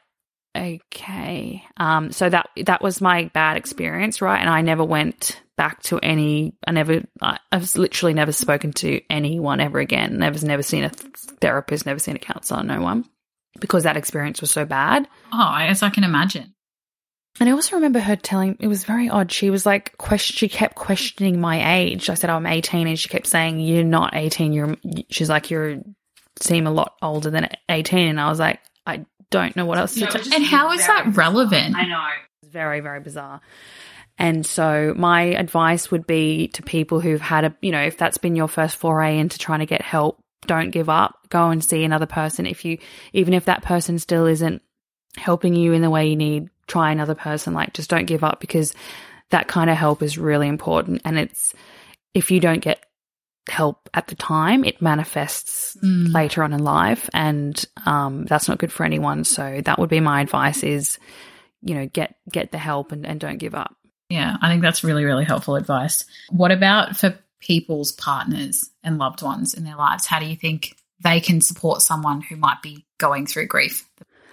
okay. 0.55 1.63
Um, 1.77 2.11
so 2.11 2.29
that 2.29 2.49
that 2.65 2.81
was 2.81 3.01
my 3.01 3.25
bad 3.33 3.57
experience, 3.57 4.21
right? 4.21 4.39
And 4.39 4.49
I 4.49 4.61
never 4.61 4.83
went 4.83 5.41
back 5.57 5.81
to 5.83 5.99
any. 5.99 6.55
I 6.67 6.71
never. 6.71 7.03
I, 7.21 7.39
I've 7.51 7.75
literally 7.75 8.13
never 8.13 8.31
spoken 8.31 8.73
to 8.73 9.01
anyone 9.09 9.59
ever 9.59 9.79
again. 9.79 10.17
Never, 10.17 10.43
never 10.45 10.63
seen 10.63 10.83
a 10.83 10.89
therapist. 10.89 11.85
Never 11.85 11.99
seen 11.99 12.15
a 12.15 12.19
counselor. 12.19 12.63
No 12.63 12.81
one, 12.81 13.05
because 13.59 13.83
that 13.83 13.97
experience 13.97 14.41
was 14.41 14.51
so 14.51 14.65
bad. 14.65 15.07
oh, 15.31 15.55
as 15.59 15.83
I 15.83 15.89
can 15.89 16.03
imagine. 16.03 16.53
And 17.39 17.49
I 17.49 17.53
also 17.53 17.75
remember 17.75 17.99
her 17.99 18.15
telling 18.15 18.57
it 18.59 18.67
was 18.67 18.83
very 18.83 19.09
odd. 19.09 19.31
She 19.31 19.49
was 19.49 19.65
like, 19.65 19.97
question, 19.97 20.35
she 20.35 20.49
kept 20.49 20.75
questioning 20.75 21.39
my 21.39 21.77
age. 21.77 22.09
I 22.09 22.15
said, 22.15 22.29
oh, 22.29 22.35
I'm 22.35 22.45
18. 22.45 22.87
And 22.87 22.99
she 22.99 23.09
kept 23.09 23.25
saying, 23.25 23.59
You're 23.59 23.83
not 23.83 24.15
18. 24.15 24.53
You're, 24.53 24.75
she's 25.09 25.29
like, 25.29 25.49
You 25.49 25.83
seem 26.39 26.67
a 26.67 26.71
lot 26.71 26.95
older 27.01 27.29
than 27.29 27.49
18. 27.69 28.09
And 28.09 28.19
I 28.19 28.29
was 28.29 28.39
like, 28.39 28.59
I 28.85 29.05
don't 29.29 29.55
know 29.55 29.65
what 29.65 29.77
else 29.77 29.93
to 29.95 30.05
tell. 30.05 30.33
And 30.33 30.43
how 30.43 30.71
is 30.71 30.85
that 30.85 31.15
relevant? 31.15 31.75
I 31.75 31.87
know. 31.87 32.05
It's 32.43 32.51
very, 32.51 32.81
very 32.81 32.99
bizarre. 32.99 33.41
And 34.17 34.45
so 34.45 34.93
my 34.95 35.21
advice 35.21 35.89
would 35.89 36.05
be 36.05 36.49
to 36.49 36.63
people 36.63 36.99
who've 36.99 37.21
had 37.21 37.45
a, 37.45 37.55
you 37.61 37.71
know, 37.71 37.81
if 37.81 37.97
that's 37.97 38.17
been 38.17 38.35
your 38.35 38.47
first 38.47 38.75
foray 38.75 39.17
into 39.17 39.39
trying 39.39 39.59
to 39.59 39.65
get 39.65 39.81
help, 39.81 40.19
don't 40.45 40.71
give 40.71 40.89
up. 40.89 41.17
Go 41.29 41.49
and 41.49 41.63
see 41.63 41.83
another 41.83 42.05
person. 42.05 42.45
If 42.45 42.65
you, 42.65 42.77
even 43.13 43.33
if 43.33 43.45
that 43.45 43.63
person 43.63 43.99
still 43.99 44.25
isn't 44.25 44.61
helping 45.15 45.55
you 45.55 45.73
in 45.73 45.81
the 45.81 45.89
way 45.89 46.09
you 46.09 46.15
need, 46.15 46.49
try 46.71 46.91
another 46.91 47.15
person. 47.15 47.53
Like, 47.53 47.73
just 47.73 47.89
don't 47.89 48.05
give 48.05 48.23
up 48.23 48.39
because 48.39 48.73
that 49.29 49.47
kind 49.47 49.69
of 49.69 49.77
help 49.77 50.01
is 50.01 50.17
really 50.17 50.47
important. 50.47 51.01
And 51.05 51.19
it's, 51.19 51.53
if 52.13 52.31
you 52.31 52.39
don't 52.39 52.61
get 52.61 52.83
help 53.49 53.89
at 53.93 54.07
the 54.07 54.15
time, 54.15 54.63
it 54.63 54.81
manifests 54.81 55.59
Mm. 55.83 56.13
later 56.13 56.43
on 56.43 56.53
in 56.53 56.63
life. 56.63 57.09
And 57.13 57.63
um, 57.85 58.25
that's 58.25 58.47
not 58.47 58.57
good 58.57 58.71
for 58.71 58.85
anyone. 58.85 59.23
So 59.23 59.61
that 59.63 59.79
would 59.79 59.89
be 59.89 59.99
my 59.99 60.21
advice 60.21 60.63
is, 60.63 60.99
you 61.61 61.75
know, 61.75 61.87
get, 61.87 62.15
get 62.31 62.51
the 62.51 62.57
help 62.57 62.91
and, 62.91 63.05
and 63.05 63.19
don't 63.19 63.37
give 63.37 63.55
up. 63.55 63.73
Yeah, 64.09 64.35
I 64.41 64.49
think 64.49 64.61
that's 64.61 64.83
really, 64.83 65.05
really 65.05 65.23
helpful 65.23 65.55
advice. 65.55 66.05
What 66.29 66.51
about 66.51 66.97
for 66.97 67.17
people's 67.39 67.93
partners 67.93 68.69
and 68.83 68.97
loved 68.97 69.21
ones 69.23 69.53
in 69.53 69.63
their 69.63 69.77
lives? 69.77 70.05
How 70.05 70.19
do 70.19 70.25
you 70.25 70.35
think 70.35 70.75
they 71.01 71.19
can 71.21 71.41
support 71.41 71.81
someone 71.81 72.21
who 72.21 72.35
might 72.35 72.61
be 72.61 72.85
going 72.99 73.25
through 73.25 73.47
grief? 73.47 73.87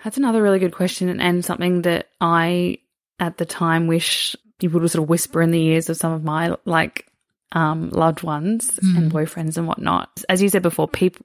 That's 0.04 0.16
another 0.16 0.42
really 0.42 0.58
good 0.58 0.74
question 0.74 1.20
and, 1.20 1.44
something 1.44 1.82
that 1.82 2.08
I 2.20 2.78
at 3.18 3.36
the 3.36 3.46
time 3.46 3.86
wish 3.86 4.36
you 4.60 4.70
would 4.70 4.90
sort 4.90 5.02
of 5.02 5.08
whisper 5.08 5.42
in 5.42 5.50
the 5.50 5.62
ears 5.62 5.88
of 5.88 5.96
some 5.96 6.12
of 6.12 6.24
my 6.24 6.54
like 6.64 7.06
um, 7.52 7.90
loved 7.90 8.22
ones 8.22 8.78
and 8.82 9.12
boyfriends 9.12 9.56
and 9.56 9.66
whatnot. 9.66 10.22
As 10.28 10.42
you 10.42 10.48
said 10.48 10.62
before, 10.62 10.88
people 10.88 11.24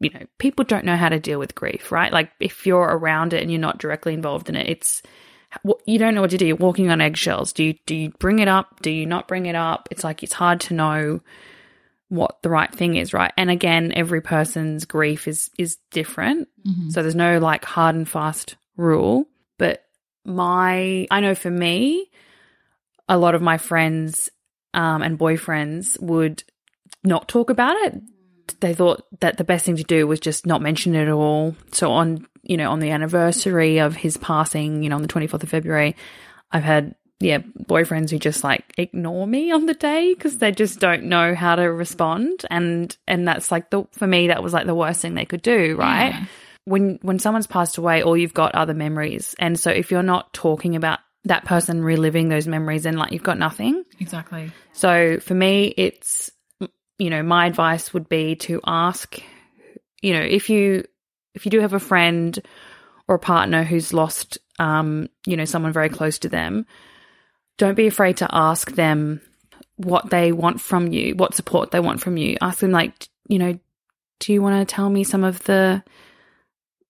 you 0.00 0.10
know 0.10 0.26
people 0.38 0.64
don't 0.64 0.84
know 0.84 0.96
how 0.96 1.08
to 1.08 1.20
deal 1.20 1.38
with 1.38 1.54
grief, 1.54 1.92
right? 1.92 2.12
Like 2.12 2.30
if 2.40 2.66
you're 2.66 2.80
around 2.80 3.32
it 3.32 3.42
and 3.42 3.50
you're 3.50 3.60
not 3.60 3.78
directly 3.78 4.14
involved 4.14 4.48
in 4.48 4.56
it, 4.56 4.68
it's 4.68 5.02
you 5.84 5.98
don't 5.98 6.14
know 6.14 6.20
what 6.20 6.30
to 6.30 6.38
do. 6.38 6.46
You're 6.46 6.56
walking 6.56 6.90
on 6.90 7.00
eggshells. 7.00 7.52
Do 7.52 7.64
you 7.64 7.74
do 7.86 7.94
you 7.94 8.10
bring 8.18 8.38
it 8.38 8.48
up? 8.48 8.80
Do 8.82 8.90
you 8.90 9.06
not 9.06 9.28
bring 9.28 9.46
it 9.46 9.54
up? 9.54 9.88
It's 9.90 10.04
like 10.04 10.22
it's 10.22 10.32
hard 10.32 10.60
to 10.62 10.74
know 10.74 11.20
what 12.10 12.42
the 12.42 12.50
right 12.50 12.72
thing 12.72 12.96
is, 12.96 13.14
right? 13.14 13.32
And 13.38 13.50
again, 13.50 13.92
every 13.96 14.20
person's 14.20 14.84
grief 14.84 15.26
is 15.26 15.50
is 15.58 15.78
different. 15.90 16.48
So 16.90 17.02
there's 17.02 17.14
no 17.14 17.38
like 17.38 17.64
hard 17.64 17.96
and 17.96 18.06
fast 18.06 18.56
rule, 18.76 19.26
but 19.58 19.82
my 20.24 21.06
I 21.10 21.20
know 21.20 21.34
for 21.34 21.50
me 21.50 22.10
a 23.08 23.16
lot 23.16 23.34
of 23.34 23.40
my 23.40 23.56
friends 23.56 24.28
um 24.74 25.02
and 25.02 25.18
boyfriends 25.18 26.00
would 26.00 26.44
not 27.02 27.26
talk 27.26 27.48
about 27.48 27.74
it 27.86 28.02
they 28.60 28.74
thought 28.74 29.04
that 29.20 29.36
the 29.36 29.44
best 29.44 29.64
thing 29.64 29.76
to 29.76 29.84
do 29.84 30.06
was 30.06 30.20
just 30.20 30.46
not 30.46 30.62
mention 30.62 30.94
it 30.94 31.02
at 31.02 31.12
all. 31.12 31.54
So 31.72 31.92
on, 31.92 32.26
you 32.42 32.56
know, 32.56 32.70
on 32.70 32.80
the 32.80 32.90
anniversary 32.90 33.78
of 33.78 33.96
his 33.96 34.16
passing, 34.16 34.82
you 34.82 34.88
know, 34.88 34.96
on 34.96 35.02
the 35.02 35.08
24th 35.08 35.42
of 35.42 35.48
February, 35.48 35.96
I've 36.50 36.64
had 36.64 36.94
yeah, 37.20 37.38
boyfriends 37.38 38.10
who 38.10 38.18
just 38.18 38.42
like 38.42 38.64
ignore 38.78 39.26
me 39.26 39.52
on 39.52 39.66
the 39.66 39.74
day 39.74 40.14
because 40.14 40.38
they 40.38 40.52
just 40.52 40.80
don't 40.80 41.04
know 41.04 41.34
how 41.34 41.54
to 41.54 41.64
respond 41.64 42.46
and 42.50 42.96
and 43.06 43.28
that's 43.28 43.52
like 43.52 43.68
the 43.68 43.84
for 43.92 44.06
me 44.06 44.28
that 44.28 44.42
was 44.42 44.54
like 44.54 44.66
the 44.66 44.74
worst 44.74 45.02
thing 45.02 45.14
they 45.14 45.26
could 45.26 45.42
do, 45.42 45.76
right? 45.76 46.14
Yeah. 46.14 46.24
When 46.64 46.98
when 47.02 47.18
someone's 47.18 47.46
passed 47.46 47.76
away 47.76 48.02
all 48.02 48.16
you've 48.16 48.34
got 48.34 48.54
other 48.54 48.72
memories. 48.72 49.34
And 49.38 49.60
so 49.60 49.70
if 49.70 49.90
you're 49.90 50.02
not 50.02 50.32
talking 50.32 50.76
about 50.76 50.98
that 51.24 51.44
person 51.44 51.84
reliving 51.84 52.30
those 52.30 52.48
memories 52.48 52.84
then 52.84 52.96
like 52.96 53.12
you've 53.12 53.22
got 53.22 53.38
nothing. 53.38 53.84
Exactly. 53.98 54.50
So 54.72 55.20
for 55.20 55.34
me, 55.34 55.74
it's, 55.76 56.30
you 56.98 57.10
know, 57.10 57.22
my 57.22 57.44
advice 57.46 57.92
would 57.92 58.08
be 58.08 58.36
to 58.36 58.62
ask, 58.66 59.18
you 60.00 60.14
know, 60.14 60.22
if 60.22 60.48
you, 60.48 60.84
if 61.34 61.44
you 61.44 61.50
do 61.50 61.60
have 61.60 61.74
a 61.74 61.80
friend 61.80 62.38
or 63.08 63.16
a 63.16 63.18
partner 63.18 63.62
who's 63.62 63.92
lost, 63.92 64.38
um, 64.58 65.08
you 65.26 65.36
know, 65.36 65.44
someone 65.44 65.72
very 65.72 65.90
close 65.90 66.18
to 66.20 66.30
them, 66.30 66.64
don't 67.60 67.74
be 67.74 67.86
afraid 67.86 68.16
to 68.16 68.28
ask 68.32 68.72
them 68.72 69.20
what 69.76 70.08
they 70.08 70.32
want 70.32 70.62
from 70.62 70.90
you, 70.92 71.14
what 71.14 71.34
support 71.34 71.70
they 71.70 71.78
want 71.78 72.00
from 72.00 72.16
you. 72.16 72.36
Ask 72.40 72.60
them 72.60 72.70
like, 72.70 73.08
you 73.28 73.38
know, 73.38 73.58
do 74.18 74.32
you 74.32 74.40
want 74.40 74.66
to 74.66 74.74
tell 74.74 74.88
me 74.88 75.04
some 75.04 75.24
of 75.24 75.44
the, 75.44 75.84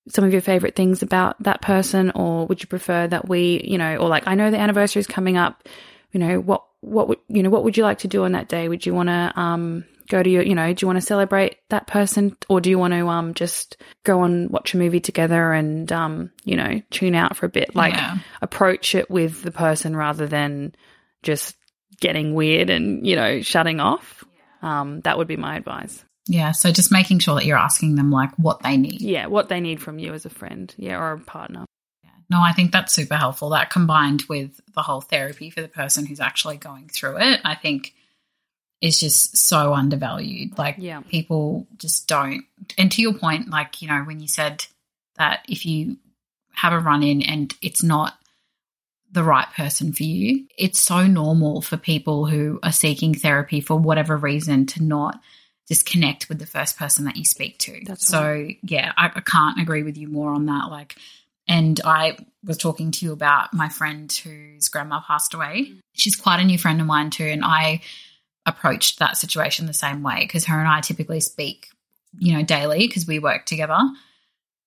some 0.09 0.23
of 0.25 0.33
your 0.33 0.43
favorite 0.43 0.77
things 0.77 1.03
about 1.03 1.43
that 1.43 1.61
person 1.61 2.13
or 2.13 2.47
would 2.47 2.61
you 2.63 2.69
prefer 2.69 3.09
that 3.09 3.29
we, 3.29 3.61
you 3.65 3.79
know, 3.79 3.97
or 3.97 4.09
like 4.09 4.29
I 4.29 4.37
know 4.37 4.53
the 4.53 4.61
anniversary 4.61 5.01
is 5.01 5.09
coming 5.09 5.37
up, 5.37 5.69
you 6.13 6.21
know, 6.21 6.39
what 6.41 6.65
what 6.83 7.09
would 7.09 7.19
you 7.29 7.43
know 7.43 7.51
what 7.51 7.63
would 7.65 7.77
you 7.77 7.83
like 7.83 7.99
to 7.99 8.09
do 8.09 8.25
on 8.25 8.33
that 8.33 8.49
day? 8.49 8.69
Would 8.69 8.87
you 8.87 8.95
want 8.95 9.09
to 9.09 9.33
um 9.37 9.85
go 10.11 10.23
to 10.23 10.29
your 10.29 10.43
you 10.43 10.55
know 10.55 10.73
do 10.75 10.83
you 10.83 10.87
want 10.87 10.99
to 10.99 11.07
celebrate 11.07 11.57
that 11.71 11.87
person 11.87 12.37
or 12.51 12.61
do 12.61 12.69
you 12.69 12.79
want 12.79 12.93
to 12.93 13.09
um 13.09 13.33
just 13.33 13.79
go 14.05 14.23
and 14.25 14.51
watch 14.51 14.75
a 14.75 14.77
movie 14.77 15.01
together 15.01 15.53
and 15.53 15.91
um 15.93 16.31
you 16.45 16.57
know 16.57 16.83
tune 16.91 17.15
out 17.15 17.37
for 17.37 17.47
a 17.47 17.49
bit 17.49 17.75
like 17.75 17.95
Yeah. 17.95 18.19
approach 18.43 18.95
it 18.95 19.11
with 19.11 19.43
the 19.43 19.51
person 19.53 19.97
rather 19.97 20.27
than 20.27 20.75
just 21.23 21.57
getting 22.01 22.35
weird 22.35 22.69
and 22.71 23.07
you 23.07 23.17
know 23.17 23.41
shutting 23.41 23.81
off 23.81 24.25
um 24.63 25.01
that 25.03 25.17
would 25.17 25.29
be 25.29 25.37
my 25.39 25.57
advice 25.57 26.05
Yeah. 26.29 26.53
So 26.53 26.71
just 26.71 26.93
making 26.93 27.21
sure 27.21 27.35
that 27.37 27.47
you're 27.47 27.57
asking 27.59 27.95
them 27.97 28.11
like 28.11 28.31
what 28.37 28.63
they 28.63 28.77
need. 28.77 29.01
yeah 29.01 29.27
what 29.27 29.49
they 29.49 29.61
need 29.61 29.81
from 29.81 29.99
you 29.99 30.13
as 30.13 30.27
a 30.27 30.31
friend 30.31 30.75
yeah 30.77 30.99
or 30.99 31.13
a 31.13 31.19
partner 31.21 31.65
No, 32.31 32.41
I 32.41 32.53
think 32.53 32.71
that's 32.71 32.93
super 32.93 33.17
helpful. 33.17 33.51
That 33.51 33.71
combined 33.71 34.23
with 34.29 34.61
the 34.77 34.83
whole 34.83 35.01
therapy 35.01 35.51
for 35.51 35.63
the 35.63 35.69
person 35.83 36.07
who's 36.07 36.21
actually 36.21 36.59
going 36.59 36.89
through 36.89 37.17
it, 37.19 37.41
I 37.45 37.57
think 37.57 37.93
is 38.81 38.99
just 38.99 39.37
so 39.37 39.75
undervalued. 39.75 40.57
Like 40.59 40.77
Yeah. 40.79 41.01
people 41.01 41.67
just 41.77 42.09
don't. 42.09 42.45
And 42.79 42.91
to 42.93 43.03
your 43.03 43.15
point, 43.15 43.51
like, 43.51 43.83
you 43.83 43.89
know, 43.89 44.03
when 44.03 44.21
you 44.21 44.29
said 44.29 44.65
that 45.17 45.45
if 45.49 45.67
you 45.67 45.99
have 46.53 46.73
a 46.73 46.79
run 46.79 47.03
in 47.03 47.23
and 47.23 47.55
it's 47.61 47.83
not 47.83 48.15
the 49.13 49.25
right 49.25 49.49
person 49.55 49.93
for 49.93 50.05
you, 50.05 50.47
it's 50.57 50.81
so 50.81 51.07
normal 51.07 51.61
for 51.63 51.77
people 51.77 52.27
who 52.27 52.59
are 52.63 52.73
seeking 52.73 53.13
therapy 53.13 53.61
for 53.61 53.79
whatever 53.79 54.17
reason 54.17 54.67
to 54.67 54.83
not 54.83 55.21
just 55.69 55.87
connect 55.87 56.29
with 56.29 56.39
the 56.39 56.47
first 56.47 56.79
person 56.79 57.05
that 57.05 57.17
you 57.17 57.25
speak 57.25 57.59
to. 57.59 57.81
That's 57.85 58.07
so 58.07 58.49
yeah, 58.63 58.93
I, 58.97 59.07
I 59.15 59.21
can't 59.21 59.61
agree 59.61 59.83
with 59.83 59.97
you 59.97 60.09
more 60.09 60.33
on 60.33 60.47
that. 60.47 60.71
Like 60.71 60.97
and 61.47 61.81
I 61.85 62.17
was 62.45 62.57
talking 62.57 62.93
to 62.93 63.05
you 63.05 63.13
about 63.13 63.53
my 63.53 63.69
friend 63.69 64.11
whose 64.13 64.69
grandma 64.69 65.01
passed 65.07 65.35
away. 65.35 65.67
Mm. 65.69 65.81
She's 65.95 66.17
quite 66.17 66.41
a 66.41 66.45
new 66.45 66.59
friend 66.59 66.81
of 66.81 66.87
mine 66.87 67.11
too. 67.11 67.25
And 67.25 67.45
I 67.45 67.83
approached 68.47 68.99
that 68.99 69.17
situation 69.17 69.67
the 69.67 69.73
same 69.73 70.03
way 70.03 70.21
because 70.21 70.47
her 70.47 70.59
and 70.59 70.69
I 70.69 70.81
typically 70.81 71.21
speak, 71.21 71.69
you 72.19 72.35
know, 72.35 72.43
daily 72.43 72.87
because 72.87 73.07
we 73.07 73.19
work 73.19 73.47
together. 73.47 73.79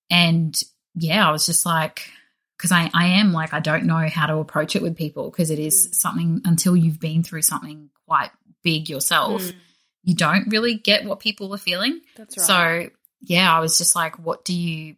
And 0.09 0.59
yeah, 0.95 1.27
I 1.27 1.31
was 1.31 1.45
just 1.45 1.65
like, 1.65 2.09
because 2.57 2.71
I, 2.71 2.89
I 2.93 3.07
am 3.19 3.33
like, 3.33 3.53
I 3.53 3.59
don't 3.59 3.85
know 3.85 4.07
how 4.07 4.27
to 4.27 4.37
approach 4.37 4.75
it 4.75 4.81
with 4.81 4.95
people 4.95 5.29
because 5.29 5.49
it 5.49 5.59
is 5.59 5.87
mm. 5.87 5.95
something 5.95 6.41
until 6.45 6.75
you've 6.75 6.99
been 6.99 7.23
through 7.23 7.41
something 7.41 7.89
quite 8.07 8.31
big 8.63 8.89
yourself, 8.89 9.41
mm. 9.41 9.55
you 10.03 10.15
don't 10.15 10.47
really 10.49 10.75
get 10.75 11.05
what 11.05 11.19
people 11.19 11.53
are 11.53 11.57
feeling. 11.57 11.99
that's 12.15 12.37
right. 12.37 12.45
So 12.45 12.89
yeah, 13.21 13.55
I 13.55 13.59
was 13.59 13.77
just 13.77 13.95
like, 13.95 14.17
what 14.19 14.45
do 14.45 14.53
you 14.53 14.95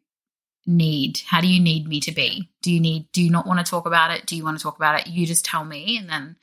need? 0.65 1.21
How 1.25 1.41
do 1.41 1.47
you 1.47 1.61
need 1.61 1.87
me 1.87 1.99
to 2.01 2.11
be? 2.11 2.49
Do 2.61 2.71
you 2.71 2.79
need 2.79 3.11
do 3.11 3.21
you 3.21 3.31
not 3.31 3.47
want 3.47 3.65
to 3.65 3.69
talk 3.69 3.85
about 3.85 4.11
it? 4.11 4.25
Do 4.25 4.35
you 4.35 4.43
want 4.43 4.57
to 4.57 4.63
talk 4.63 4.77
about 4.77 4.99
it? 4.99 5.07
You 5.07 5.25
just 5.25 5.45
tell 5.45 5.63
me 5.63 5.97
and 5.97 6.09
then 6.09 6.35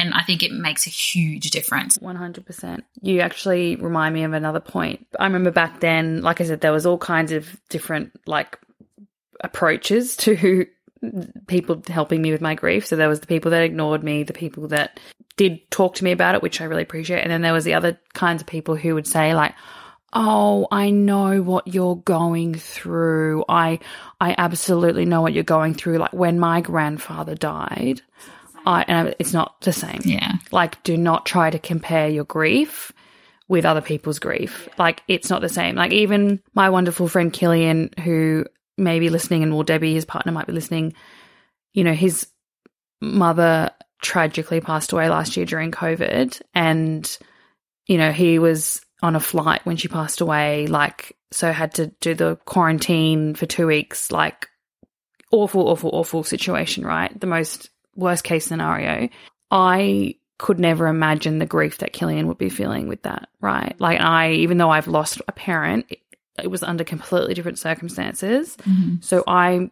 and 0.00 0.14
I 0.14 0.22
think 0.22 0.42
it 0.42 0.50
makes 0.50 0.86
a 0.86 0.90
huge 0.90 1.50
difference. 1.50 1.98
100%. 1.98 2.82
You 3.02 3.20
actually 3.20 3.76
remind 3.76 4.14
me 4.14 4.24
of 4.24 4.32
another 4.32 4.60
point. 4.60 5.06
I 5.18 5.24
remember 5.24 5.50
back 5.50 5.80
then, 5.80 6.22
like 6.22 6.40
I 6.40 6.44
said, 6.44 6.62
there 6.62 6.72
was 6.72 6.86
all 6.86 6.96
kinds 6.96 7.32
of 7.32 7.60
different 7.68 8.12
like 8.26 8.58
approaches 9.42 10.16
to 10.24 10.66
people 11.46 11.82
helping 11.86 12.22
me 12.22 12.32
with 12.32 12.40
my 12.40 12.54
grief. 12.54 12.86
So 12.86 12.96
there 12.96 13.10
was 13.10 13.20
the 13.20 13.26
people 13.26 13.50
that 13.50 13.62
ignored 13.62 14.02
me, 14.02 14.22
the 14.22 14.32
people 14.32 14.68
that 14.68 14.98
did 15.36 15.70
talk 15.70 15.96
to 15.96 16.04
me 16.04 16.12
about 16.12 16.34
it, 16.34 16.42
which 16.42 16.62
I 16.62 16.64
really 16.64 16.82
appreciate. 16.82 17.20
And 17.20 17.30
then 17.30 17.42
there 17.42 17.52
was 17.52 17.64
the 17.64 17.74
other 17.74 18.00
kinds 18.14 18.40
of 18.40 18.46
people 18.46 18.76
who 18.76 18.94
would 18.94 19.06
say 19.06 19.34
like, 19.34 19.54
"Oh, 20.14 20.66
I 20.70 20.90
know 20.90 21.42
what 21.42 21.68
you're 21.68 21.96
going 21.96 22.54
through. 22.54 23.44
I 23.50 23.80
I 24.18 24.34
absolutely 24.38 25.04
know 25.04 25.20
what 25.20 25.34
you're 25.34 25.44
going 25.44 25.74
through. 25.74 25.98
Like 25.98 26.12
when 26.14 26.38
my 26.38 26.62
grandfather 26.62 27.34
died, 27.34 28.00
I 28.66 28.84
and 28.88 29.14
it's 29.18 29.32
not 29.32 29.60
the 29.60 29.72
same. 29.72 30.00
Yeah. 30.04 30.34
Like, 30.50 30.82
do 30.82 30.96
not 30.96 31.26
try 31.26 31.50
to 31.50 31.58
compare 31.58 32.08
your 32.08 32.24
grief 32.24 32.92
with 33.48 33.64
other 33.64 33.80
people's 33.80 34.18
grief. 34.18 34.68
Like, 34.78 35.02
it's 35.08 35.30
not 35.30 35.40
the 35.40 35.48
same. 35.48 35.74
Like, 35.74 35.92
even 35.92 36.40
my 36.54 36.70
wonderful 36.70 37.08
friend 37.08 37.32
Killian, 37.32 37.90
who 38.02 38.46
may 38.78 39.00
be 39.00 39.10
listening, 39.10 39.42
and 39.42 39.52
well, 39.52 39.64
Debbie, 39.64 39.94
his 39.94 40.04
partner, 40.04 40.32
might 40.32 40.46
be 40.46 40.52
listening, 40.52 40.94
you 41.72 41.84
know, 41.84 41.92
his 41.92 42.28
mother 43.00 43.70
tragically 44.02 44.60
passed 44.60 44.92
away 44.92 45.08
last 45.08 45.36
year 45.36 45.46
during 45.46 45.70
COVID. 45.70 46.40
And, 46.54 47.18
you 47.86 47.98
know, 47.98 48.12
he 48.12 48.38
was 48.38 48.80
on 49.02 49.16
a 49.16 49.20
flight 49.20 49.64
when 49.64 49.76
she 49.76 49.88
passed 49.88 50.20
away, 50.20 50.66
like, 50.66 51.16
so 51.32 51.50
had 51.50 51.74
to 51.74 51.88
do 52.00 52.14
the 52.14 52.36
quarantine 52.44 53.34
for 53.34 53.46
two 53.46 53.66
weeks, 53.66 54.12
like, 54.12 54.48
awful, 55.32 55.68
awful, 55.68 55.90
awful 55.92 56.22
situation, 56.22 56.84
right? 56.84 57.18
The 57.18 57.26
most 57.26 57.69
worst 57.94 58.24
case 58.24 58.44
scenario. 58.46 59.08
I 59.50 60.16
could 60.38 60.58
never 60.58 60.86
imagine 60.86 61.38
the 61.38 61.46
grief 61.46 61.78
that 61.78 61.92
Killian 61.92 62.26
would 62.26 62.38
be 62.38 62.48
feeling 62.48 62.88
with 62.88 63.02
that, 63.02 63.28
right? 63.40 63.74
Like, 63.78 64.00
I, 64.00 64.32
even 64.32 64.56
though 64.56 64.70
I've 64.70 64.88
lost 64.88 65.20
a 65.28 65.32
parent, 65.32 65.86
it, 65.90 65.98
it 66.42 66.46
was 66.46 66.62
under 66.62 66.82
completely 66.84 67.34
different 67.34 67.58
circumstances. 67.58 68.56
So 69.02 69.22
I, 69.26 69.70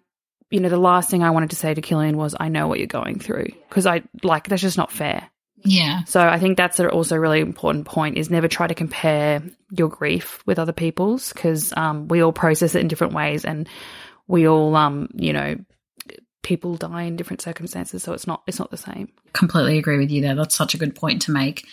you 0.50 0.60
know, 0.60 0.68
the 0.68 0.76
last 0.76 1.10
thing 1.10 1.22
I 1.22 1.30
wanted 1.30 1.50
to 1.50 1.56
say 1.56 1.72
to 1.72 1.80
Killian 1.80 2.18
was, 2.18 2.34
I 2.38 2.48
know 2.48 2.68
what 2.68 2.78
you're 2.78 2.86
going 2.86 3.18
through. 3.18 3.46
Because 3.68 3.86
I, 3.86 4.02
like, 4.22 4.48
that's 4.48 4.60
just 4.60 4.76
not 4.76 4.92
fair. 4.92 5.30
Yeah. 5.64 6.04
So 6.04 6.20
I 6.20 6.38
think 6.38 6.56
that's 6.56 6.78
also 6.78 7.16
a 7.16 7.20
really 7.20 7.40
important 7.40 7.86
point 7.86 8.18
is 8.18 8.30
never 8.30 8.46
try 8.46 8.66
to 8.66 8.74
compare 8.74 9.42
your 9.70 9.88
grief 9.88 10.42
with 10.46 10.58
other 10.58 10.72
people's 10.72 11.32
because 11.32 11.72
um, 11.76 12.08
we 12.08 12.22
all 12.22 12.32
process 12.32 12.74
it 12.74 12.80
in 12.80 12.88
different 12.88 13.14
ways 13.14 13.44
and 13.44 13.68
we 14.26 14.46
all, 14.46 14.76
um, 14.76 15.08
you 15.14 15.32
know, 15.32 15.56
people 16.43 16.76
die 16.76 17.03
in 17.03 17.16
different 17.16 17.43
circumstances. 17.43 18.03
So 18.03 18.12
it's 18.12 18.26
not, 18.26 18.43
it's 18.47 18.59
not 18.59 18.70
the 18.70 18.76
same. 18.76 19.12
completely 19.32 19.78
agree 19.78 19.99
with 19.99 20.11
you 20.11 20.22
there. 20.22 20.34
That's 20.34 20.57
such 20.57 20.74
a 20.74 20.78
good 20.78 20.95
point 20.95 21.22
to 21.22 21.32
make. 21.32 21.66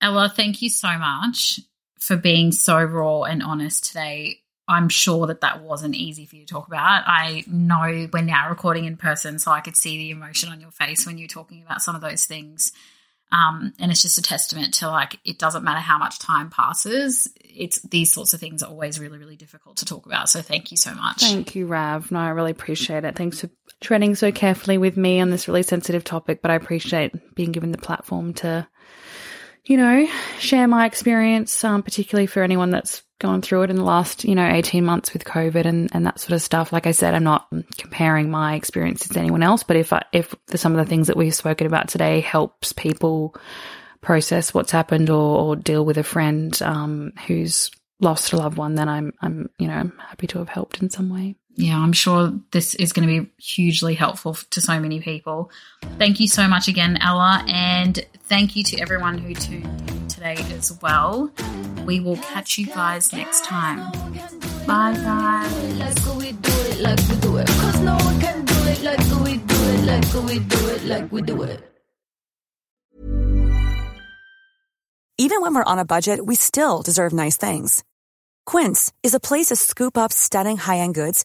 Ella, 0.00 0.32
thank 0.34 0.62
you 0.62 0.68
so 0.68 0.98
much 0.98 1.60
for 1.98 2.16
being 2.16 2.52
so 2.52 2.82
raw 2.82 3.22
and 3.22 3.42
honest 3.42 3.84
today. 3.84 4.40
I'm 4.68 4.88
sure 4.88 5.26
that 5.26 5.40
that 5.42 5.62
wasn't 5.62 5.94
easy 5.94 6.26
for 6.26 6.36
you 6.36 6.46
to 6.46 6.54
talk 6.54 6.66
about. 6.66 7.04
I 7.06 7.44
know 7.46 8.08
we're 8.12 8.22
now 8.22 8.48
recording 8.48 8.84
in 8.84 8.96
person, 8.96 9.38
so 9.38 9.50
I 9.50 9.60
could 9.60 9.76
see 9.76 9.98
the 9.98 10.10
emotion 10.10 10.50
on 10.50 10.60
your 10.60 10.70
face 10.70 11.06
when 11.06 11.18
you're 11.18 11.28
talking 11.28 11.62
about 11.62 11.82
some 11.82 11.94
of 11.94 12.00
those 12.00 12.24
things. 12.24 12.72
Um, 13.32 13.72
and 13.78 13.90
it's 13.90 14.02
just 14.02 14.18
a 14.18 14.22
testament 14.22 14.74
to 14.74 14.88
like 14.88 15.18
it 15.24 15.38
doesn't 15.38 15.64
matter 15.64 15.80
how 15.80 15.96
much 15.96 16.18
time 16.18 16.50
passes. 16.50 17.32
It's 17.40 17.80
these 17.80 18.12
sorts 18.12 18.34
of 18.34 18.40
things 18.40 18.62
are 18.62 18.68
always 18.68 19.00
really, 19.00 19.18
really 19.18 19.36
difficult 19.36 19.78
to 19.78 19.86
talk 19.86 20.04
about. 20.04 20.28
So 20.28 20.42
thank 20.42 20.70
you 20.70 20.76
so 20.76 20.94
much. 20.94 21.22
Thank 21.22 21.54
you, 21.54 21.66
Rav. 21.66 22.12
No, 22.12 22.18
I 22.18 22.28
really 22.28 22.50
appreciate 22.50 23.04
it. 23.04 23.16
Thanks 23.16 23.40
for 23.40 23.48
treading 23.80 24.14
so 24.14 24.30
carefully 24.32 24.76
with 24.76 24.98
me 24.98 25.18
on 25.20 25.30
this 25.30 25.48
really 25.48 25.62
sensitive 25.62 26.04
topic, 26.04 26.42
but 26.42 26.50
I 26.50 26.56
appreciate 26.56 27.34
being 27.34 27.52
given 27.52 27.72
the 27.72 27.78
platform 27.78 28.34
to, 28.34 28.68
you 29.64 29.76
know, 29.76 30.06
share 30.38 30.66
my 30.66 30.86
experience, 30.86 31.62
um, 31.64 31.82
particularly 31.82 32.26
for 32.26 32.42
anyone 32.42 32.70
that's 32.70 33.02
gone 33.20 33.40
through 33.40 33.62
it 33.62 33.70
in 33.70 33.76
the 33.76 33.84
last, 33.84 34.24
you 34.24 34.34
know, 34.34 34.46
18 34.46 34.84
months 34.84 35.12
with 35.12 35.24
COVID 35.24 35.64
and, 35.64 35.88
and 35.92 36.04
that 36.06 36.18
sort 36.18 36.32
of 36.32 36.42
stuff. 36.42 36.72
Like 36.72 36.88
I 36.88 36.90
said, 36.90 37.14
I'm 37.14 37.22
not 37.22 37.46
comparing 37.78 38.30
my 38.30 38.54
experiences 38.54 39.10
to 39.10 39.20
anyone 39.20 39.44
else, 39.44 39.62
but 39.62 39.76
if 39.76 39.92
I, 39.92 40.02
if 40.12 40.34
the, 40.48 40.58
some 40.58 40.72
of 40.72 40.84
the 40.84 40.90
things 40.90 41.06
that 41.06 41.16
we've 41.16 41.34
spoken 41.34 41.68
about 41.68 41.88
today 41.88 42.20
helps 42.20 42.72
people 42.72 43.36
process 44.00 44.52
what's 44.52 44.72
happened 44.72 45.08
or, 45.08 45.38
or 45.38 45.56
deal 45.56 45.84
with 45.84 45.96
a 45.96 46.02
friend, 46.02 46.60
um, 46.62 47.12
who's 47.28 47.70
lost 48.00 48.32
a 48.32 48.36
loved 48.36 48.58
one, 48.58 48.74
then 48.74 48.88
I'm, 48.88 49.12
I'm, 49.22 49.48
you 49.58 49.68
know, 49.68 49.74
I'm 49.74 49.96
happy 49.98 50.26
to 50.26 50.38
have 50.38 50.48
helped 50.48 50.82
in 50.82 50.90
some 50.90 51.08
way. 51.08 51.36
Yeah, 51.54 51.78
I'm 51.78 51.92
sure 51.92 52.32
this 52.50 52.74
is 52.74 52.92
going 52.92 53.06
to 53.08 53.22
be 53.22 53.30
hugely 53.38 53.94
helpful 53.94 54.34
to 54.34 54.60
so 54.60 54.80
many 54.80 55.00
people. 55.00 55.50
Thank 55.98 56.18
you 56.18 56.26
so 56.26 56.48
much 56.48 56.66
again, 56.66 56.96
Ella, 57.00 57.44
and 57.46 58.04
thank 58.24 58.56
you 58.56 58.64
to 58.64 58.80
everyone 58.80 59.18
who 59.18 59.34
tuned 59.34 59.66
in 59.90 60.08
today. 60.08 60.22
today 60.22 60.54
as 60.54 60.78
well. 60.80 61.30
We 61.84 62.00
will 62.00 62.16
catch 62.16 62.58
you 62.58 62.66
guys 62.66 63.12
next 63.12 63.44
time. 63.44 63.90
Bye, 64.66 64.94
guys. 64.94 65.78
Like 65.78 66.16
we 66.16 66.32
do 66.32 66.52
it, 66.52 66.80
like 66.80 66.98
we 67.08 67.16
do 67.16 67.36
it. 67.38 67.46
Cause 67.48 67.80
no 67.80 67.96
one 67.96 68.20
can 68.20 68.44
do 68.44 68.54
it 68.54 68.82
like 68.82 68.98
we 69.24 69.36
do 69.38 69.54
it, 69.74 69.84
like 69.84 70.14
we 70.14 70.38
do 70.38 70.68
it, 70.68 70.84
like 70.84 71.12
we 71.12 71.22
do 71.22 71.42
it. 71.42 71.68
Even 75.18 75.40
when 75.40 75.54
we're 75.54 75.64
on 75.64 75.78
a 75.78 75.84
budget, 75.84 76.24
we 76.24 76.34
still 76.34 76.82
deserve 76.82 77.12
nice 77.12 77.36
things. 77.36 77.84
Quince 78.46 78.92
is 79.02 79.14
a 79.14 79.20
place 79.20 79.46
to 79.46 79.56
scoop 79.56 79.96
up 79.96 80.12
stunning 80.12 80.56
high-end 80.56 80.94
goods 80.94 81.24